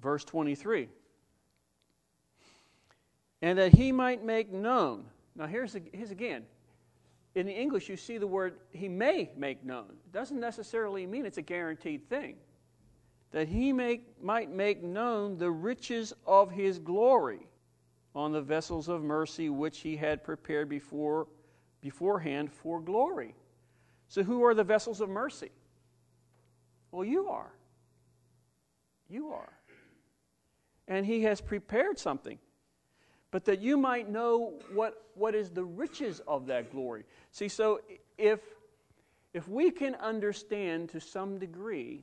verse 0.00 0.24
23. 0.24 0.88
And 3.42 3.58
that 3.58 3.72
he 3.72 3.92
might 3.92 4.24
make 4.24 4.52
known. 4.52 5.04
Now, 5.34 5.46
here's, 5.46 5.76
here's 5.92 6.10
again. 6.10 6.44
In 7.34 7.46
the 7.46 7.52
English, 7.52 7.88
you 7.88 7.96
see 7.96 8.18
the 8.18 8.26
word 8.26 8.54
he 8.72 8.88
may 8.88 9.30
make 9.36 9.64
known. 9.64 9.86
It 9.90 10.12
doesn't 10.12 10.40
necessarily 10.40 11.06
mean 11.06 11.26
it's 11.26 11.38
a 11.38 11.42
guaranteed 11.42 12.08
thing. 12.08 12.36
That 13.32 13.48
he 13.48 13.72
make, 13.72 14.22
might 14.22 14.50
make 14.50 14.82
known 14.82 15.36
the 15.36 15.50
riches 15.50 16.14
of 16.26 16.50
his 16.50 16.78
glory 16.78 17.46
on 18.16 18.32
the 18.32 18.40
vessels 18.40 18.88
of 18.88 19.02
mercy 19.02 19.50
which 19.50 19.80
he 19.80 19.94
had 19.94 20.24
prepared 20.24 20.70
before, 20.70 21.26
beforehand 21.82 22.50
for 22.50 22.80
glory. 22.80 23.34
So, 24.08 24.22
who 24.22 24.42
are 24.42 24.54
the 24.54 24.64
vessels 24.64 25.02
of 25.02 25.10
mercy? 25.10 25.50
Well, 26.90 27.04
you 27.04 27.28
are. 27.28 27.52
You 29.10 29.28
are. 29.32 29.52
And 30.88 31.04
he 31.04 31.22
has 31.24 31.42
prepared 31.42 31.98
something, 31.98 32.38
but 33.30 33.44
that 33.44 33.60
you 33.60 33.76
might 33.76 34.08
know 34.08 34.54
what, 34.72 35.04
what 35.14 35.34
is 35.34 35.50
the 35.50 35.64
riches 35.64 36.22
of 36.26 36.46
that 36.46 36.70
glory. 36.70 37.04
See, 37.32 37.48
so 37.48 37.80
if, 38.16 38.40
if 39.34 39.46
we 39.46 39.70
can 39.70 39.94
understand 39.96 40.88
to 40.90 41.00
some 41.00 41.38
degree, 41.38 42.02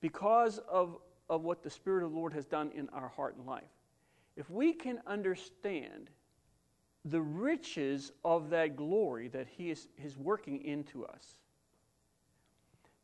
because 0.00 0.58
of, 0.70 0.96
of 1.28 1.42
what 1.42 1.62
the 1.62 1.70
Spirit 1.70 2.04
of 2.04 2.12
the 2.12 2.16
Lord 2.16 2.32
has 2.32 2.46
done 2.46 2.70
in 2.74 2.88
our 2.90 3.08
heart 3.08 3.36
and 3.36 3.46
life, 3.46 3.64
if 4.36 4.50
we 4.50 4.72
can 4.72 5.00
understand 5.06 6.10
the 7.04 7.20
riches 7.20 8.12
of 8.24 8.50
that 8.50 8.76
glory 8.76 9.28
that 9.28 9.46
He 9.46 9.70
is, 9.70 9.88
is 10.02 10.16
working 10.16 10.64
into 10.64 11.04
us, 11.04 11.38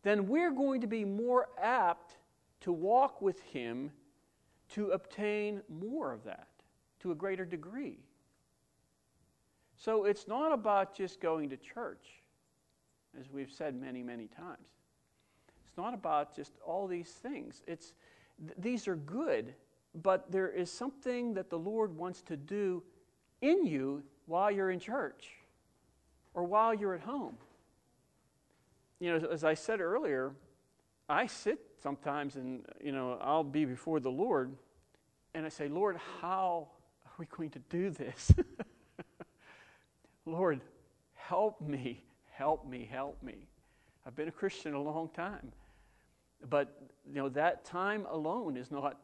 then 0.03 0.27
we're 0.27 0.51
going 0.51 0.81
to 0.81 0.87
be 0.87 1.05
more 1.05 1.49
apt 1.61 2.17
to 2.61 2.73
walk 2.73 3.21
with 3.21 3.41
Him 3.43 3.91
to 4.71 4.91
obtain 4.91 5.63
more 5.69 6.13
of 6.13 6.25
that 6.25 6.49
to 7.01 7.13
a 7.13 7.15
greater 7.15 7.45
degree. 7.45 7.99
So 9.77 10.05
it's 10.05 10.29
not 10.29 10.53
about 10.53 10.95
just 10.95 11.21
going 11.21 11.49
to 11.51 11.57
church, 11.57 12.23
as 13.19 13.31
we've 13.31 13.51
said 13.51 13.75
many, 13.75 14.03
many 14.03 14.27
times. 14.27 14.69
It's 15.67 15.77
not 15.77 15.95
about 15.95 16.37
just 16.37 16.53
all 16.65 16.87
these 16.87 17.09
things. 17.09 17.63
It's, 17.67 17.95
th- 18.45 18.59
these 18.59 18.87
are 18.89 18.97
good, 18.97 19.55
but 19.95 20.31
there 20.31 20.49
is 20.49 20.71
something 20.71 21.35
that 21.35 21.51
the 21.51 21.59
Lord 21.59 21.97
wants 21.97 22.23
to 22.23 22.37
do 22.37 22.83
in 23.41 23.67
you 23.67 24.03
while 24.27 24.51
you're 24.51 24.71
in 24.71 24.79
church 24.79 25.31
or 26.35 26.45
while 26.45 26.73
you're 26.73 26.95
at 26.95 27.01
home. 27.01 27.37
You 29.01 29.19
know, 29.19 29.29
as 29.29 29.45
I 29.45 29.55
said 29.55 29.81
earlier, 29.81 30.33
I 31.09 31.27
sit 31.27 31.59
sometimes 31.83 32.37
and, 32.37 32.65
you 32.83 32.93
know, 32.93 33.19
I'll 33.21 33.43
be 33.43 33.65
before 33.65 33.99
the 33.99 34.11
Lord 34.11 34.55
and 35.35 35.47
I 35.47 35.49
say, 35.49 35.69
Lord, 35.69 35.99
how 36.21 36.69
are 37.07 37.13
we 37.19 37.27
going 37.27 37.51
to 37.51 37.59
do 37.71 37.91
this? 37.91 38.33
Lord, 40.27 40.61
help 41.15 41.61
me, 41.61 42.05
help 42.33 42.69
me, 42.69 42.89
help 42.91 43.23
me. 43.23 43.47
I've 44.07 44.15
been 44.15 44.29
a 44.29 44.33
Christian 44.33 44.75
a 44.75 44.81
long 44.81 45.09
time. 45.09 45.53
But, 46.49 46.81
you 47.07 47.15
know, 47.15 47.29
that 47.31 47.65
time 47.65 48.07
alone 48.11 48.57
is 48.57 48.71
not 48.71 48.99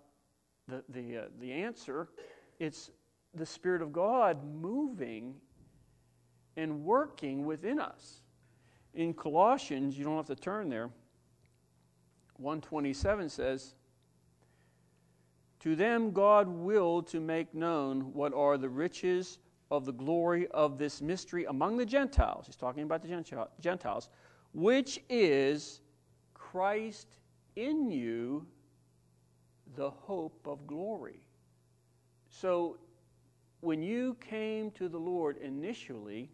the, 0.68 0.82
the, 0.88 1.18
uh, 1.18 1.22
the 1.40 1.52
answer. 1.52 2.08
It's 2.58 2.90
the 3.34 3.46
Spirit 3.46 3.82
of 3.82 3.92
God 3.92 4.38
moving 4.44 5.34
and 6.56 6.84
working 6.84 7.44
within 7.44 7.78
us. 7.78 8.22
In 8.94 9.12
Colossians, 9.12 9.98
you 9.98 10.04
don't 10.04 10.16
have 10.16 10.26
to 10.26 10.36
turn 10.36 10.68
there. 10.68 10.90
127 12.38 13.28
says, 13.28 13.74
To 15.60 15.76
them 15.76 16.12
God 16.12 16.48
willed 16.48 17.06
to 17.08 17.20
make 17.20 17.54
known 17.54 18.12
what 18.12 18.32
are 18.32 18.56
the 18.56 18.68
riches 18.68 19.38
of 19.70 19.84
the 19.84 19.92
glory 19.92 20.46
of 20.48 20.78
this 20.78 21.02
mystery 21.02 21.44
among 21.46 21.76
the 21.76 21.86
Gentiles. 21.86 22.46
He's 22.46 22.56
talking 22.56 22.84
about 22.84 23.02
the 23.02 23.44
Gentiles, 23.60 24.08
which 24.52 25.00
is 25.08 25.80
Christ 26.34 27.18
in 27.56 27.90
you, 27.90 28.46
the 29.76 29.90
hope 29.90 30.46
of 30.46 30.66
glory. 30.66 31.20
So 32.28 32.78
when 33.60 33.82
you 33.82 34.16
came 34.20 34.70
to 34.72 34.88
the 34.88 34.98
Lord 34.98 35.36
initially, 35.38 36.30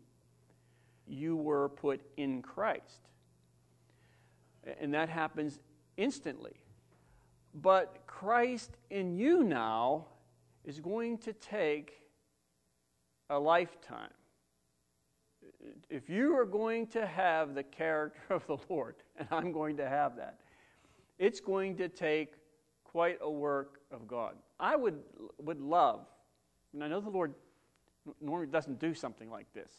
you 1.06 1.36
were 1.36 1.68
put 1.68 2.00
in 2.16 2.42
Christ. 2.42 3.08
And 4.80 4.94
that 4.94 5.08
happens 5.08 5.58
instantly. 5.96 6.54
But 7.54 8.06
Christ 8.06 8.70
in 8.90 9.12
you 9.12 9.42
now 9.44 10.06
is 10.64 10.80
going 10.80 11.18
to 11.18 11.32
take 11.32 12.02
a 13.28 13.38
lifetime. 13.38 14.10
If 15.90 16.08
you 16.08 16.36
are 16.36 16.44
going 16.44 16.86
to 16.88 17.06
have 17.06 17.54
the 17.54 17.62
character 17.62 18.20
of 18.30 18.46
the 18.46 18.56
Lord, 18.68 18.96
and 19.16 19.28
I'm 19.30 19.52
going 19.52 19.76
to 19.78 19.88
have 19.88 20.16
that, 20.16 20.38
it's 21.18 21.40
going 21.40 21.76
to 21.76 21.88
take 21.88 22.34
quite 22.92 23.18
a 23.20 23.30
work 23.30 23.80
of 23.90 24.06
God. 24.06 24.36
I 24.60 24.76
would, 24.76 24.98
would 25.38 25.60
love 25.60 26.06
and 26.72 26.82
I 26.82 26.88
know 26.88 27.00
the 27.00 27.10
Lord 27.10 27.34
normally 28.20 28.46
doesn't 28.46 28.78
do 28.78 28.94
something 28.94 29.30
like 29.30 29.52
this. 29.52 29.70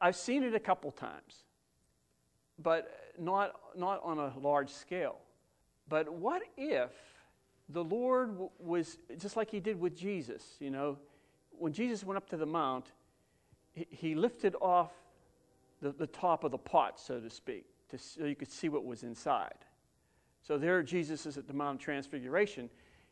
I've 0.00 0.16
seen 0.16 0.42
it 0.42 0.54
a 0.54 0.60
couple 0.60 0.90
times, 0.92 1.44
but 2.58 3.12
not, 3.18 3.52
not 3.76 4.00
on 4.02 4.18
a 4.18 4.32
large 4.38 4.70
scale. 4.70 5.18
But 5.88 6.12
what 6.12 6.42
if 6.56 6.90
the 7.68 7.82
Lord 7.82 8.36
was 8.58 8.98
just 9.18 9.36
like 9.36 9.50
he 9.50 9.60
did 9.60 9.78
with 9.80 9.96
Jesus? 9.96 10.42
You 10.60 10.70
know, 10.70 10.98
when 11.50 11.72
Jesus 11.72 12.04
went 12.04 12.16
up 12.16 12.28
to 12.30 12.36
the 12.36 12.46
mount, 12.46 12.92
he, 13.72 13.86
he 13.90 14.14
lifted 14.14 14.54
off 14.60 14.92
the, 15.80 15.90
the 15.90 16.06
top 16.06 16.44
of 16.44 16.50
the 16.50 16.58
pot, 16.58 17.00
so 17.00 17.18
to 17.18 17.30
speak, 17.30 17.64
to, 17.88 17.98
so 17.98 18.24
you 18.24 18.36
could 18.36 18.50
see 18.50 18.68
what 18.68 18.84
was 18.84 19.02
inside. 19.02 19.54
So 20.42 20.58
there 20.58 20.82
Jesus 20.82 21.26
is 21.26 21.38
at 21.38 21.46
the 21.46 21.54
Mount 21.54 21.76
of 21.76 21.84
Transfiguration 21.84 22.68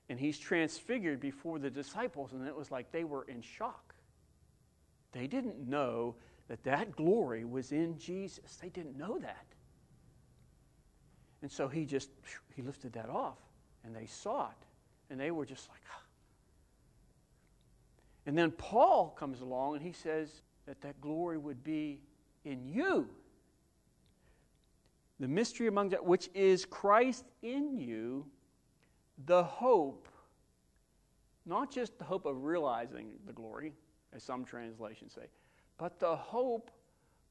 and 0.08 0.18
he's 0.18 0.38
transfigured 0.38 1.20
before 1.20 1.60
the 1.60 1.70
disciples, 1.70 2.32
and 2.32 2.46
it 2.46 2.54
was 2.54 2.72
like 2.72 2.90
they 2.90 3.04
were 3.04 3.24
in 3.28 3.40
shock. 3.40 3.94
They 5.12 5.28
didn't 5.28 5.68
know 5.68 6.16
that 6.48 6.64
that 6.64 6.96
glory 6.96 7.44
was 7.44 7.70
in 7.70 7.96
Jesus. 7.96 8.56
They 8.56 8.70
didn't 8.70 8.98
know 8.98 9.18
that. 9.18 9.46
And 11.42 11.50
so 11.50 11.68
he 11.68 11.86
just 11.86 12.10
he 12.56 12.62
lifted 12.62 12.92
that 12.94 13.08
off, 13.08 13.38
and 13.84 13.94
they 13.94 14.06
saw 14.06 14.48
it, 14.48 14.66
and 15.10 15.20
they 15.20 15.30
were 15.30 15.46
just 15.46 15.68
like, 15.68 15.80
ah. 15.94 16.02
And 18.26 18.36
then 18.36 18.50
Paul 18.50 19.10
comes 19.10 19.40
along 19.40 19.76
and 19.76 19.84
he 19.84 19.92
says 19.92 20.42
that 20.66 20.80
that 20.82 21.00
glory 21.00 21.38
would 21.38 21.64
be 21.64 22.00
in 22.44 22.66
you. 22.66 23.08
The 25.20 25.28
mystery 25.28 25.66
among 25.66 25.90
that 25.90 26.04
which 26.04 26.30
is 26.34 26.64
Christ 26.64 27.26
in 27.42 27.78
you 27.78 28.26
the 29.26 29.44
hope, 29.44 30.08
not 31.44 31.70
just 31.70 31.98
the 31.98 32.04
hope 32.04 32.24
of 32.24 32.44
realizing 32.44 33.10
the 33.26 33.32
glory, 33.32 33.74
as 34.14 34.22
some 34.22 34.46
translations 34.46 35.12
say, 35.12 35.26
but 35.76 36.00
the 36.00 36.16
hope 36.16 36.70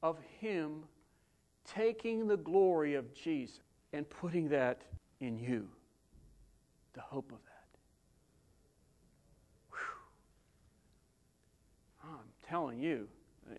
of 0.04 0.18
Him 0.40 0.84
taking 1.64 2.28
the 2.28 2.36
glory 2.36 2.94
of 2.94 3.12
Jesus 3.12 3.60
and 3.92 4.08
putting 4.08 4.48
that 4.50 4.82
in 5.20 5.36
you. 5.36 5.68
The 6.94 7.00
hope 7.00 7.32
of 7.32 7.38
that. 7.38 7.50
Oh, 12.04 12.12
I'm 12.12 12.48
telling 12.48 12.80
you, 12.80 13.08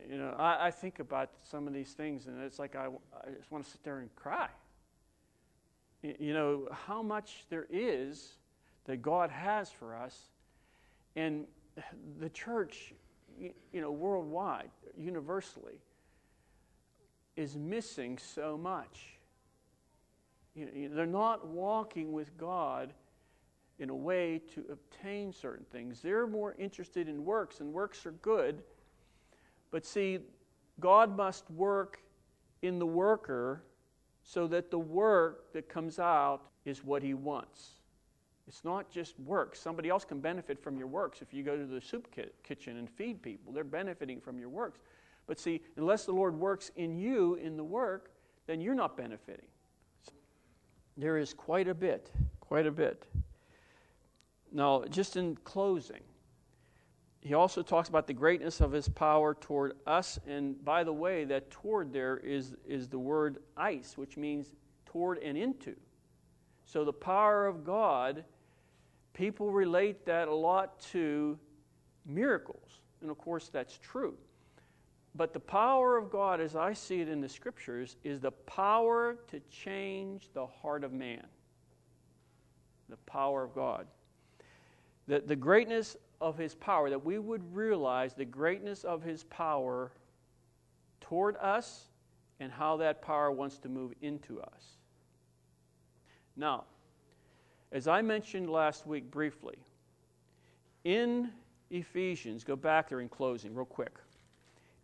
you 0.10 0.18
know, 0.18 0.36
I, 0.38 0.68
I, 0.68 0.72
think 0.72 1.00
about 1.00 1.30
some 1.44 1.68
of 1.68 1.74
these 1.74 1.92
things, 1.92 2.28
and 2.28 2.42
it's 2.42 2.60
like 2.60 2.76
I, 2.76 2.88
I 2.88 3.30
just 3.38 3.52
want 3.52 3.64
to 3.64 3.70
sit 3.70 3.84
there 3.84 4.00
and 4.00 4.14
cry 4.16 4.50
you 6.04 6.34
know, 6.34 6.68
how 6.72 7.02
much 7.02 7.46
there 7.50 7.68
is 7.70 8.34
that 8.86 9.02
God 9.02 9.30
has 9.30 9.70
for 9.70 9.96
us. 9.96 10.18
And 11.16 11.46
the 12.20 12.30
church, 12.30 12.94
you 13.40 13.82
know, 13.82 13.92
worldwide, 13.92 14.72
universally, 14.98 15.80
is 17.36 17.56
missing 17.56 18.18
so 18.18 18.58
much. 18.58 19.18
You 20.56 20.66
know, 20.66 20.96
they're 20.96 21.06
not 21.06 21.48
walking 21.48 22.12
with 22.12 22.36
God 22.38 22.94
in 23.80 23.90
a 23.90 23.96
way 23.96 24.42
to 24.54 24.64
obtain 24.72 25.34
certain 25.34 25.66
things. 25.72 26.02
They're 26.02 26.28
more 26.28 26.56
interested 26.58 27.08
in 27.08 27.24
works, 27.24 27.60
and 27.60 27.72
works 27.72 28.06
are 28.06 28.12
good. 28.12 28.64
But 29.72 29.86
see, 29.86 30.20
God 30.80 31.16
must 31.16 31.50
work 31.50 32.02
in 32.62 32.78
the 32.78 32.86
worker 32.86 33.64
so 34.24 34.48
that 34.48 34.70
the 34.70 34.80
work 34.80 35.52
that 35.54 35.68
comes 35.68 35.98
out 35.98 36.42
is 36.66 36.84
what 36.84 37.02
He 37.02 37.14
wants. 37.14 37.72
It's 38.48 38.64
not 38.66 38.92
just 38.92 39.20
work. 39.20 39.56
Somebody 39.56 39.90
else 39.90 40.04
can 40.04 40.20
benefit 40.20 40.62
from 40.62 40.78
your 40.78 40.88
works. 40.88 41.22
If 41.22 41.34
you 41.34 41.44
go 41.44 41.56
to 41.56 41.66
the 41.66 41.80
soup 41.80 42.14
kitchen 42.44 42.78
and 42.78 42.90
feed 42.90 43.22
people, 43.22 43.54
they're 43.54 43.64
benefiting 43.64 44.20
from 44.20 44.38
your 44.38 44.50
works. 44.50 44.80
But 45.26 45.40
see, 45.40 45.62
unless 45.78 46.06
the 46.06 46.12
Lord 46.12 46.38
works 46.38 46.72
in 46.76 46.98
you 46.98 47.36
in 47.36 47.56
the 47.56 47.64
work, 47.64 48.12
then 48.48 48.60
you're 48.60 48.76
not 48.76 48.98
benefiting. 48.98 49.46
there 50.98 51.18
is 51.18 51.34
quite 51.34 51.68
a 51.68 51.74
bit, 51.74 52.12
quite 52.42 52.68
a 52.68 52.72
bit. 52.72 53.06
Now, 54.52 54.84
just 54.90 55.16
in 55.16 55.38
closing, 55.46 56.02
he 57.22 57.36
also 57.36 57.62
talks 57.62 57.88
about 57.88 58.08
the 58.08 58.14
greatness 58.14 58.62
of 58.62 58.72
his 58.72 58.90
power 58.90 59.36
toward 59.36 59.74
us. 59.86 60.20
And 60.28 60.64
by 60.66 60.84
the 60.84 60.94
way, 60.94 61.24
that 61.26 61.52
toward 61.52 61.94
there 61.94 62.18
is, 62.18 62.56
is 62.68 62.88
the 62.90 62.98
word 62.98 63.38
eis, 63.56 63.94
which 63.96 64.18
means 64.18 64.48
toward 64.88 65.20
and 65.20 65.38
into. 65.38 65.76
So 66.66 66.84
the 66.84 66.94
power 66.94 67.46
of 67.46 67.64
God, 67.64 68.24
people 69.14 69.52
relate 69.52 70.04
that 70.06 70.30
a 70.30 70.34
lot 70.34 70.80
to 70.92 71.38
miracles. 72.08 72.82
And 73.02 73.12
of 73.12 73.20
course, 73.20 73.50
that's 73.50 73.78
true. 73.78 74.16
But 75.14 75.34
the 75.34 75.40
power 75.40 75.98
of 75.98 76.10
God, 76.10 76.42
as 76.42 76.56
I 76.56 76.74
see 76.74 77.02
it 77.02 77.10
in 77.10 77.22
the 77.22 77.30
scriptures, 77.30 77.98
is 78.04 78.20
the 78.20 78.32
power 78.32 79.18
to 79.28 79.40
change 79.52 80.30
the 80.34 80.48
heart 80.48 80.84
of 80.84 80.92
man. 80.92 81.28
The 82.90 82.98
power 82.98 83.44
of 83.44 83.54
God. 83.54 83.86
The, 85.08 85.20
the 85.20 85.36
greatness 85.36 85.98
of 86.22 86.38
his 86.38 86.56
power, 86.56 86.90
that 86.90 87.04
we 87.04 87.18
would 87.18 87.54
realize 87.54 88.14
the 88.14 88.26
greatness 88.26 88.84
of 88.84 89.02
his 89.02 89.24
power 89.26 89.92
toward 91.02 91.36
us 91.38 91.88
and 92.40 92.52
how 92.52 92.78
that 92.78 93.02
power 93.02 93.32
wants 93.32 93.58
to 93.60 93.70
move 93.70 93.94
into 94.02 94.40
us. 94.42 94.78
Now, 96.38 96.64
as 97.72 97.88
I 97.88 98.02
mentioned 98.02 98.50
last 98.50 98.86
week 98.88 99.10
briefly, 99.12 99.58
in 100.84 101.30
Ephesians, 101.70 102.44
go 102.44 102.56
back 102.56 102.90
there 102.90 103.02
in 103.02 103.10
closing, 103.10 103.54
real 103.54 103.66
quick. 103.66 103.98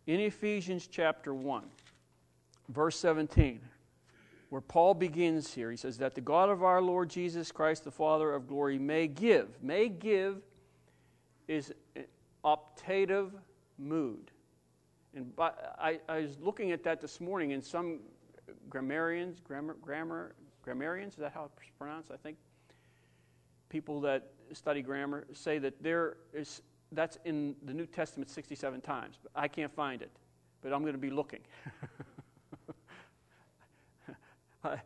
In 0.06 0.20
Ephesians 0.20 0.88
chapter 0.90 1.34
1, 1.34 1.64
verse 2.68 2.98
17, 2.98 3.60
where 4.48 4.60
Paul 4.62 4.94
begins 4.94 5.52
here, 5.52 5.70
he 5.70 5.76
says, 5.76 5.98
That 5.98 6.14
the 6.14 6.20
God 6.20 6.48
of 6.48 6.62
our 6.62 6.80
Lord 6.80 7.10
Jesus 7.10 7.52
Christ, 7.52 7.84
the 7.84 7.90
Father 7.90 8.32
of 8.32 8.48
glory, 8.48 8.78
may 8.78 9.06
give. 9.06 9.62
May 9.62 9.88
give 9.88 10.40
is 11.48 11.72
optative 12.44 13.32
mood. 13.78 14.30
And 15.14 15.32
I, 15.38 15.98
I, 16.08 16.20
was 16.20 16.38
looking 16.40 16.70
at 16.70 16.84
that 16.84 17.00
this 17.00 17.20
morning, 17.20 17.52
and 17.52 17.64
some 17.64 18.00
grammarians, 18.68 19.40
grammar, 19.40 19.76
grammar, 19.80 20.34
grammarians, 20.62 21.14
is 21.14 21.20
that 21.20 21.32
how 21.32 21.46
it's 21.46 21.54
pronounced? 21.78 22.10
I 22.12 22.16
think 22.16 22.36
people 23.68 24.00
that 24.02 24.30
study 24.52 24.82
grammar 24.82 25.26
say 25.32 25.58
that 25.58 25.82
there 25.82 26.18
is 26.32 26.62
that's 26.92 27.18
in 27.24 27.54
the 27.64 27.74
New 27.74 27.86
Testament 27.86 28.30
67 28.30 28.80
times. 28.80 29.18
But 29.22 29.32
I 29.34 29.48
can't 29.48 29.74
find 29.74 30.02
it, 30.02 30.10
but 30.62 30.72
I'm 30.72 30.82
going 30.82 30.94
to 30.94 30.98
be 30.98 31.10
looking. 31.10 31.40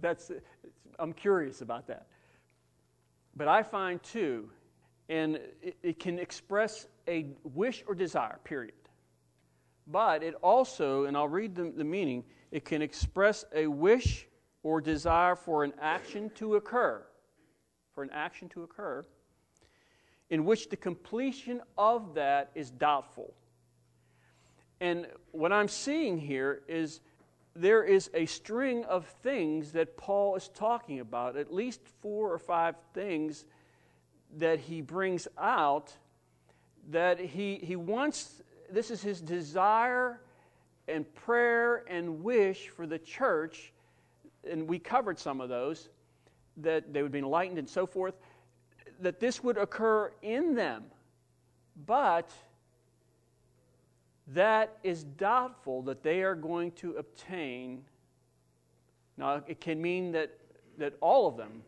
that's, 0.00 0.30
I'm 0.98 1.12
curious 1.12 1.60
about 1.60 1.86
that. 1.88 2.06
But 3.36 3.48
I 3.48 3.62
find 3.62 4.02
too, 4.02 4.50
and 5.08 5.36
it, 5.62 5.76
it 5.82 5.98
can 5.98 6.18
express 6.18 6.86
a 7.06 7.26
wish 7.42 7.84
or 7.86 7.94
desire, 7.94 8.38
period. 8.44 8.74
But 9.86 10.22
it 10.22 10.34
also, 10.42 11.04
and 11.04 11.16
I'll 11.16 11.28
read 11.28 11.54
the, 11.54 11.72
the 11.76 11.84
meaning, 11.84 12.24
it 12.50 12.64
can 12.64 12.80
express 12.80 13.44
a 13.54 13.66
wish 13.66 14.26
or 14.62 14.80
desire 14.80 15.36
for 15.36 15.64
an 15.64 15.74
action 15.80 16.30
to 16.36 16.54
occur. 16.56 17.04
For 17.94 18.02
an 18.02 18.10
action 18.12 18.48
to 18.50 18.62
occur 18.62 19.04
in 20.30 20.44
which 20.44 20.68
the 20.68 20.76
completion 20.76 21.60
of 21.76 22.14
that 22.14 22.50
is 22.54 22.70
doubtful. 22.70 23.32
And 24.80 25.06
what 25.30 25.52
I'm 25.52 25.68
seeing 25.68 26.18
here 26.18 26.62
is 26.66 27.00
there 27.54 27.84
is 27.84 28.10
a 28.14 28.26
string 28.26 28.84
of 28.86 29.06
things 29.22 29.72
that 29.72 29.96
Paul 29.96 30.34
is 30.34 30.48
talking 30.48 31.00
about, 31.00 31.36
at 31.36 31.52
least 31.52 31.80
four 32.02 32.32
or 32.32 32.38
five 32.38 32.74
things 32.92 33.44
that 34.38 34.60
he 34.60 34.80
brings 34.80 35.28
out 35.38 35.92
that 36.90 37.18
he, 37.18 37.56
he 37.62 37.76
wants, 37.76 38.42
this 38.70 38.90
is 38.90 39.02
his 39.02 39.20
desire 39.20 40.20
and 40.88 41.12
prayer 41.14 41.84
and 41.88 42.22
wish 42.22 42.68
for 42.68 42.86
the 42.86 42.98
church, 42.98 43.72
and 44.48 44.68
we 44.68 44.78
covered 44.78 45.18
some 45.18 45.40
of 45.40 45.48
those, 45.48 45.88
that 46.58 46.92
they 46.92 47.02
would 47.02 47.12
be 47.12 47.18
enlightened 47.18 47.58
and 47.58 47.68
so 47.68 47.86
forth 47.86 48.14
that 49.00 49.20
this 49.20 49.42
would 49.42 49.56
occur 49.56 50.12
in 50.22 50.54
them, 50.54 50.84
but 51.86 52.30
that 54.28 54.78
is 54.82 55.04
doubtful 55.04 55.82
that 55.82 56.02
they 56.02 56.22
are 56.22 56.34
going 56.34 56.70
to 56.72 56.92
obtain. 56.92 57.84
Now, 59.16 59.42
it 59.46 59.60
can 59.60 59.80
mean 59.82 60.12
that, 60.12 60.38
that 60.78 60.94
all 61.00 61.26
of 61.26 61.36
them, 61.36 61.62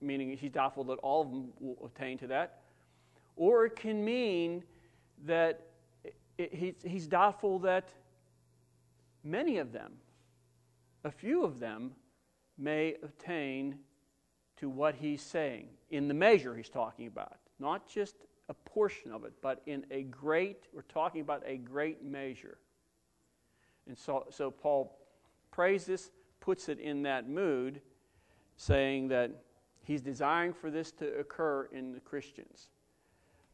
meaning 0.00 0.36
he's 0.36 0.50
doubtful 0.50 0.84
that 0.84 0.98
all 0.98 1.22
of 1.22 1.30
them 1.30 1.48
will 1.60 1.90
attain 1.94 2.18
to 2.18 2.26
that, 2.28 2.62
or 3.36 3.66
it 3.66 3.76
can 3.76 4.04
mean 4.04 4.64
that 5.24 5.66
he's, 6.36 7.06
doubtful 7.06 7.58
that 7.60 7.88
many 9.24 9.58
of 9.58 9.72
them, 9.72 9.92
a 11.04 11.10
few 11.10 11.44
of 11.44 11.58
them, 11.58 11.92
may 12.56 12.96
attain 13.02 13.78
to 14.56 14.68
what 14.68 14.94
he's 14.96 15.22
saying 15.22 15.68
in 15.90 16.08
the 16.08 16.14
measure 16.14 16.56
he's 16.56 16.68
talking 16.68 17.06
about. 17.06 17.36
Not 17.60 17.88
just 17.88 18.16
a 18.48 18.54
portion 18.54 19.12
of 19.12 19.24
it, 19.24 19.32
but 19.40 19.62
in 19.66 19.84
a 19.90 20.02
great, 20.04 20.66
we're 20.72 20.82
talking 20.82 21.20
about 21.20 21.42
a 21.46 21.56
great 21.56 22.02
measure. 22.02 22.58
And 23.86 23.96
so, 23.96 24.26
so 24.30 24.50
Paul 24.50 24.98
prays 25.50 25.84
this, 25.84 26.10
puts 26.40 26.68
it 26.68 26.78
in 26.78 27.02
that 27.02 27.28
mood, 27.28 27.80
saying 28.56 29.08
that 29.08 29.30
he's 29.88 30.02
desiring 30.02 30.52
for 30.52 30.70
this 30.70 30.92
to 30.92 31.18
occur 31.18 31.68
in 31.72 31.92
the 31.92 32.00
Christians, 32.00 32.68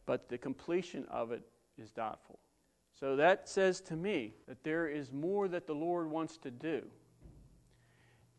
but 0.04 0.28
the 0.28 0.36
completion 0.36 1.06
of 1.08 1.30
it 1.30 1.42
is 1.78 1.92
doubtful. 1.92 2.40
So 2.92 3.16
that 3.16 3.48
says 3.48 3.80
to 3.82 3.96
me 3.96 4.34
that 4.48 4.62
there 4.64 4.88
is 4.88 5.12
more 5.12 5.46
that 5.48 5.66
the 5.66 5.74
Lord 5.74 6.10
wants 6.10 6.36
to 6.38 6.50
do. 6.50 6.82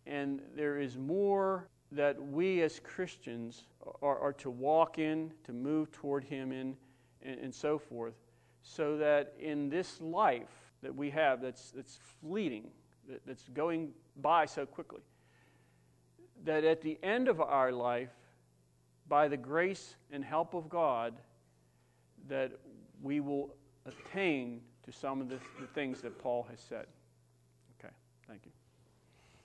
And 0.05 0.41
there 0.55 0.77
is 0.77 0.97
more 0.97 1.69
that 1.93 2.21
we 2.21 2.61
as 2.61 2.79
Christians 2.81 3.63
are, 4.01 4.19
are 4.19 4.33
to 4.33 4.49
walk 4.49 4.99
in, 4.99 5.31
to 5.45 5.53
move 5.53 5.91
toward 5.91 6.25
Him 6.25 6.51
in, 6.51 6.75
and, 7.21 7.39
and 7.39 7.55
so 7.55 7.79
forth, 7.79 8.15
so 8.61 8.97
that 8.97 9.33
in 9.39 9.69
this 9.69 10.01
life 10.01 10.73
that 10.83 10.93
we 10.93 11.09
have 11.11 11.41
that's, 11.41 11.71
that's 11.71 11.97
fleeting, 12.21 12.67
that, 13.09 13.21
that's 13.25 13.47
going 13.49 13.91
by 14.21 14.45
so 14.45 14.65
quickly, 14.65 15.01
that 16.45 16.63
at 16.63 16.81
the 16.81 16.97
end 17.03 17.27
of 17.27 17.41
our 17.41 17.71
life, 17.71 18.09
by 19.07 19.27
the 19.27 19.37
grace 19.37 19.95
and 20.11 20.23
help 20.23 20.53
of 20.53 20.69
God, 20.69 21.13
that 22.27 22.51
we 23.01 23.19
will 23.19 23.53
attain 23.85 24.61
to 24.83 24.91
some 24.91 25.21
of 25.21 25.29
the, 25.29 25.37
the 25.59 25.67
things 25.67 26.01
that 26.01 26.17
Paul 26.19 26.47
has 26.49 26.59
said. 26.59 26.85
Okay, 27.79 27.93
thank 28.27 28.45
you. 28.45 28.51